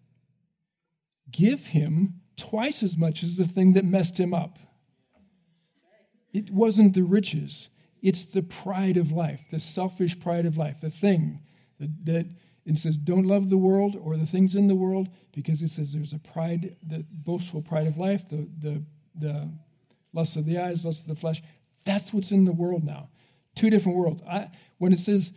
give 1.31 1.67
him 1.67 2.21
twice 2.37 2.83
as 2.83 2.97
much 2.97 3.23
as 3.23 3.37
the 3.37 3.45
thing 3.45 3.73
that 3.73 3.85
messed 3.85 4.19
him 4.19 4.33
up? 4.33 4.59
It 6.37 6.51
wasn't 6.51 6.93
the 6.95 7.03
riches, 7.03 7.71
it's 8.03 8.25
the 8.25 8.43
pride 8.43 8.97
of 8.99 9.11
life, 9.11 9.41
the 9.51 9.59
selfish 9.59 10.21
pride 10.21 10.45
of 10.45 10.57
life, 10.59 10.77
the 10.83 10.91
thing 10.91 11.41
that, 11.81 12.05
that 12.05 12.27
it 12.67 12.79
says, 12.79 12.97
don't 12.97 13.27
love 13.27 13.49
the 13.49 13.57
world 13.57 13.97
or 13.99 14.17
the 14.17 14.27
things 14.27 14.55
in 14.55 14.67
the 14.69 14.75
world, 14.75 15.09
because 15.33 15.63
it 15.63 15.71
says 15.71 15.93
there's 15.93 16.13
a 16.13 16.19
pride, 16.19 16.77
the 16.87 17.07
boastful 17.11 17.63
pride 17.63 17.87
of 17.87 17.97
life, 17.97 18.29
the, 18.29 18.49
the, 18.59 18.83
the 19.19 19.51
lust 20.13 20.37
of 20.37 20.45
the 20.45 20.59
eyes, 20.59 20.85
lust 20.85 21.03
of 21.03 21.09
the 21.09 21.15
flesh. 21.15 21.43
That's 21.85 22.13
what's 22.13 22.33
in 22.33 22.45
the 22.45 22.53
world 22.53 22.85
now. 22.85 23.09
Two 23.55 23.71
different 23.71 23.97
worlds. 23.97 24.23
I, 24.29 24.51
when 24.77 24.93
it 24.93 24.99
says, 24.99 25.33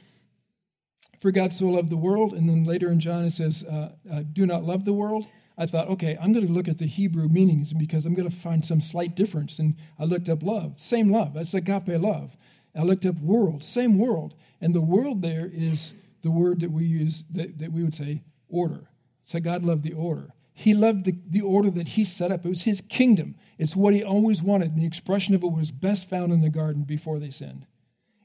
for 1.21 1.31
God 1.31 1.53
so 1.53 1.67
loved 1.67 1.89
the 1.89 1.97
world, 1.97 2.33
and 2.33 2.49
then 2.49 2.65
later 2.65 2.91
in 2.91 2.99
John 2.99 3.23
it 3.23 3.33
says, 3.33 3.63
uh, 3.63 3.91
uh, 4.11 4.23
do 4.33 4.45
not 4.45 4.63
love 4.63 4.83
the 4.83 4.93
world, 4.93 5.27
I 5.59 5.65
thought, 5.65 5.89
okay, 5.89 6.17
I'm 6.21 6.31
going 6.31 6.47
to 6.47 6.53
look 6.53 6.69
at 6.69 6.77
the 6.77 6.87
Hebrew 6.87 7.27
meanings 7.27 7.73
because 7.73 8.05
I'm 8.05 8.13
going 8.13 8.29
to 8.29 8.35
find 8.35 8.65
some 8.65 8.79
slight 8.79 9.13
difference. 9.13 9.59
And 9.59 9.75
I 9.99 10.05
looked 10.05 10.29
up 10.29 10.41
love, 10.41 10.75
same 10.77 11.11
love. 11.11 11.33
That's 11.33 11.53
agape 11.53 12.01
love. 12.01 12.37
I 12.73 12.83
looked 12.83 13.05
up 13.05 13.19
world, 13.19 13.61
same 13.61 13.99
world. 13.99 14.35
And 14.61 14.73
the 14.73 14.79
world 14.79 15.21
there 15.21 15.51
is 15.53 15.93
the 16.23 16.31
word 16.31 16.61
that 16.61 16.71
we 16.71 16.85
use, 16.85 17.25
that, 17.31 17.57
that 17.57 17.73
we 17.73 17.83
would 17.83 17.93
say 17.93 18.23
order. 18.47 18.87
So 19.25 19.41
God 19.41 19.65
loved 19.65 19.83
the 19.83 19.91
order. 19.91 20.29
He 20.53 20.73
loved 20.73 21.03
the, 21.03 21.15
the 21.29 21.41
order 21.41 21.69
that 21.71 21.89
he 21.89 22.05
set 22.05 22.31
up. 22.31 22.45
It 22.45 22.49
was 22.49 22.63
his 22.63 22.81
kingdom. 22.87 23.35
It's 23.57 23.75
what 23.75 23.93
he 23.93 24.01
always 24.01 24.41
wanted. 24.41 24.71
And 24.71 24.81
the 24.81 24.87
expression 24.87 25.35
of 25.35 25.43
it 25.43 25.51
was 25.51 25.71
best 25.71 26.09
found 26.09 26.31
in 26.31 26.39
the 26.39 26.49
garden 26.49 26.83
before 26.83 27.19
they 27.19 27.31
sinned. 27.31 27.65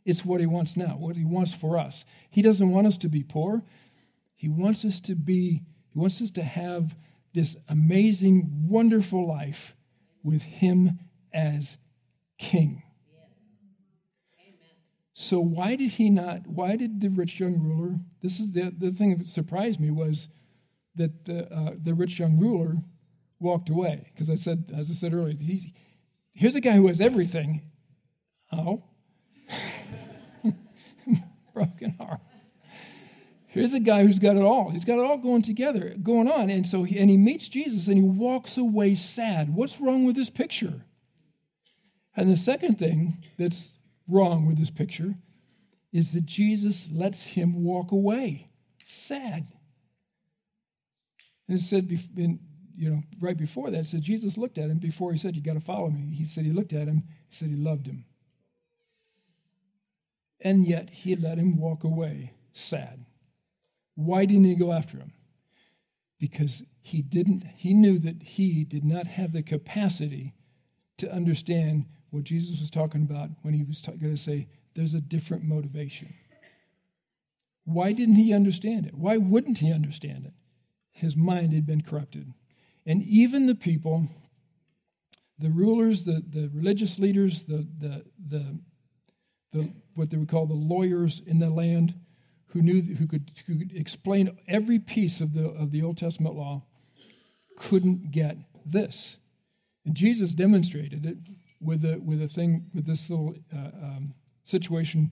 It's 0.04 0.24
what 0.24 0.40
he 0.40 0.46
wants 0.46 0.76
now, 0.76 0.96
what 0.98 1.16
he 1.16 1.24
wants 1.24 1.52
for 1.52 1.78
us. 1.78 2.04
He 2.30 2.42
doesn't 2.42 2.70
want 2.70 2.86
us 2.86 2.98
to 2.98 3.08
be 3.08 3.24
poor. 3.24 3.64
He 4.36 4.48
wants 4.48 4.84
us 4.84 5.00
to 5.00 5.16
be, 5.16 5.62
he 5.92 5.98
wants 5.98 6.22
us 6.22 6.30
to 6.32 6.42
have 6.42 6.94
this 7.34 7.56
amazing, 7.68 8.48
wonderful 8.68 9.26
life 9.26 9.74
with 10.22 10.42
him 10.42 10.98
as 11.32 11.76
king. 12.38 12.82
So 15.14 15.38
why 15.38 15.76
did 15.76 15.92
he 15.92 16.10
not, 16.10 16.46
why 16.46 16.76
did 16.76 17.00
the 17.00 17.08
rich 17.08 17.38
young 17.38 17.60
ruler, 17.60 18.00
this 18.20 18.40
is 18.40 18.50
the, 18.50 18.74
the 18.76 18.90
thing 18.90 19.18
that 19.18 19.28
surprised 19.28 19.78
me 19.78 19.90
was 19.90 20.28
that 20.96 21.24
the, 21.24 21.52
uh, 21.52 21.74
the 21.80 21.94
rich 21.94 22.18
young 22.18 22.38
ruler 22.38 22.78
walked 23.38 23.68
away. 23.68 24.10
Because 24.12 24.28
I 24.28 24.34
said, 24.34 24.72
as 24.76 24.90
I 24.90 24.94
said 24.94 25.14
earlier, 25.14 25.36
he, 25.36 25.72
here's 26.32 26.56
a 26.56 26.60
guy 26.60 26.72
who 26.72 26.88
has 26.88 27.00
everything. 27.00 27.62
Oh, 28.52 28.84
broken 31.54 31.90
heart. 31.98 32.20
Here's 33.54 33.72
a 33.72 33.78
guy 33.78 34.04
who's 34.04 34.18
got 34.18 34.34
it 34.34 34.42
all. 34.42 34.70
He's 34.70 34.84
got 34.84 34.98
it 34.98 35.04
all 35.04 35.16
going 35.16 35.42
together, 35.42 35.94
going 36.02 36.28
on. 36.28 36.50
And 36.50 36.66
so, 36.66 36.82
he, 36.82 36.98
and 36.98 37.08
he 37.08 37.16
meets 37.16 37.46
Jesus 37.46 37.86
and 37.86 37.96
he 37.96 38.02
walks 38.02 38.58
away 38.58 38.96
sad. 38.96 39.54
What's 39.54 39.80
wrong 39.80 40.04
with 40.04 40.16
this 40.16 40.28
picture? 40.28 40.82
And 42.16 42.28
the 42.28 42.36
second 42.36 42.80
thing 42.80 43.22
that's 43.38 43.70
wrong 44.08 44.46
with 44.46 44.58
this 44.58 44.70
picture 44.70 45.14
is 45.92 46.10
that 46.10 46.26
Jesus 46.26 46.88
lets 46.90 47.22
him 47.22 47.62
walk 47.62 47.92
away 47.92 48.48
sad. 48.86 49.46
And 51.46 51.60
it 51.60 51.62
said, 51.62 51.96
in, 52.16 52.40
you 52.76 52.90
know, 52.90 53.02
right 53.20 53.38
before 53.38 53.70
that, 53.70 53.82
it 53.82 53.86
said 53.86 54.02
Jesus 54.02 54.36
looked 54.36 54.58
at 54.58 54.68
him 54.68 54.78
before 54.78 55.12
he 55.12 55.18
said, 55.18 55.36
You 55.36 55.42
got 55.42 55.54
to 55.54 55.60
follow 55.60 55.90
me. 55.90 56.12
He 56.12 56.26
said 56.26 56.44
he 56.44 56.50
looked 56.50 56.72
at 56.72 56.88
him, 56.88 57.04
he 57.28 57.36
said 57.36 57.50
he 57.50 57.56
loved 57.56 57.86
him. 57.86 58.04
And 60.40 60.66
yet 60.66 60.90
he 60.90 61.14
let 61.14 61.38
him 61.38 61.56
walk 61.56 61.84
away 61.84 62.32
sad. 62.52 63.06
Why 63.94 64.24
didn't 64.24 64.44
he 64.44 64.54
go 64.54 64.72
after 64.72 64.98
him? 64.98 65.12
Because 66.18 66.62
he 66.80 67.02
didn't, 67.02 67.44
he 67.56 67.74
knew 67.74 67.98
that 67.98 68.22
he 68.22 68.64
did 68.64 68.84
not 68.84 69.06
have 69.06 69.32
the 69.32 69.42
capacity 69.42 70.34
to 70.98 71.12
understand 71.12 71.86
what 72.10 72.24
Jesus 72.24 72.60
was 72.60 72.70
talking 72.70 73.02
about 73.02 73.30
when 73.42 73.54
he 73.54 73.64
was 73.64 73.80
going 73.80 74.00
to 74.00 74.16
say, 74.16 74.48
there's 74.74 74.94
a 74.94 75.00
different 75.00 75.44
motivation. 75.44 76.14
Why 77.64 77.92
didn't 77.92 78.16
he 78.16 78.32
understand 78.32 78.86
it? 78.86 78.94
Why 78.94 79.16
wouldn't 79.16 79.58
he 79.58 79.72
understand 79.72 80.26
it? 80.26 80.32
His 80.92 81.16
mind 81.16 81.52
had 81.52 81.66
been 81.66 81.82
corrupted. 81.82 82.32
And 82.86 83.02
even 83.02 83.46
the 83.46 83.54
people, 83.54 84.08
the 85.38 85.50
rulers, 85.50 86.04
the, 86.04 86.22
the 86.26 86.50
religious 86.52 86.98
leaders, 86.98 87.44
the, 87.44 87.66
the, 87.78 88.04
the, 88.28 88.58
the, 89.52 89.72
what 89.94 90.10
they 90.10 90.16
would 90.16 90.28
call 90.28 90.46
the 90.46 90.54
lawyers 90.54 91.22
in 91.26 91.38
the 91.38 91.50
land, 91.50 91.94
who 92.54 92.62
knew 92.62 92.94
who 92.94 93.06
could, 93.06 93.32
who 93.46 93.58
could 93.58 93.76
explain 93.76 94.38
every 94.48 94.78
piece 94.78 95.20
of 95.20 95.34
the, 95.34 95.48
of 95.48 95.72
the 95.72 95.82
Old 95.82 95.98
Testament 95.98 96.36
law, 96.36 96.62
couldn't 97.58 98.12
get 98.12 98.36
this. 98.64 99.16
And 99.84 99.94
Jesus 99.94 100.30
demonstrated 100.30 101.04
it 101.04 101.18
with 101.60 101.84
a, 101.84 101.98
with 101.98 102.22
a 102.22 102.28
thing, 102.28 102.70
with 102.72 102.86
this 102.86 103.10
little 103.10 103.34
uh, 103.52 103.58
um, 103.58 104.14
situation 104.44 105.10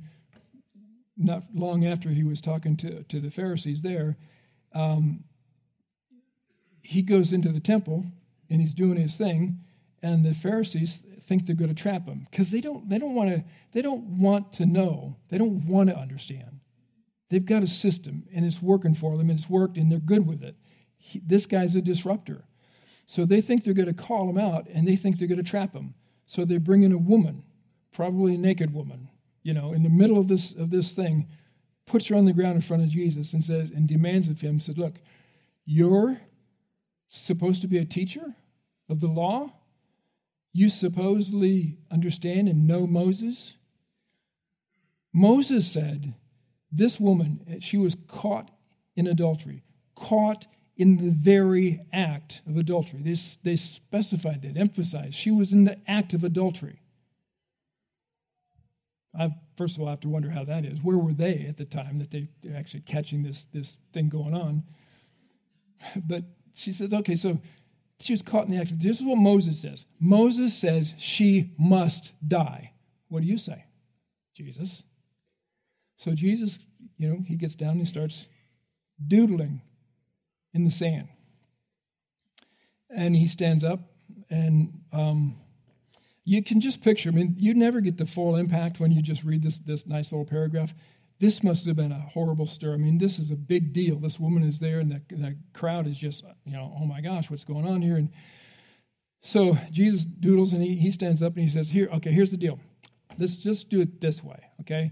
not 1.17 1.43
long 1.53 1.85
after 1.85 2.11
he 2.11 2.23
was 2.23 2.41
talking 2.41 2.77
to, 2.77 3.03
to 3.05 3.21
the 3.21 3.31
Pharisees 3.31 3.83
there. 3.83 4.17
Um, 4.73 5.25
he 6.81 7.03
goes 7.03 7.33
into 7.33 7.51
the 7.51 7.61
temple 7.61 8.07
and 8.49 8.61
he's 8.61 8.75
doing 8.75 8.97
his 8.97 9.17
thing, 9.17 9.59
and 10.01 10.25
the 10.25 10.35
Pharisees 10.35 11.01
think 11.27 11.47
they're 11.47 11.57
going 11.57 11.75
to 11.75 11.83
trap 11.83 12.07
him 12.07 12.27
because 12.31 12.51
they 12.51 12.61
don't 12.61 12.89
they 12.89 12.99
don't 12.99 13.15
want 13.15 13.31
to 13.31 13.45
they 13.73 13.81
don't 13.81 14.19
want 14.19 14.53
to 14.53 14.67
know 14.67 15.17
they 15.31 15.39
don't 15.39 15.67
want 15.67 15.89
to 15.89 15.97
understand. 15.97 16.61
They've 17.33 17.43
got 17.43 17.63
a 17.63 17.67
system 17.67 18.25
and 18.35 18.45
it's 18.45 18.61
working 18.61 18.95
for 18.95 19.17
them 19.17 19.31
and 19.31 19.39
it's 19.39 19.49
worked 19.49 19.79
and 19.79 19.91
they're 19.91 19.99
good 19.99 20.27
with 20.27 20.43
it. 20.43 20.55
He, 20.99 21.19
this 21.25 21.47
guy's 21.47 21.75
a 21.75 21.81
disruptor, 21.81 22.45
so 23.07 23.25
they 23.25 23.41
think 23.41 23.65
they're 23.65 23.73
going 23.73 23.89
to 23.89 23.95
call 23.95 24.29
him 24.29 24.37
out 24.37 24.69
and 24.69 24.87
they 24.87 24.97
think 24.97 25.19
they're 25.19 25.27
going 25.27 25.43
to 25.43 25.51
trap 25.51 25.73
him. 25.73 25.95
So 26.27 26.45
they 26.45 26.59
bring 26.59 26.83
in 26.83 26.93
a 26.93 26.99
woman, 26.99 27.43
probably 27.91 28.35
a 28.35 28.39
naked 28.39 28.75
woman, 28.75 29.09
you 29.43 29.55
know, 29.55 29.73
in 29.73 29.83
the 29.83 29.89
middle 29.89 30.19
of 30.19 30.29
this 30.29 30.53
of 30.53 30.69
this 30.69 30.93
thing, 30.93 31.27
puts 31.87 32.09
her 32.09 32.17
on 32.17 32.27
the 32.27 32.35
ground 32.35 32.57
in 32.57 32.61
front 32.61 32.83
of 32.83 32.91
Jesus 32.91 33.33
and 33.33 33.43
says 33.43 33.71
and 33.71 33.89
demands 33.89 34.29
of 34.29 34.43
him, 34.43 34.61
said, 34.61 34.77
"Look, 34.77 35.01
you're 35.65 36.21
supposed 37.09 37.63
to 37.63 37.69
be 37.69 37.79
a 37.79 37.87
teacher 37.87 38.37
of 38.91 39.01
the 39.01 39.09
law. 39.09 39.55
You 40.53 40.69
supposedly 40.69 41.79
understand 41.91 42.47
and 42.51 42.67
know 42.67 42.87
Moses. 42.87 43.55
Moses 45.15 45.67
said, 45.67 46.15
This 46.73 46.99
woman, 46.99 47.45
eh, 47.49 47.59
she 47.61 47.77
was 47.77 47.97
caught 48.09 48.51
in 48.97 49.07
adultery, 49.07 49.63
caught 49.95 50.47
in 50.77 50.97
the 50.97 51.11
very 51.11 51.81
act 51.93 52.41
of 52.49 52.57
adultery. 52.57 53.01
They, 53.03 53.17
they 53.43 53.57
specified 53.57 54.43
that, 54.43 54.57
emphasized 54.57 55.15
she 55.15 55.31
was 55.31 55.53
in 55.53 55.65
the 55.65 55.79
act 55.87 56.15
of 56.15 56.25
adultery. 56.25 56.81
I 59.19 59.35
first 59.57 59.77
of 59.77 59.83
all 59.83 59.89
have 59.89 60.01
to 60.01 60.09
wonder 60.09 60.31
how 60.31 60.45
that 60.45 60.65
is. 60.65 60.81
Where 60.83 60.97
were 60.97 61.13
they 61.13 61.45
at 61.47 61.59
the 61.59 61.67
time 61.67 61.99
that 61.99 62.11
they, 62.11 62.29
they're 62.43 62.57
actually 62.57 62.81
catching 62.81 63.23
this, 63.23 63.47
this 63.53 63.77
thing 63.93 64.09
going 64.09 64.35
on? 64.35 64.65
But 65.97 66.25
she 66.55 66.73
says, 66.73 66.93
okay, 66.93 67.17
so 67.17 67.41
she 67.99 68.13
was 68.13 68.23
caught 68.23 68.47
in 68.47 68.53
the 68.53 68.59
act. 68.59 68.79
This 68.79 69.01
is 69.01 69.07
what 69.07 69.19
Moses 69.19 69.61
says. 69.61 69.85
Moses 69.99 70.55
says 70.55 70.95
she 70.97 71.53
must 71.59 72.13
die. 72.27 72.73
What 73.09 73.23
do 73.23 73.29
you 73.29 73.37
say, 73.37 73.65
Jesus? 74.37 74.83
So 76.03 76.13
Jesus, 76.15 76.59
you 76.99 77.09
know, 77.09 77.23
he 77.27 77.37
gets 77.37 77.55
down 77.55 77.71
and 77.71 77.81
he 77.81 77.87
starts 77.87 78.27
doodling 79.07 79.63
in 80.53 80.65
the 80.65 80.71
sand. 80.71 81.09
And 82.91 83.15
he 83.17 83.29
stands 83.29 83.65
up, 83.65 83.81
and 84.29 84.81
um, 84.93 85.37
you 86.25 86.43
can 86.43 86.61
just 86.61 86.83
picture, 86.83 87.09
I 87.09 87.13
mean, 87.13 87.37
you 87.39 87.55
never 87.55 87.81
get 87.81 87.97
the 87.97 88.05
full 88.05 88.37
impact 88.37 88.81
when 88.81 88.91
you 88.91 89.01
just 89.01 89.25
read 89.25 89.43
this, 89.43 89.59
this 89.59 89.87
nice 89.87 90.13
little 90.13 90.27
paragraph. 90.27 90.75
This 91.21 91.43
must 91.43 91.65
have 91.67 91.77
been 91.77 91.93
a 91.93 92.01
horrible 92.01 92.47
stir. 92.47 92.75
I 92.75 92.77
mean, 92.77 92.99
this 92.99 93.19
is 93.19 93.31
a 93.31 93.37
big 93.37 93.73
deal. 93.73 93.99
This 93.99 94.21
woman 94.21 94.43
is 94.43 94.59
there, 94.59 94.81
and 94.81 94.91
the, 94.91 95.01
the 95.09 95.37
crowd 95.55 95.87
is 95.87 95.97
just, 95.97 96.25
you 96.45 96.53
know, 96.53 96.77
oh 96.79 96.85
my 96.85 97.01
gosh, 97.01 97.31
what's 97.31 97.45
going 97.45 97.67
on 97.67 97.81
here? 97.81 97.97
And 97.97 98.11
so 99.23 99.57
Jesus 99.71 100.05
doodles 100.05 100.53
and 100.53 100.63
he, 100.63 100.75
he 100.77 100.91
stands 100.91 101.23
up 101.23 101.37
and 101.37 101.45
he 101.45 101.51
says, 101.51 101.71
Here, 101.71 101.89
okay, 101.95 102.11
here's 102.11 102.33
the 102.33 102.37
deal. 102.37 102.59
Let's 103.19 103.37
just 103.37 103.71
do 103.71 103.81
it 103.81 104.01
this 104.01 104.23
way, 104.23 104.41
okay? 104.63 104.91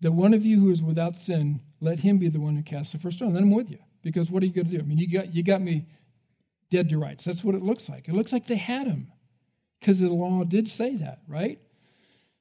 The 0.00 0.12
one 0.12 0.34
of 0.34 0.44
you 0.44 0.60
who 0.60 0.70
is 0.70 0.82
without 0.82 1.16
sin, 1.16 1.60
let 1.80 2.00
him 2.00 2.18
be 2.18 2.28
the 2.28 2.40
one 2.40 2.56
who 2.56 2.62
casts 2.62 2.92
the 2.92 2.98
first 2.98 3.18
stone. 3.18 3.34
Then 3.34 3.44
I'm 3.44 3.50
with 3.50 3.70
you. 3.70 3.78
Because 4.02 4.30
what 4.30 4.42
are 4.42 4.46
you 4.46 4.52
going 4.52 4.68
to 4.68 4.72
do? 4.72 4.78
I 4.78 4.82
mean, 4.82 4.98
you 4.98 5.10
got, 5.12 5.34
you 5.34 5.42
got 5.42 5.60
me 5.60 5.86
dead 6.70 6.88
to 6.90 6.98
rights. 6.98 7.24
That's 7.24 7.42
what 7.42 7.54
it 7.54 7.62
looks 7.62 7.88
like. 7.88 8.08
It 8.08 8.14
looks 8.14 8.32
like 8.32 8.46
they 8.46 8.56
had 8.56 8.86
him 8.86 9.10
because 9.80 10.00
the 10.00 10.08
law 10.08 10.44
did 10.44 10.68
say 10.68 10.96
that, 10.96 11.20
right? 11.26 11.58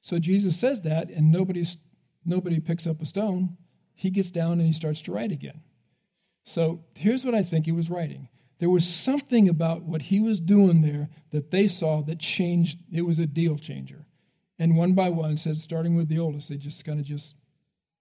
So 0.01 0.19
Jesus 0.19 0.57
says 0.57 0.81
that, 0.81 1.09
and 1.09 1.31
nobody's 1.31 1.77
nobody 2.25 2.59
picks 2.59 2.85
up 2.85 3.01
a 3.01 3.05
stone, 3.05 3.57
he 3.95 4.09
gets 4.09 4.31
down 4.31 4.53
and 4.53 4.67
he 4.67 4.73
starts 4.73 5.01
to 5.03 5.11
write 5.11 5.31
again. 5.31 5.61
So 6.45 6.83
here's 6.93 7.25
what 7.25 7.33
I 7.33 7.41
think 7.41 7.65
he 7.65 7.71
was 7.71 7.89
writing. 7.89 8.29
There 8.59 8.69
was 8.69 8.87
something 8.87 9.47
about 9.47 9.83
what 9.83 10.03
he 10.03 10.19
was 10.19 10.39
doing 10.39 10.81
there 10.81 11.09
that 11.31 11.51
they 11.51 11.67
saw 11.67 12.01
that 12.03 12.19
changed, 12.19 12.79
it 12.91 13.03
was 13.03 13.19
a 13.19 13.27
deal 13.27 13.57
changer. 13.57 14.05
And 14.59 14.75
one 14.75 14.93
by 14.93 15.09
one, 15.09 15.37
says, 15.37 15.61
starting 15.61 15.95
with 15.95 16.09
the 16.09 16.19
oldest, 16.19 16.49
they 16.49 16.57
just 16.57 16.83
kind 16.83 16.99
of 16.99 17.05
just 17.05 17.35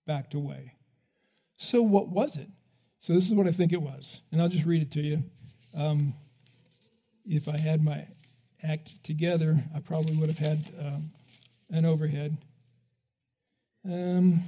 backed 0.07 0.35
away. 0.35 0.75
So 1.57 1.83
what 1.83 2.09
was 2.09 2.37
it? 2.37 2.49
So 3.01 3.13
this 3.13 3.27
is 3.27 3.35
what 3.35 3.47
I 3.47 3.53
think 3.53 3.73
it 3.73 3.83
was. 3.83 4.21
And 4.33 4.41
I'll 4.41 4.49
just 4.49 4.65
read 4.65 4.83
it 4.83 4.91
to 4.93 5.01
you. 5.01 5.23
Um, 5.77 6.15
if 7.25 7.49
I 7.49 7.59
had 7.59 7.83
my 7.83 8.07
act 8.63 9.03
together, 9.05 9.63
I 9.75 9.81
probably 9.81 10.17
would 10.17 10.29
have 10.29 10.39
had 10.39 10.65
um, 10.81 11.11
an 11.71 11.85
overhead. 11.85 12.37
Um, 13.85 14.45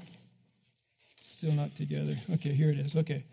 still 1.25 1.53
not 1.53 1.77
together. 1.77 2.17
Okay, 2.35 2.53
here 2.53 2.71
it 2.71 2.79
is. 2.79 2.97
Okay. 2.97 3.25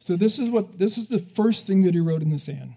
So 0.00 0.16
this 0.16 0.38
is 0.38 0.50
what 0.50 0.78
this 0.78 0.98
is 0.98 1.08
the 1.08 1.18
first 1.18 1.66
thing 1.66 1.82
that 1.82 1.94
he 1.94 2.00
wrote 2.00 2.22
in 2.22 2.30
the 2.30 2.38
sand. 2.38 2.74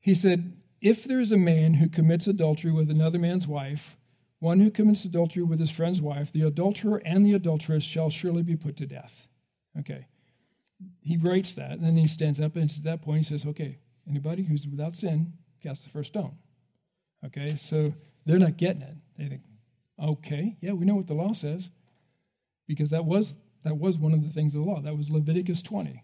He 0.00 0.14
said, 0.14 0.56
"If 0.80 1.04
there 1.04 1.20
is 1.20 1.30
a 1.30 1.36
man 1.36 1.74
who 1.74 1.88
commits 1.88 2.26
adultery 2.26 2.72
with 2.72 2.90
another 2.90 3.18
man's 3.18 3.46
wife, 3.46 3.96
one 4.40 4.60
who 4.60 4.70
commits 4.70 5.04
adultery 5.04 5.42
with 5.42 5.60
his 5.60 5.70
friend's 5.70 6.00
wife, 6.00 6.32
the 6.32 6.42
adulterer 6.42 7.02
and 7.04 7.24
the 7.24 7.34
adulteress 7.34 7.84
shall 7.84 8.10
surely 8.10 8.42
be 8.42 8.56
put 8.56 8.76
to 8.76 8.86
death." 8.86 9.28
Okay. 9.78 10.06
He 11.00 11.16
writes 11.16 11.54
that, 11.54 11.72
and 11.72 11.84
then 11.84 11.96
he 11.96 12.08
stands 12.08 12.40
up, 12.40 12.56
and 12.56 12.70
at 12.70 12.82
that 12.82 13.02
point 13.02 13.18
he 13.18 13.24
says, 13.24 13.46
"Okay, 13.46 13.78
anybody 14.08 14.42
who's 14.42 14.66
without 14.66 14.96
sin, 14.96 15.32
cast 15.62 15.84
the 15.84 15.90
first 15.90 16.08
stone." 16.08 16.36
Okay, 17.24 17.56
so 17.56 17.94
they're 18.26 18.38
not 18.38 18.56
getting 18.56 18.82
it. 18.82 18.96
They 19.16 19.28
think, 19.28 19.42
Okay, 19.98 20.56
yeah, 20.60 20.72
we 20.72 20.84
know 20.84 20.96
what 20.96 21.06
the 21.06 21.14
law 21.14 21.32
says 21.32 21.68
because 22.66 22.90
that 22.90 23.04
was 23.04 23.34
that 23.62 23.78
was 23.78 23.96
one 23.96 24.12
of 24.12 24.22
the 24.22 24.30
things 24.30 24.54
of 24.54 24.64
the 24.64 24.70
law. 24.70 24.80
That 24.80 24.96
was 24.96 25.08
Leviticus 25.08 25.62
20. 25.62 26.02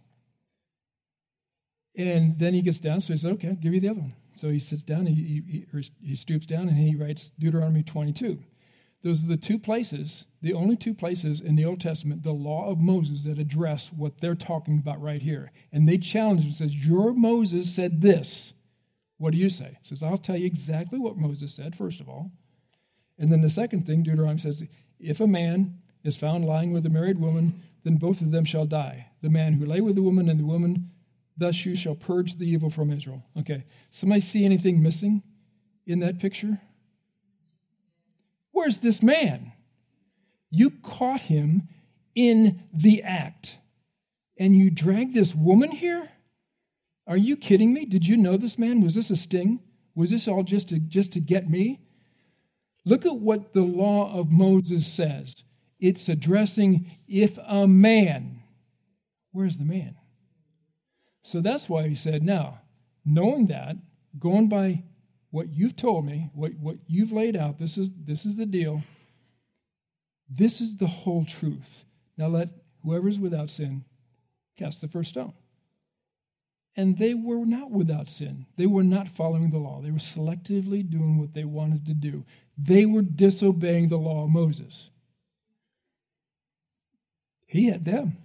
And 1.97 2.39
then 2.39 2.55
he 2.55 2.63
gets 2.63 2.79
down, 2.79 3.01
so 3.01 3.13
he 3.13 3.19
says, 3.19 3.33
"Okay, 3.33 3.49
I'll 3.49 3.55
give 3.55 3.75
you 3.75 3.81
the 3.81 3.89
other 3.89 4.01
one." 4.01 4.15
So 4.41 4.49
he 4.49 4.59
sits 4.59 4.83
down, 4.83 5.05
he, 5.05 5.43
he, 5.47 5.91
he 6.03 6.17
stoops 6.17 6.47
down, 6.47 6.69
and 6.69 6.79
he 6.79 6.97
writes 6.97 7.31
Deuteronomy 7.39 7.83
22. 7.83 8.39
Those 9.03 9.23
are 9.23 9.29
the 9.29 9.37
two 9.37 9.59
places, 9.59 10.25
the 10.41 10.55
only 10.55 10.77
two 10.77 10.95
places 10.95 11.43
in 11.43 11.57
the 11.57 11.67
Old 11.67 11.79
Testament, 11.79 12.23
the 12.23 12.33
law 12.33 12.71
of 12.71 12.79
Moses, 12.79 13.25
that 13.25 13.39
address 13.39 13.91
what 13.95 14.23
they're 14.23 14.35
talking 14.35 14.79
about 14.79 15.03
right 15.03 15.21
here. 15.21 15.53
And 15.71 15.87
they 15.87 15.99
challenge 15.99 16.43
him, 16.43 16.53
says, 16.53 16.75
Your 16.75 17.13
Moses 17.13 17.75
said 17.75 18.01
this. 18.01 18.55
What 19.19 19.33
do 19.33 19.39
you 19.39 19.51
say? 19.51 19.77
He 19.83 19.89
says, 19.89 20.03
I'll 20.03 20.17
tell 20.17 20.39
you 20.39 20.47
exactly 20.47 20.99
what 20.99 21.19
Moses 21.19 21.53
said, 21.53 21.77
first 21.77 22.01
of 22.01 22.09
all. 22.09 22.31
And 23.19 23.31
then 23.31 23.43
the 23.43 23.51
second 23.51 23.85
thing, 23.87 24.03
Deuteronomy 24.03 24.41
says, 24.41 24.63
if 24.99 25.21
a 25.21 25.27
man 25.27 25.81
is 26.03 26.17
found 26.17 26.47
lying 26.47 26.73
with 26.73 26.87
a 26.87 26.91
married 26.91 27.21
woman, 27.21 27.63
then 27.85 27.97
both 27.97 28.23
of 28.23 28.31
them 28.31 28.47
shall 28.47 28.65
die. 28.65 29.09
The 29.21 29.29
man 29.29 29.55
who 29.55 29.67
lay 29.67 29.83
with 29.83 29.97
the 29.97 30.03
woman 30.03 30.31
and 30.31 30.41
the 30.41 30.47
woman, 30.47 30.91
thus 31.41 31.67
you 31.67 31.75
shall 31.75 31.97
purge 31.97 32.37
the 32.37 32.49
evil 32.49 32.71
from 32.71 32.93
Israel. 32.93 33.25
Okay. 33.39 33.65
Somebody 33.91 34.21
see 34.21 34.45
anything 34.45 34.81
missing 34.81 35.23
in 35.87 35.99
that 36.01 36.21
picture? 36.21 36.61
Where's 38.53 38.79
this 38.79 39.03
man? 39.03 39.53
You 40.51 40.71
caught 40.71 41.23
him 41.23 41.69
in 42.15 42.63
the 42.73 43.03
act. 43.03 43.57
And 44.37 44.55
you 44.55 44.71
drag 44.71 45.13
this 45.15 45.35
woman 45.35 45.71
here? 45.71 46.09
Are 47.07 47.17
you 47.17 47.37
kidding 47.37 47.73
me? 47.73 47.87
Did 47.87 48.07
you 48.07 48.17
know 48.17 48.37
this 48.37 48.59
man? 48.59 48.81
Was 48.81 48.95
this 48.95 49.11
a 49.11 49.17
sting? 49.17 49.61
Was 49.95 50.11
this 50.11 50.29
all 50.29 50.43
just 50.43 50.69
to, 50.69 50.79
just 50.79 51.13
to 51.13 51.21
get 51.21 51.51
me? 51.51 51.81
Look 52.85 53.05
at 53.05 53.17
what 53.17 53.53
the 53.53 53.63
law 53.63 54.13
of 54.13 54.31
Moses 54.31 54.87
says. 54.87 55.37
It's 55.79 56.09
addressing 56.09 56.91
if 57.09 57.39
a 57.47 57.67
man, 57.67 58.43
where's 59.33 59.57
the 59.57 59.65
man? 59.65 59.97
So 61.23 61.41
that's 61.41 61.69
why 61.69 61.89
he 61.89 61.95
said, 61.95 62.23
now, 62.23 62.61
knowing 63.05 63.47
that, 63.49 63.77
going 64.19 64.49
by 64.49 64.85
what 65.31 65.53
you've 65.53 65.77
told 65.77 66.05
me, 66.05 66.31
what, 66.35 66.53
what 66.55 66.77
you've 66.87 67.13
laid 67.13 67.37
out, 67.37 67.59
this 67.59 67.77
is, 67.77 67.91
this 68.05 68.25
is 68.25 68.37
the 68.37 68.47
deal. 68.47 68.83
This 70.29 70.61
is 70.61 70.77
the 70.77 70.87
whole 70.87 71.25
truth. 71.25 71.85
Now 72.17 72.29
let 72.29 72.49
whoever 72.83 73.09
is 73.09 73.19
without 73.19 73.51
sin 73.51 73.85
cast 74.59 74.81
the 74.81 74.89
first 74.89 75.11
stone. 75.11 75.35
And 76.77 76.99
they 76.99 77.15
were 77.15 77.45
not 77.45 77.71
without 77.71 78.09
sin. 78.09 78.47
They 78.57 78.67
were 78.67 78.85
not 78.85 79.09
following 79.09 79.51
the 79.51 79.59
law. 79.59 79.81
They 79.83 79.91
were 79.91 79.99
selectively 79.99 80.89
doing 80.89 81.19
what 81.19 81.35
they 81.35 81.45
wanted 81.45 81.85
to 81.87 81.95
do. 81.95 82.25
They 82.57 82.87
were 82.87 83.03
disobeying 83.03 83.89
the 83.89 83.97
law 83.97 84.25
of 84.25 84.31
Moses. 84.31 84.91
He 87.47 87.67
had 87.67 87.85
them. 87.85 88.19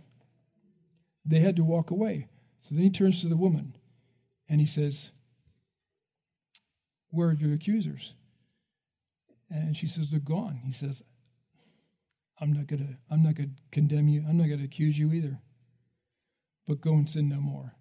They 1.26 1.40
had 1.40 1.56
to 1.56 1.64
walk 1.64 1.90
away. 1.90 2.28
So 2.68 2.74
then 2.74 2.84
he 2.84 2.90
turns 2.90 3.22
to 3.22 3.28
the 3.28 3.38
woman 3.38 3.76
and 4.50 4.60
he 4.60 4.66
says, 4.66 5.12
Where 7.12 7.30
are 7.30 7.34
your 7.34 7.54
accusers? 7.54 8.16
And 9.52 9.78
she 9.78 9.88
says, 9.88 10.10
They're 10.10 10.20
gone. 10.20 10.62
He 10.66 10.74
says, 10.74 11.04
I'm 12.42 12.52
not 12.52 12.66
gonna, 12.66 12.98
I'm 13.12 13.22
not 13.22 13.36
gonna 13.36 13.50
condemn 13.72 14.08
you, 14.08 14.26
I'm 14.28 14.38
not 14.38 14.50
gonna 14.50 14.64
accuse 14.64 14.98
you 14.98 15.14
either. 15.14 15.38
But 16.68 16.82
go 16.82 16.94
and 16.94 17.08
sin 17.08 17.30
no 17.30 17.36
more. 17.36 17.76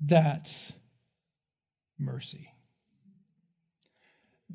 That's 0.00 0.72
mercy. 1.98 2.52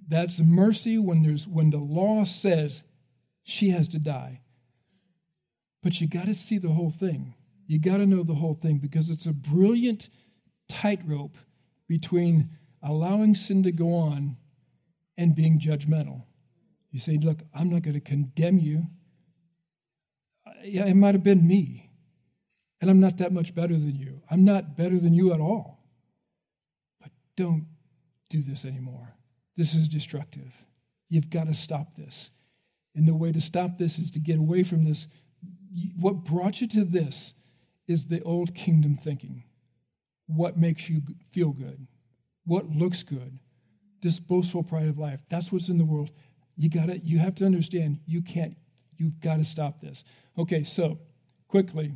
That's 0.07 0.39
mercy 0.39 0.97
when 0.97 1.21
there's 1.21 1.47
when 1.47 1.69
the 1.69 1.77
law 1.77 2.23
says 2.23 2.81
she 3.43 3.69
has 3.69 3.87
to 3.89 3.99
die. 3.99 4.41
But 5.83 6.01
you 6.01 6.07
got 6.07 6.25
to 6.25 6.33
see 6.33 6.57
the 6.57 6.69
whole 6.69 6.91
thing. 6.91 7.35
You 7.71 7.79
got 7.79 7.97
to 7.99 8.05
know 8.05 8.23
the 8.23 8.35
whole 8.35 8.59
thing 8.61 8.79
because 8.79 9.09
it's 9.09 9.25
a 9.25 9.31
brilliant 9.31 10.09
tightrope 10.67 11.37
between 11.87 12.49
allowing 12.83 13.33
sin 13.33 13.63
to 13.63 13.71
go 13.71 13.93
on 13.93 14.35
and 15.17 15.33
being 15.33 15.57
judgmental. 15.57 16.23
You 16.91 16.99
say, 16.99 17.17
Look, 17.17 17.43
I'm 17.53 17.69
not 17.69 17.83
going 17.83 17.93
to 17.93 18.01
condemn 18.01 18.59
you. 18.59 18.87
Yeah, 20.65 20.83
it 20.83 20.95
might 20.95 21.15
have 21.15 21.23
been 21.23 21.47
me. 21.47 21.89
And 22.81 22.89
I'm 22.89 22.99
not 22.99 23.19
that 23.19 23.31
much 23.31 23.55
better 23.55 23.75
than 23.75 23.95
you. 23.95 24.21
I'm 24.29 24.43
not 24.43 24.75
better 24.75 24.99
than 24.99 25.13
you 25.13 25.33
at 25.33 25.39
all. 25.39 25.79
But 26.99 27.11
don't 27.37 27.67
do 28.29 28.43
this 28.43 28.65
anymore. 28.65 29.13
This 29.55 29.73
is 29.73 29.87
destructive. 29.87 30.51
You've 31.07 31.29
got 31.29 31.47
to 31.47 31.53
stop 31.53 31.95
this. 31.95 32.31
And 32.95 33.07
the 33.07 33.15
way 33.15 33.31
to 33.31 33.39
stop 33.39 33.77
this 33.77 33.97
is 33.97 34.11
to 34.11 34.19
get 34.19 34.39
away 34.39 34.63
from 34.63 34.83
this. 34.83 35.07
What 35.97 36.25
brought 36.25 36.59
you 36.59 36.67
to 36.67 36.83
this 36.83 37.33
is 37.91 38.05
the 38.05 38.21
old 38.23 38.55
kingdom 38.55 38.97
thinking. 38.97 39.43
What 40.27 40.57
makes 40.57 40.89
you 40.89 41.01
feel 41.31 41.51
good? 41.51 41.87
What 42.45 42.69
looks 42.69 43.03
good? 43.03 43.39
This 44.01 44.19
boastful 44.19 44.63
pride 44.63 44.87
of 44.87 44.97
life. 44.97 45.21
That's 45.29 45.51
what's 45.51 45.69
in 45.69 45.77
the 45.77 45.85
world. 45.85 46.11
You 46.55 46.69
got 46.69 46.87
to 46.87 46.97
you 46.99 47.19
have 47.19 47.35
to 47.35 47.45
understand 47.45 47.99
you 48.05 48.21
can't 48.21 48.55
you've 48.97 49.19
got 49.19 49.37
to 49.37 49.45
stop 49.45 49.81
this. 49.81 50.03
Okay, 50.37 50.63
so 50.63 50.99
quickly 51.47 51.93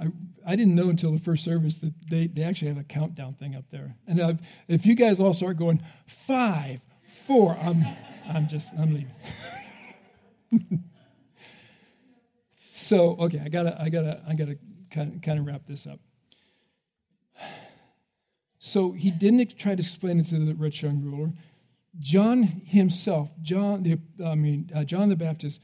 I, 0.00 0.06
I 0.46 0.56
didn't 0.56 0.74
know 0.74 0.88
until 0.88 1.12
the 1.12 1.18
first 1.18 1.44
service 1.44 1.76
that 1.76 1.92
they, 2.10 2.26
they 2.26 2.42
actually 2.42 2.68
have 2.68 2.78
a 2.78 2.84
countdown 2.84 3.34
thing 3.34 3.54
up 3.54 3.64
there. 3.70 3.94
And 4.06 4.20
I've, 4.20 4.40
if 4.68 4.86
you 4.86 4.94
guys 4.94 5.20
all 5.20 5.32
start 5.32 5.56
going, 5.56 5.82
five, 6.06 6.80
four, 7.26 7.56
I'm, 7.60 7.84
I'm 8.26 8.48
just, 8.48 8.68
I'm 8.78 8.94
leaving. 8.94 10.84
so, 12.92 13.16
okay, 13.20 13.40
I 13.42 13.48
gotta, 13.48 13.74
I 13.80 13.88
gotta, 13.88 14.20
I 14.28 14.34
gotta 14.34 14.58
kind 14.90 15.14
of, 15.14 15.22
kind 15.22 15.38
of 15.38 15.46
wrap 15.46 15.62
this 15.66 15.86
up. 15.86 15.98
So 18.58 18.92
he 18.92 19.10
didn't 19.10 19.56
try 19.58 19.74
to 19.74 19.80
explain 19.80 20.20
it 20.20 20.26
to 20.26 20.38
the 20.38 20.52
rich 20.52 20.82
young 20.82 21.00
ruler. 21.00 21.32
John 21.98 22.42
himself, 22.42 23.30
John, 23.40 23.82
the, 23.82 23.98
I 24.22 24.34
mean, 24.34 24.70
uh, 24.74 24.84
John 24.84 25.08
the 25.08 25.16
Baptist, 25.16 25.62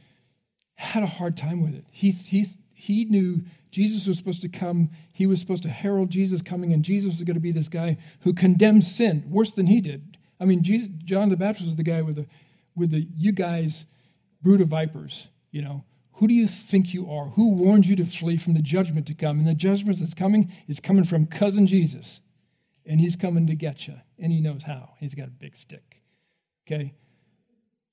had 0.76 1.02
a 1.02 1.06
hard 1.06 1.36
time 1.36 1.60
with 1.60 1.74
it. 1.74 1.84
He, 1.90 2.12
he, 2.12 2.46
he 2.72 3.04
knew 3.04 3.42
Jesus 3.70 4.06
was 4.06 4.16
supposed 4.16 4.40
to 4.40 4.48
come. 4.48 4.88
He 5.12 5.26
was 5.26 5.38
supposed 5.38 5.64
to 5.64 5.68
herald 5.68 6.08
Jesus 6.08 6.40
coming, 6.40 6.72
and 6.72 6.82
Jesus 6.82 7.18
was 7.18 7.24
going 7.24 7.34
to 7.34 7.40
be 7.40 7.52
this 7.52 7.68
guy 7.68 7.98
who 8.20 8.32
condemns 8.32 8.90
sin 8.90 9.22
worse 9.28 9.50
than 9.50 9.66
he 9.66 9.82
did. 9.82 10.16
I 10.40 10.46
mean, 10.46 10.62
Jesus, 10.62 10.88
John 11.04 11.28
the 11.28 11.36
Baptist 11.36 11.66
was 11.66 11.76
the 11.76 11.82
guy 11.82 12.00
with 12.00 12.16
the, 12.16 12.26
with 12.74 12.90
the, 12.90 13.06
you 13.18 13.32
guys, 13.32 13.84
brood 14.40 14.62
of 14.62 14.68
vipers, 14.68 15.28
you 15.50 15.60
know. 15.60 15.84
Who 16.18 16.26
do 16.26 16.34
you 16.34 16.48
think 16.48 16.92
you 16.92 17.10
are? 17.10 17.26
Who 17.30 17.50
warned 17.50 17.86
you 17.86 17.94
to 17.96 18.04
flee 18.04 18.38
from 18.38 18.54
the 18.54 18.62
judgment 18.62 19.06
to 19.06 19.14
come? 19.14 19.38
And 19.38 19.46
the 19.46 19.54
judgment 19.54 20.00
that's 20.00 20.14
coming 20.14 20.52
is 20.66 20.80
coming 20.80 21.04
from 21.04 21.26
cousin 21.26 21.66
Jesus. 21.66 22.20
And 22.84 23.00
he's 23.00 23.16
coming 23.16 23.46
to 23.46 23.54
get 23.54 23.86
you. 23.86 23.94
And 24.18 24.32
he 24.32 24.40
knows 24.40 24.62
how. 24.64 24.94
He's 24.98 25.14
got 25.14 25.28
a 25.28 25.30
big 25.30 25.56
stick. 25.56 26.02
Okay? 26.66 26.94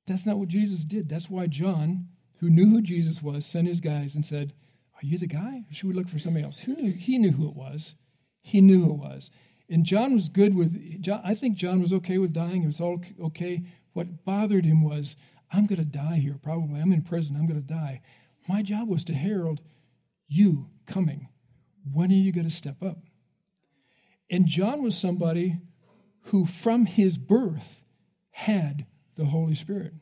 That's 0.08 0.26
not 0.26 0.38
what 0.38 0.48
Jesus 0.48 0.84
did. 0.84 1.08
That's 1.08 1.30
why 1.30 1.48
John, 1.48 2.08
who 2.40 2.50
knew 2.50 2.70
who 2.70 2.82
Jesus 2.82 3.22
was, 3.22 3.46
sent 3.46 3.68
his 3.68 3.80
guys 3.80 4.16
and 4.16 4.26
said, 4.26 4.54
are 4.96 5.06
you 5.06 5.18
the 5.18 5.28
guy? 5.28 5.66
Or 5.70 5.74
should 5.74 5.90
we 5.90 5.94
look 5.94 6.10
for 6.10 6.20
somebody 6.20 6.46
else? 6.46 6.60
Who 6.60 6.76
knew? 6.76 6.94
He 6.94 7.20
knew 7.20 7.32
who 7.32 7.48
it 7.48 7.56
was. 7.56 7.94
He 8.42 8.62
knew 8.62 8.86
who 8.86 8.92
it 8.92 9.00
was. 9.00 9.30
And 9.70 9.86
John 9.86 10.14
was 10.14 10.30
good 10.30 10.56
with, 10.56 11.02
John, 11.02 11.22
I 11.24 11.36
think 11.36 11.58
John 11.58 11.82
was 11.82 11.94
okay 11.94 12.18
with 12.18 12.34
dying. 12.34 12.64
It 12.64 12.68
was 12.68 12.82
all 12.82 13.02
okay. 13.22 13.64
What 13.94 14.26
bothered 14.26 14.66
him 14.66 14.84
was, 14.84 15.16
I'm 15.52 15.66
going 15.66 15.80
to 15.80 15.86
die 15.86 16.18
here, 16.18 16.40
probably. 16.42 16.82
I'm 16.82 16.92
in 16.92 17.02
prison. 17.02 17.36
I'm 17.36 17.48
going 17.48 17.62
to 17.62 17.68
die. 17.68 18.02
My 18.48 18.62
job 18.62 18.88
was 18.88 19.04
to 19.06 19.14
herald 19.14 19.62
you 20.28 20.70
coming. 20.86 21.30
When 21.92 22.12
are 22.12 22.16
you 22.16 22.32
going 22.32 22.50
to 22.50 22.54
step 22.54 22.82
up? 22.84 22.98
And 24.30 24.48
John 24.48 24.82
was 24.82 24.98
somebody 24.98 25.58
who, 26.26 26.46
from 26.46 26.86
his 26.86 27.18
birth, 27.18 27.84
had 28.32 28.86
the 29.16 29.26
Holy 29.26 29.56
Spirit. 29.56 29.94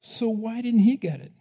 So 0.00 0.28
why 0.28 0.60
didn't 0.60 0.80
he 0.80 0.96
get 0.96 1.20
it? 1.20 1.32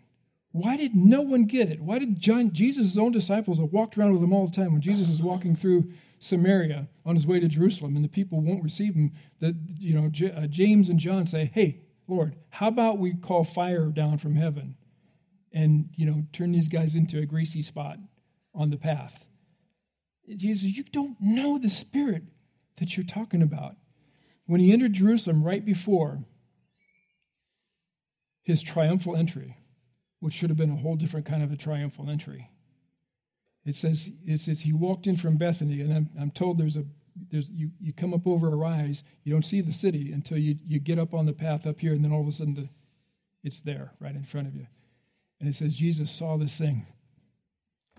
Why 0.51 0.75
did 0.75 0.95
no 0.95 1.21
one 1.21 1.45
get 1.45 1.69
it? 1.69 1.81
Why 1.81 1.97
did 1.97 2.19
John, 2.19 2.51
Jesus' 2.51 2.97
own 2.97 3.11
disciples 3.11 3.57
have 3.57 3.71
walked 3.71 3.97
around 3.97 4.13
with 4.13 4.21
him 4.21 4.33
all 4.33 4.47
the 4.47 4.55
time 4.55 4.73
when 4.73 4.81
Jesus 4.81 5.09
is 5.09 5.21
walking 5.21 5.55
through 5.55 5.91
Samaria 6.21 6.87
on 7.03 7.15
his 7.15 7.25
way 7.25 7.39
to 7.39 7.47
Jerusalem 7.47 7.95
and 7.95 8.05
the 8.05 8.09
people 8.09 8.41
won't 8.41 8.63
receive 8.63 8.93
him? 8.93 9.11
That 9.39 9.55
you 9.79 9.93
know, 9.93 10.07
J- 10.07 10.31
uh, 10.31 10.47
James 10.47 10.87
and 10.87 10.99
John 10.99 11.25
say, 11.25 11.51
"Hey, 11.51 11.81
Lord, 12.07 12.35
how 12.49 12.67
about 12.67 12.99
we 12.99 13.15
call 13.15 13.43
fire 13.43 13.87
down 13.87 14.19
from 14.19 14.35
heaven 14.35 14.75
and 15.51 15.89
you 15.95 16.05
know 16.05 16.27
turn 16.31 16.51
these 16.51 16.67
guys 16.67 16.95
into 16.95 17.19
a 17.19 17.25
greasy 17.25 17.63
spot 17.63 17.97
on 18.53 18.69
the 18.69 18.77
path?" 18.77 19.25
Jesus, 20.29 20.77
you 20.77 20.83
don't 20.83 21.19
know 21.19 21.57
the 21.57 21.69
spirit 21.69 22.23
that 22.77 22.95
you're 22.95 23.05
talking 23.05 23.41
about. 23.41 23.75
When 24.45 24.61
he 24.61 24.71
entered 24.71 24.93
Jerusalem 24.93 25.43
right 25.43 25.65
before 25.65 26.23
his 28.43 28.61
triumphal 28.61 29.15
entry, 29.15 29.57
which 30.19 30.35
should 30.35 30.51
have 30.51 30.57
been 30.57 30.71
a 30.71 30.77
whole 30.77 30.95
different 30.95 31.25
kind 31.25 31.41
of 31.41 31.51
a 31.51 31.57
triumphal 31.57 32.09
entry. 32.09 32.51
It 33.65 33.75
says, 33.75 34.09
it 34.25 34.39
says 34.39 34.61
he 34.61 34.73
walked 34.73 35.07
in 35.07 35.17
from 35.17 35.37
Bethany, 35.37 35.81
and 35.81 35.93
I'm, 35.93 36.09
I'm 36.19 36.31
told 36.31 36.57
there's 36.57 36.77
a 36.77 36.85
there's 37.29 37.49
you, 37.49 37.71
you 37.79 37.93
come 37.93 38.13
up 38.13 38.25
over 38.25 38.47
a 38.47 38.55
rise, 38.55 39.03
you 39.23 39.33
don't 39.33 39.43
see 39.43 39.61
the 39.61 39.73
city 39.73 40.11
until 40.13 40.37
you, 40.37 40.57
you 40.65 40.79
get 40.79 40.97
up 40.97 41.13
on 41.13 41.25
the 41.25 41.33
path 41.33 41.67
up 41.67 41.79
here, 41.79 41.93
and 41.93 42.03
then 42.03 42.11
all 42.11 42.21
of 42.21 42.27
a 42.27 42.31
sudden 42.31 42.55
the, 42.55 42.69
it's 43.43 43.59
there 43.61 43.91
right 43.99 44.15
in 44.15 44.23
front 44.23 44.47
of 44.47 44.55
you. 44.55 44.65
And 45.39 45.49
it 45.49 45.55
says 45.55 45.75
Jesus 45.75 46.09
saw 46.09 46.37
this 46.37 46.55
thing. 46.55 46.87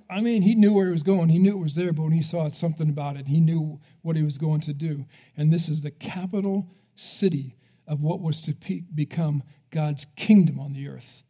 I 0.09 0.21
mean, 0.21 0.43
he 0.43 0.55
knew 0.55 0.73
where 0.73 0.87
he 0.87 0.93
was 0.93 1.03
going. 1.03 1.29
He 1.29 1.39
knew 1.39 1.53
it 1.53 1.63
was 1.63 1.75
there, 1.75 1.93
but 1.93 2.03
when 2.03 2.13
he 2.13 2.23
saw 2.23 2.47
it, 2.47 2.57
something 2.57 2.89
about 2.89 3.17
it, 3.17 3.29
he 3.29 3.39
knew 3.39 3.81
what 4.01 4.17
he 4.17 4.23
was 4.23 4.39
going 4.39 4.61
to 4.63 4.73
do. 4.73 5.05
And 5.37 5.53
this 5.53 5.69
is 5.69 5.83
the 5.83 5.91
capital 5.91 6.69
city 6.97 7.57
of 7.87 8.01
what 8.01 8.21
was 8.21 8.41
to 8.43 8.55
pe- 8.55 8.83
become 8.95 9.43
God's 9.71 10.07
kingdom 10.17 10.59
on 10.59 10.73
the 10.73 10.89
earth 10.89 11.23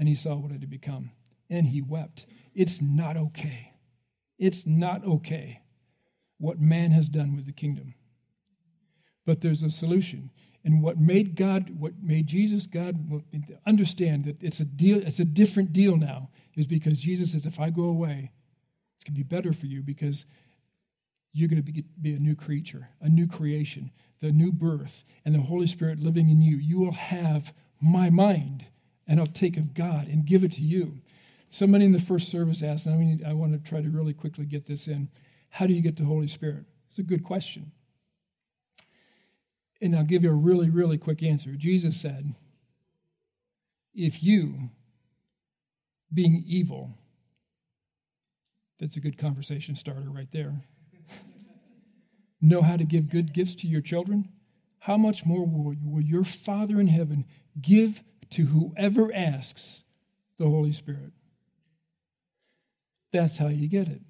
and 0.00 0.08
he 0.08 0.14
saw 0.14 0.34
what 0.34 0.50
it 0.50 0.60
had 0.60 0.70
become. 0.70 1.10
And 1.48 1.66
he 1.66 1.82
wept. 1.82 2.26
It's 2.54 2.80
not 2.80 3.16
okay. 3.16 3.72
It's 4.38 4.66
not 4.66 5.04
okay 5.04 5.62
what 6.38 6.60
man 6.60 6.90
has 6.90 7.08
done 7.08 7.36
with 7.36 7.46
the 7.46 7.52
kingdom. 7.52 7.94
But 9.26 9.42
there's 9.42 9.62
a 9.62 9.70
solution. 9.70 10.30
And 10.64 10.82
what 10.82 10.98
made 10.98 11.36
God, 11.36 11.70
what 11.78 12.02
made 12.02 12.26
Jesus 12.26 12.66
God 12.66 13.22
understand 13.66 14.24
that 14.24 14.42
it's 14.42 14.60
a 14.60 14.64
deal, 14.64 14.98
it's 15.06 15.20
a 15.20 15.24
different 15.24 15.72
deal 15.72 15.96
now, 15.96 16.30
is 16.56 16.66
because 16.66 17.00
Jesus 17.00 17.32
says, 17.32 17.46
if 17.46 17.60
I 17.60 17.70
go 17.70 17.84
away, 17.84 18.32
it's 18.96 19.04
going 19.04 19.14
to 19.14 19.24
be 19.24 19.36
better 19.36 19.52
for 19.52 19.66
you 19.66 19.82
because 19.82 20.24
you're 21.32 21.48
going 21.48 21.62
to 21.62 21.72
be, 21.72 21.84
be 22.00 22.14
a 22.14 22.18
new 22.18 22.34
creature, 22.34 22.88
a 23.00 23.08
new 23.08 23.26
creation, 23.26 23.90
the 24.20 24.32
new 24.32 24.52
birth, 24.52 25.04
and 25.24 25.34
the 25.34 25.40
Holy 25.40 25.66
Spirit 25.66 26.00
living 26.00 26.28
in 26.28 26.42
you. 26.42 26.56
You 26.56 26.80
will 26.80 26.92
have 26.92 27.52
my 27.80 28.10
mind 28.10 28.66
and 29.06 29.18
I'll 29.18 29.26
take 29.26 29.56
of 29.56 29.74
God 29.74 30.08
and 30.08 30.26
give 30.26 30.44
it 30.44 30.52
to 30.52 30.62
you. 30.62 31.00
Somebody 31.50 31.84
in 31.84 31.92
the 31.92 32.00
first 32.00 32.28
service 32.28 32.62
asked, 32.62 32.86
and 32.86 32.94
I 32.94 32.98
mean, 32.98 33.24
I 33.26 33.32
want 33.32 33.52
to 33.52 33.58
try 33.58 33.82
to 33.82 33.90
really 33.90 34.14
quickly 34.14 34.44
get 34.44 34.66
this 34.66 34.86
in. 34.86 35.08
How 35.50 35.66
do 35.66 35.74
you 35.74 35.82
get 35.82 35.96
the 35.96 36.04
Holy 36.04 36.28
Spirit? 36.28 36.64
It's 36.88 36.98
a 36.98 37.02
good 37.02 37.24
question. 37.24 37.72
And 39.80 39.96
I'll 39.96 40.04
give 40.04 40.22
you 40.22 40.30
a 40.30 40.34
really, 40.34 40.70
really 40.70 40.96
quick 40.96 41.22
answer. 41.22 41.50
Jesus 41.52 42.00
said, 42.00 42.34
If 43.94 44.22
you, 44.22 44.70
being 46.12 46.44
evil, 46.46 46.90
that's 48.78 48.96
a 48.96 49.00
good 49.00 49.18
conversation 49.18 49.74
starter 49.74 50.08
right 50.08 50.30
there, 50.32 50.62
know 52.40 52.62
how 52.62 52.76
to 52.76 52.84
give 52.84 53.10
good 53.10 53.32
gifts 53.32 53.56
to 53.56 53.66
your 53.66 53.80
children, 53.80 54.28
how 54.80 54.96
much 54.96 55.26
more 55.26 55.44
will, 55.44 55.74
will 55.82 56.02
your 56.02 56.24
Father 56.24 56.80
in 56.80 56.86
heaven 56.86 57.24
give 57.60 58.02
to 58.30 58.46
whoever 58.46 59.12
asks 59.12 59.82
the 60.38 60.46
Holy 60.46 60.72
Spirit? 60.72 61.12
That's 63.12 63.36
how 63.36 63.48
you 63.48 63.68
get 63.68 63.88
it. 63.88 64.02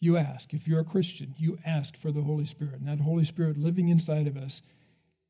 You 0.00 0.16
ask. 0.16 0.54
If 0.54 0.66
you're 0.66 0.80
a 0.80 0.84
Christian, 0.84 1.34
you 1.36 1.58
ask 1.64 1.96
for 1.96 2.10
the 2.10 2.22
Holy 2.22 2.46
Spirit. 2.46 2.80
And 2.80 2.88
that 2.88 3.00
Holy 3.00 3.24
Spirit 3.24 3.58
living 3.58 3.88
inside 3.88 4.26
of 4.26 4.36
us 4.36 4.62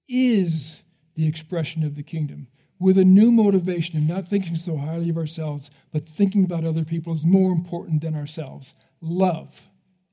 is 0.09 0.81
the 1.17 1.27
expression 1.27 1.85
of 1.85 1.97
the 1.97 2.03
kingdom 2.03 2.49
with 2.79 2.97
a 2.97 3.05
new 3.05 3.31
motivation 3.31 3.99
of 3.99 4.05
not 4.05 4.27
thinking 4.27 4.57
so 4.57 4.77
highly 4.79 5.11
of 5.11 5.19
ourselves, 5.19 5.71
but 5.93 6.09
thinking 6.09 6.45
about 6.45 6.65
other 6.65 6.85
people 6.85 7.13
is 7.13 7.25
more 7.25 7.53
important 7.53 8.01
than 8.01 8.17
ourselves. 8.17 8.75
Love 9.03 9.63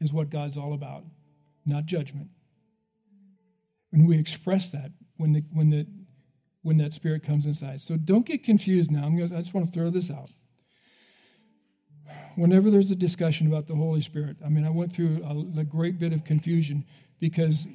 is 0.01 0.11
what 0.11 0.29
God's 0.29 0.57
all 0.57 0.73
about, 0.73 1.05
not 1.65 1.85
judgment. 1.85 2.27
When 3.91 4.05
we 4.05 4.19
express 4.19 4.67
that, 4.67 4.91
when 5.15 5.31
the, 5.31 5.43
when 5.53 5.69
the, 5.69 5.87
when 6.61 6.77
that 6.77 6.93
spirit 6.93 7.23
comes 7.23 7.45
inside. 7.45 7.81
So 7.81 7.95
don't 7.95 8.25
get 8.25 8.43
confused 8.43 8.91
now. 8.91 9.05
I'm 9.05 9.17
gonna, 9.17 9.37
I 9.37 9.41
just 9.41 9.53
want 9.53 9.67
to 9.67 9.71
throw 9.71 9.89
this 9.89 10.11
out 10.11 10.29
whenever 12.35 12.69
there's 12.69 12.91
a 12.91 12.95
discussion 12.95 13.47
about 13.47 13.67
the 13.67 13.75
Holy 13.75 14.01
Spirit, 14.01 14.37
I 14.45 14.49
mean, 14.49 14.65
I 14.65 14.69
went 14.69 14.93
through 14.93 15.23
a, 15.23 15.59
a, 15.59 15.63
great 15.63 15.99
bit 15.99 16.13
of 16.13 16.23
confusion 16.23 16.85
because 17.19 17.67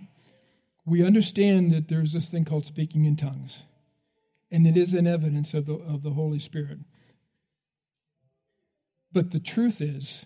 we 0.84 1.04
understand 1.04 1.72
that 1.72 1.88
there's 1.88 2.12
this 2.12 2.26
thing 2.26 2.44
called 2.44 2.66
speaking 2.66 3.04
in 3.04 3.16
tongues, 3.16 3.62
and 4.50 4.66
it 4.66 4.76
is 4.76 4.94
an 4.94 5.06
evidence 5.06 5.54
of 5.54 5.66
the, 5.66 5.74
of 5.74 6.02
the 6.02 6.10
Holy 6.10 6.38
Spirit. 6.38 6.78
But 9.12 9.30
the 9.30 9.40
truth 9.40 9.80
is, 9.80 10.24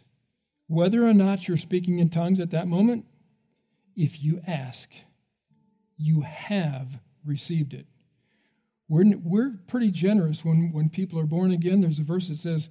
whether 0.68 1.07
or 1.07 1.14
not 1.14 1.48
you're 1.48 1.57
speaking 1.57 1.98
in 1.98 2.09
tongues 2.09 2.40
at 2.40 2.50
that 2.50 2.68
moment, 2.68 3.04
if 3.96 4.22
you 4.22 4.40
ask, 4.46 4.90
you 5.96 6.22
have 6.22 6.98
received 7.24 7.72
it. 7.72 7.86
We're, 8.88 9.04
we're 9.22 9.54
pretty 9.66 9.90
generous 9.90 10.44
when, 10.44 10.72
when 10.72 10.88
people 10.90 11.18
are 11.18 11.26
born 11.26 11.50
again. 11.50 11.80
There's 11.80 11.98
a 11.98 12.04
verse 12.04 12.28
that 12.28 12.38
says, 12.38 12.68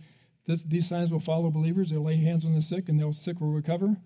this, 0.48 0.62
these 0.64 0.88
signs 0.88 1.12
will 1.12 1.20
follow 1.20 1.50
believers. 1.50 1.90
They'll 1.90 2.04
lay 2.04 2.18
hands 2.18 2.46
on 2.46 2.54
the 2.54 2.62
sick, 2.62 2.88
and 2.90 3.00
the 3.00 3.14
sick 3.14 3.40
will 3.40 3.52
recover. 3.52 3.98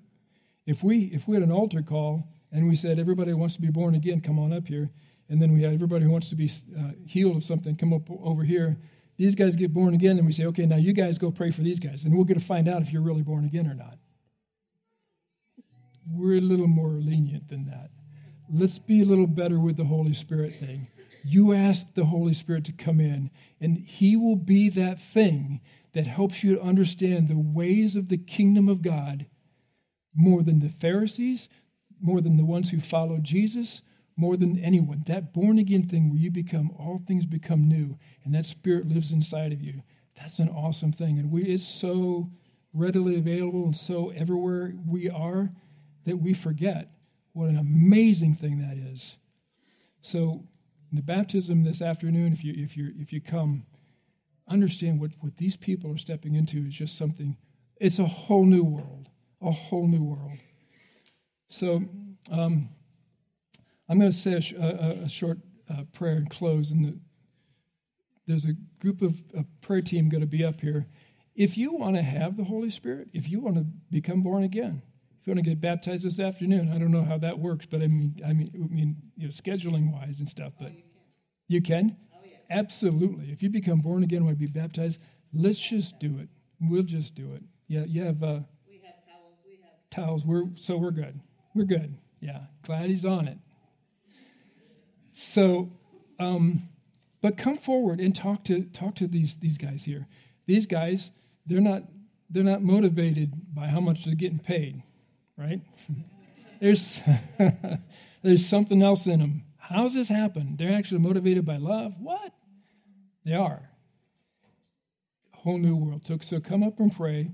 If 0.66 0.84
we 0.84 1.06
if 1.14 1.28
we 1.28 1.36
had 1.36 1.44
an 1.44 1.52
altar 1.52 1.82
call 1.82 2.28
and 2.52 2.68
we 2.68 2.76
said 2.76 3.00
everybody 3.00 3.34
wants 3.34 3.56
to 3.56 3.62
be 3.62 3.70
born 3.70 3.96
again, 3.96 4.22
come 4.22 4.40
on 4.40 4.54
up 4.54 4.68
here, 4.68 4.90
and 5.30 5.42
then 5.42 5.52
we 5.54 5.64
had 5.64 5.74
everybody 5.74 6.06
who 6.06 6.12
wants 6.12 6.30
to 6.30 6.36
be 6.36 6.52
uh, 6.78 6.92
healed 7.06 7.38
of 7.38 7.44
something, 7.44 7.76
come 7.76 7.94
up 7.94 8.10
over 8.10 8.44
here. 8.44 8.78
These 9.18 9.36
guys 9.36 9.56
get 9.56 9.74
born 9.74 9.94
again, 9.94 10.18
and 10.18 10.26
we 10.26 10.32
say, 10.32 10.46
okay, 10.46 10.66
now 10.66 10.78
you 10.78 10.94
guys 10.94 11.18
go 11.18 11.30
pray 11.30 11.52
for 11.52 11.62
these 11.62 11.80
guys, 11.80 12.06
and 12.06 12.16
we'll 12.16 12.24
get 12.24 12.36
to 12.36 12.40
find 12.40 12.70
out 12.70 12.82
if 12.82 12.92
you're 12.92 13.02
really 13.02 13.22
born 13.22 13.44
again 13.44 13.68
or 13.68 13.74
not. 13.74 13.98
We're 16.10 16.38
a 16.38 16.42
little 16.42 16.68
more 16.68 16.92
lenient 16.92 17.50
than 17.50 17.66
that. 17.66 17.90
Let's 18.52 18.80
be 18.80 19.02
a 19.02 19.06
little 19.06 19.28
better 19.28 19.60
with 19.60 19.76
the 19.76 19.84
Holy 19.84 20.14
Spirit 20.14 20.56
thing. 20.60 20.88
You 21.24 21.54
ask 21.54 21.94
the 21.94 22.06
Holy 22.06 22.34
Spirit 22.34 22.64
to 22.66 22.72
come 22.72 23.02
in, 23.02 23.30
and 23.60 23.78
He 23.78 24.16
will 24.16 24.38
be 24.38 24.70
that 24.70 25.02
thing 25.02 25.60
that 25.94 26.08
helps 26.08 26.44
you 26.44 26.56
to 26.56 26.62
understand 26.62 27.28
the 27.28 27.38
ways 27.38 27.96
of 27.96 28.10
the 28.10 28.18
kingdom 28.18 28.70
of 28.70 28.82
God 28.82 29.26
more 30.16 30.44
than 30.44 30.60
the 30.60 30.70
Pharisees, 30.70 31.50
more 32.02 32.22
than 32.22 32.38
the 32.38 32.46
ones 32.46 32.70
who 32.70 32.80
followed 32.80 33.24
Jesus, 33.24 33.82
more 34.16 34.36
than 34.36 34.60
anyone. 34.60 35.04
That 35.08 35.34
born 35.34 35.58
again 35.58 35.88
thing 35.88 36.10
where 36.10 36.20
you 36.20 36.32
become, 36.32 36.72
all 36.78 37.02
things 37.08 37.26
become 37.26 37.68
new, 37.68 37.98
and 38.24 38.34
that 38.36 38.46
spirit 38.46 38.88
lives 38.88 39.12
inside 39.12 39.54
of 39.54 39.62
you. 39.62 39.84
That's 40.20 40.40
an 40.40 40.50
awesome 40.50 40.92
thing. 40.92 41.18
And 41.18 41.32
we, 41.32 41.44
it's 41.44 41.64
so 41.64 42.30
readily 42.74 43.16
available 43.16 43.64
and 43.64 43.76
so 43.76 44.10
everywhere 44.10 44.74
we 44.86 45.10
are 45.10 45.52
that 46.06 46.18
we 46.18 46.34
forget 46.34 46.92
what 47.34 47.50
an 47.50 47.58
amazing 47.58 48.36
thing 48.36 48.60
that 48.60 48.78
is. 48.78 49.16
So, 50.02 50.44
the 50.92 51.02
baptism 51.02 51.64
this 51.64 51.82
afternoon, 51.82 52.34
if 52.34 52.44
you, 52.44 52.54
if 52.58 52.76
you, 52.76 52.94
if 52.98 53.14
you 53.14 53.22
come, 53.22 53.64
understand 54.50 55.00
what, 55.00 55.12
what 55.20 55.38
these 55.38 55.56
people 55.56 55.92
are 55.92 55.98
stepping 55.98 56.36
into 56.36 56.66
is 56.66 56.74
just 56.74 56.98
something, 56.98 57.38
it's 57.80 58.00
a 58.00 58.06
whole 58.06 58.46
new 58.46 58.64
world, 58.64 59.10
a 59.42 59.52
whole 59.52 59.88
new 59.88 60.04
world. 60.04 60.40
So 61.50 61.84
um, 62.32 62.70
I'm 63.88 64.00
going 64.00 64.12
to 64.12 64.18
say 64.18 64.34
a, 64.34 64.42
sh- 64.42 64.54
a, 64.54 65.02
a 65.06 65.10
short 65.10 65.40
uh, 65.70 65.84
prayer 65.94 66.16
and 66.16 66.30
close. 66.30 66.72
And 66.72 66.86
the, 66.86 67.00
there's 68.28 68.46
a 68.46 68.54
group 68.80 69.02
of 69.02 69.22
a 69.36 69.46
prayer 69.62 69.82
team 69.82 70.10
going 70.10 70.22
to 70.22 70.28
be 70.28 70.44
up 70.44 70.62
here. 70.62 70.88
If 71.36 71.58
you 71.58 71.74
want 71.74 71.96
to 71.96 72.02
have 72.02 72.38
the 72.38 72.44
Holy 72.44 72.70
Spirit, 72.70 73.10
if 73.14 73.30
you 73.30 73.40
want 73.40 73.56
to 73.56 73.66
become 73.90 74.22
born 74.22 74.44
again, 74.44 74.82
if 75.20 75.28
you 75.28 75.34
want 75.34 75.44
to 75.44 75.50
get 75.50 75.62
baptized 75.62 76.04
this 76.04 76.20
afternoon, 76.20 76.72
I 76.74 76.78
don't 76.78 76.92
know 76.92 77.04
how 77.04 77.18
that 77.20 77.40
works, 77.40 77.66
but 77.66 77.82
I 77.82 77.88
mean, 77.88 78.22
I 78.26 78.34
mean, 78.34 78.52
I 78.54 78.74
mean, 78.74 78.96
you 79.18 79.28
know, 79.28 79.32
scheduling 79.32 79.92
wise 79.92 80.20
and 80.20 80.30
stuff. 80.30 80.54
But 80.60 80.72
oh, 80.72 80.76
you 81.48 81.62
can. 81.62 81.86
You 81.88 81.96
can? 81.96 81.98
Absolutely. 82.50 83.32
If 83.32 83.44
you 83.44 83.50
become 83.50 83.82
born 83.82 84.04
again, 84.04 84.26
want 84.26 84.40
to 84.40 84.40
be 84.40 84.52
baptized, 84.52 85.00
let's 85.34 85.60
just 85.60 86.00
do 86.00 86.18
it. 86.20 86.30
We'll 86.60 86.84
just 86.84 87.16
do 87.16 87.34
it. 87.34 87.44
Yeah, 87.68 87.86
you 87.86 88.04
have. 88.04 88.24
Uh, 88.24 88.40
we 88.68 88.82
have 88.84 88.96
towels. 89.06 89.38
We 89.46 89.60
have 89.62 89.90
towels. 89.92 90.26
We're 90.26 90.46
so 90.56 90.78
we're 90.78 90.92
good. 90.92 91.20
We're 91.54 91.66
good. 91.66 91.96
Yeah, 92.20 92.42
glad 92.64 92.90
he's 92.90 93.06
on 93.06 93.28
it. 93.28 93.38
So, 95.14 95.72
um, 96.20 96.70
but 97.22 97.38
come 97.38 97.58
forward 97.58 98.00
and 98.00 98.16
talk 98.16 98.44
to 98.46 98.64
talk 98.64 98.96
to 98.96 99.08
these 99.08 99.36
these 99.36 99.58
guys 99.58 99.84
here. 99.84 100.08
These 100.48 100.66
guys, 100.66 101.12
they're 101.46 101.62
not 101.62 101.84
they're 102.30 102.44
not 102.44 102.62
motivated 102.62 103.34
by 103.54 103.68
how 103.68 103.80
much 103.80 104.06
they're 104.06 104.16
getting 104.16 104.40
paid, 104.40 104.82
right? 105.38 105.62
there's 106.62 107.02
there's 108.24 108.46
something 108.46 108.82
else 108.82 109.06
in 109.06 109.20
them. 109.20 109.44
How's 109.58 109.94
this 109.94 110.08
happen? 110.08 110.56
They're 110.58 110.74
actually 110.74 111.02
motivated 111.02 111.46
by 111.46 111.58
love. 111.58 111.94
What? 112.00 112.34
They 113.26 113.34
are. 113.34 113.70
A 115.34 115.38
whole 115.38 115.58
new 115.58 115.76
world. 115.76 116.06
So, 116.06 116.18
so 116.22 116.40
come 116.40 116.64
up 116.64 116.80
and 116.80 116.96
pray. 116.96 117.32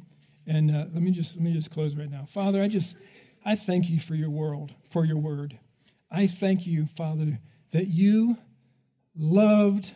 And 0.47 0.69
uh, 0.69 0.85
let 0.93 1.01
me 1.01 1.11
just 1.11 1.35
let 1.35 1.43
me 1.43 1.53
just 1.53 1.71
close 1.71 1.95
right 1.95 2.09
now. 2.09 2.27
Father, 2.31 2.61
I 2.61 2.67
just 2.67 2.95
I 3.43 3.55
thank 3.55 3.89
you 3.89 3.99
for 3.99 4.15
your 4.15 4.29
world, 4.29 4.73
for 4.91 5.05
your 5.05 5.17
word. 5.17 5.59
I 6.11 6.27
thank 6.27 6.67
you, 6.67 6.87
Father, 6.95 7.39
that 7.71 7.87
you 7.87 8.37
loved 9.15 9.93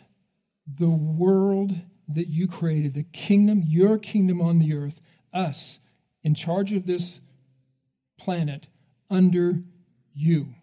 the 0.68 0.90
world 0.90 1.74
that 2.08 2.28
you 2.28 2.48
created, 2.48 2.94
the 2.94 3.04
kingdom, 3.04 3.64
your 3.66 3.98
kingdom 3.98 4.42
on 4.42 4.60
the 4.60 4.74
earth, 4.74 5.00
us 5.34 5.80
in 6.24 6.36
charge 6.36 6.72
of 6.74 6.86
this 6.86 7.22
planet 8.20 8.68
under 9.10 9.62
you, 10.14 10.56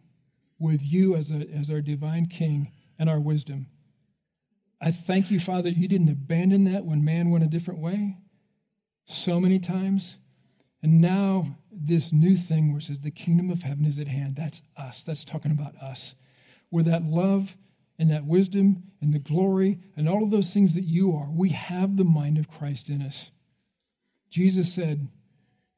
with 0.59 0.83
you 0.83 1.15
as, 1.15 1.31
a, 1.31 1.47
as 1.57 1.71
our 1.71 1.81
divine 1.81 2.27
king 2.27 2.73
and 2.99 3.09
our 3.09 3.21
wisdom. 3.21 3.67
I 4.81 4.91
thank 4.91 5.31
you, 5.31 5.41
Father, 5.41 5.71
you 5.71 5.89
didn't 5.89 6.11
abandon 6.11 6.65
that 6.65 6.85
when 6.85 7.05
man 7.05 7.31
went 7.31 7.45
a 7.45 7.49
different 7.49 7.81
way 7.81 8.19
so 9.07 9.41
many 9.41 9.59
times. 9.59 10.17
And 10.83 11.01
now, 11.01 11.57
this 11.73 12.13
new 12.13 12.37
thing 12.37 12.71
where 12.71 12.79
it 12.79 12.85
says 12.85 13.01
the 13.01 13.11
kingdom 13.11 13.51
of 13.51 13.63
heaven 13.63 13.87
is 13.87 13.99
at 13.99 14.09
hand. 14.09 14.37
That's 14.37 14.63
us. 14.77 15.03
That's 15.03 15.25
talking 15.25 15.51
about 15.51 15.77
us. 15.77 16.15
Where 16.69 16.85
that 16.85 17.05
love 17.05 17.57
and 17.99 18.11
that 18.11 18.27
wisdom 18.27 18.85
and 19.01 19.13
the 19.13 19.19
glory 19.19 19.79
and 19.97 20.09
all 20.09 20.23
of 20.23 20.31
those 20.31 20.53
things 20.53 20.75
that 20.75 20.85
you 20.85 21.17
are, 21.17 21.31
we 21.31 21.51
have 21.51 21.97
the 21.97 22.05
mind 22.05 22.39
of 22.39 22.51
Christ 22.51 22.89
in 22.89 23.01
us. 23.01 23.31
Jesus 24.29 24.73
said 24.73 25.09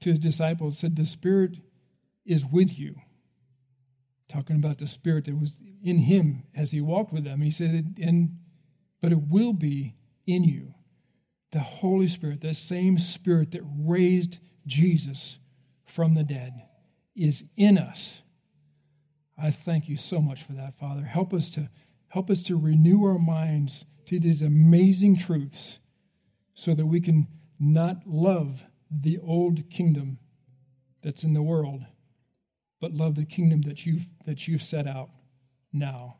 to 0.01 0.11
his 0.11 0.19
disciples, 0.19 0.79
said, 0.79 0.97
The 0.97 1.07
Spirit 1.07 1.59
is 2.27 2.45
with 2.45 2.79
you. 2.79 2.97
Talking 4.29 4.57
about 4.57 4.79
the 4.79 4.87
Spirit 4.87 5.25
that 5.27 5.39
was 5.39 5.57
in 5.83 5.99
him 5.99 6.43
as 6.55 6.71
he 6.71 6.81
walked 6.81 7.13
with 7.13 7.25
them. 7.25 7.41
He 7.41 7.51
said, 7.51 7.97
and 8.03 8.37
but 9.01 9.13
it 9.13 9.29
will 9.29 9.53
be 9.53 9.95
in 10.27 10.45
you. 10.45 10.75
The 11.53 11.61
Holy 11.61 12.09
Spirit, 12.09 12.43
that 12.43 12.57
same 12.57 12.99
Spirit 12.99 13.53
that 13.53 13.63
raised 13.65 14.39
Jesus 14.67 15.39
from 15.87 16.15
the 16.15 16.25
dead, 16.25 16.53
is 17.17 17.45
in 17.57 17.79
us. 17.79 18.23
I 19.37 19.51
thank 19.51 19.89
you 19.89 19.97
so 19.97 20.21
much 20.21 20.43
for 20.43 20.53
that, 20.53 20.79
Father. 20.79 21.05
Help 21.05 21.33
us 21.33 21.49
to 21.51 21.69
help 22.09 22.31
us 22.31 22.43
to 22.43 22.57
renew 22.57 23.05
our 23.05 23.19
minds 23.19 23.85
to 24.07 24.19
these 24.19 24.41
amazing 24.41 25.17
truths 25.17 25.79
so 26.55 26.75
that 26.75 26.87
we 26.87 27.01
can 27.01 27.29
not 27.61 28.07
love 28.07 28.63
the 28.91 29.19
old 29.19 29.69
kingdom 29.71 30.19
that's 31.03 31.23
in 31.23 31.35
the 31.35 31.43
world, 31.43 31.83
but 32.81 32.93
love 32.93 33.15
the 33.15 33.27
kingdom 33.27 33.63
that 33.63 33.87
you've 33.87 34.07
that 34.27 34.49
you've 34.49 34.63
set 34.63 34.87
out 34.87 35.11
now. 35.73 36.17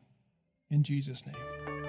In 0.69 0.83
Jesus' 0.83 1.23
name. 1.25 1.88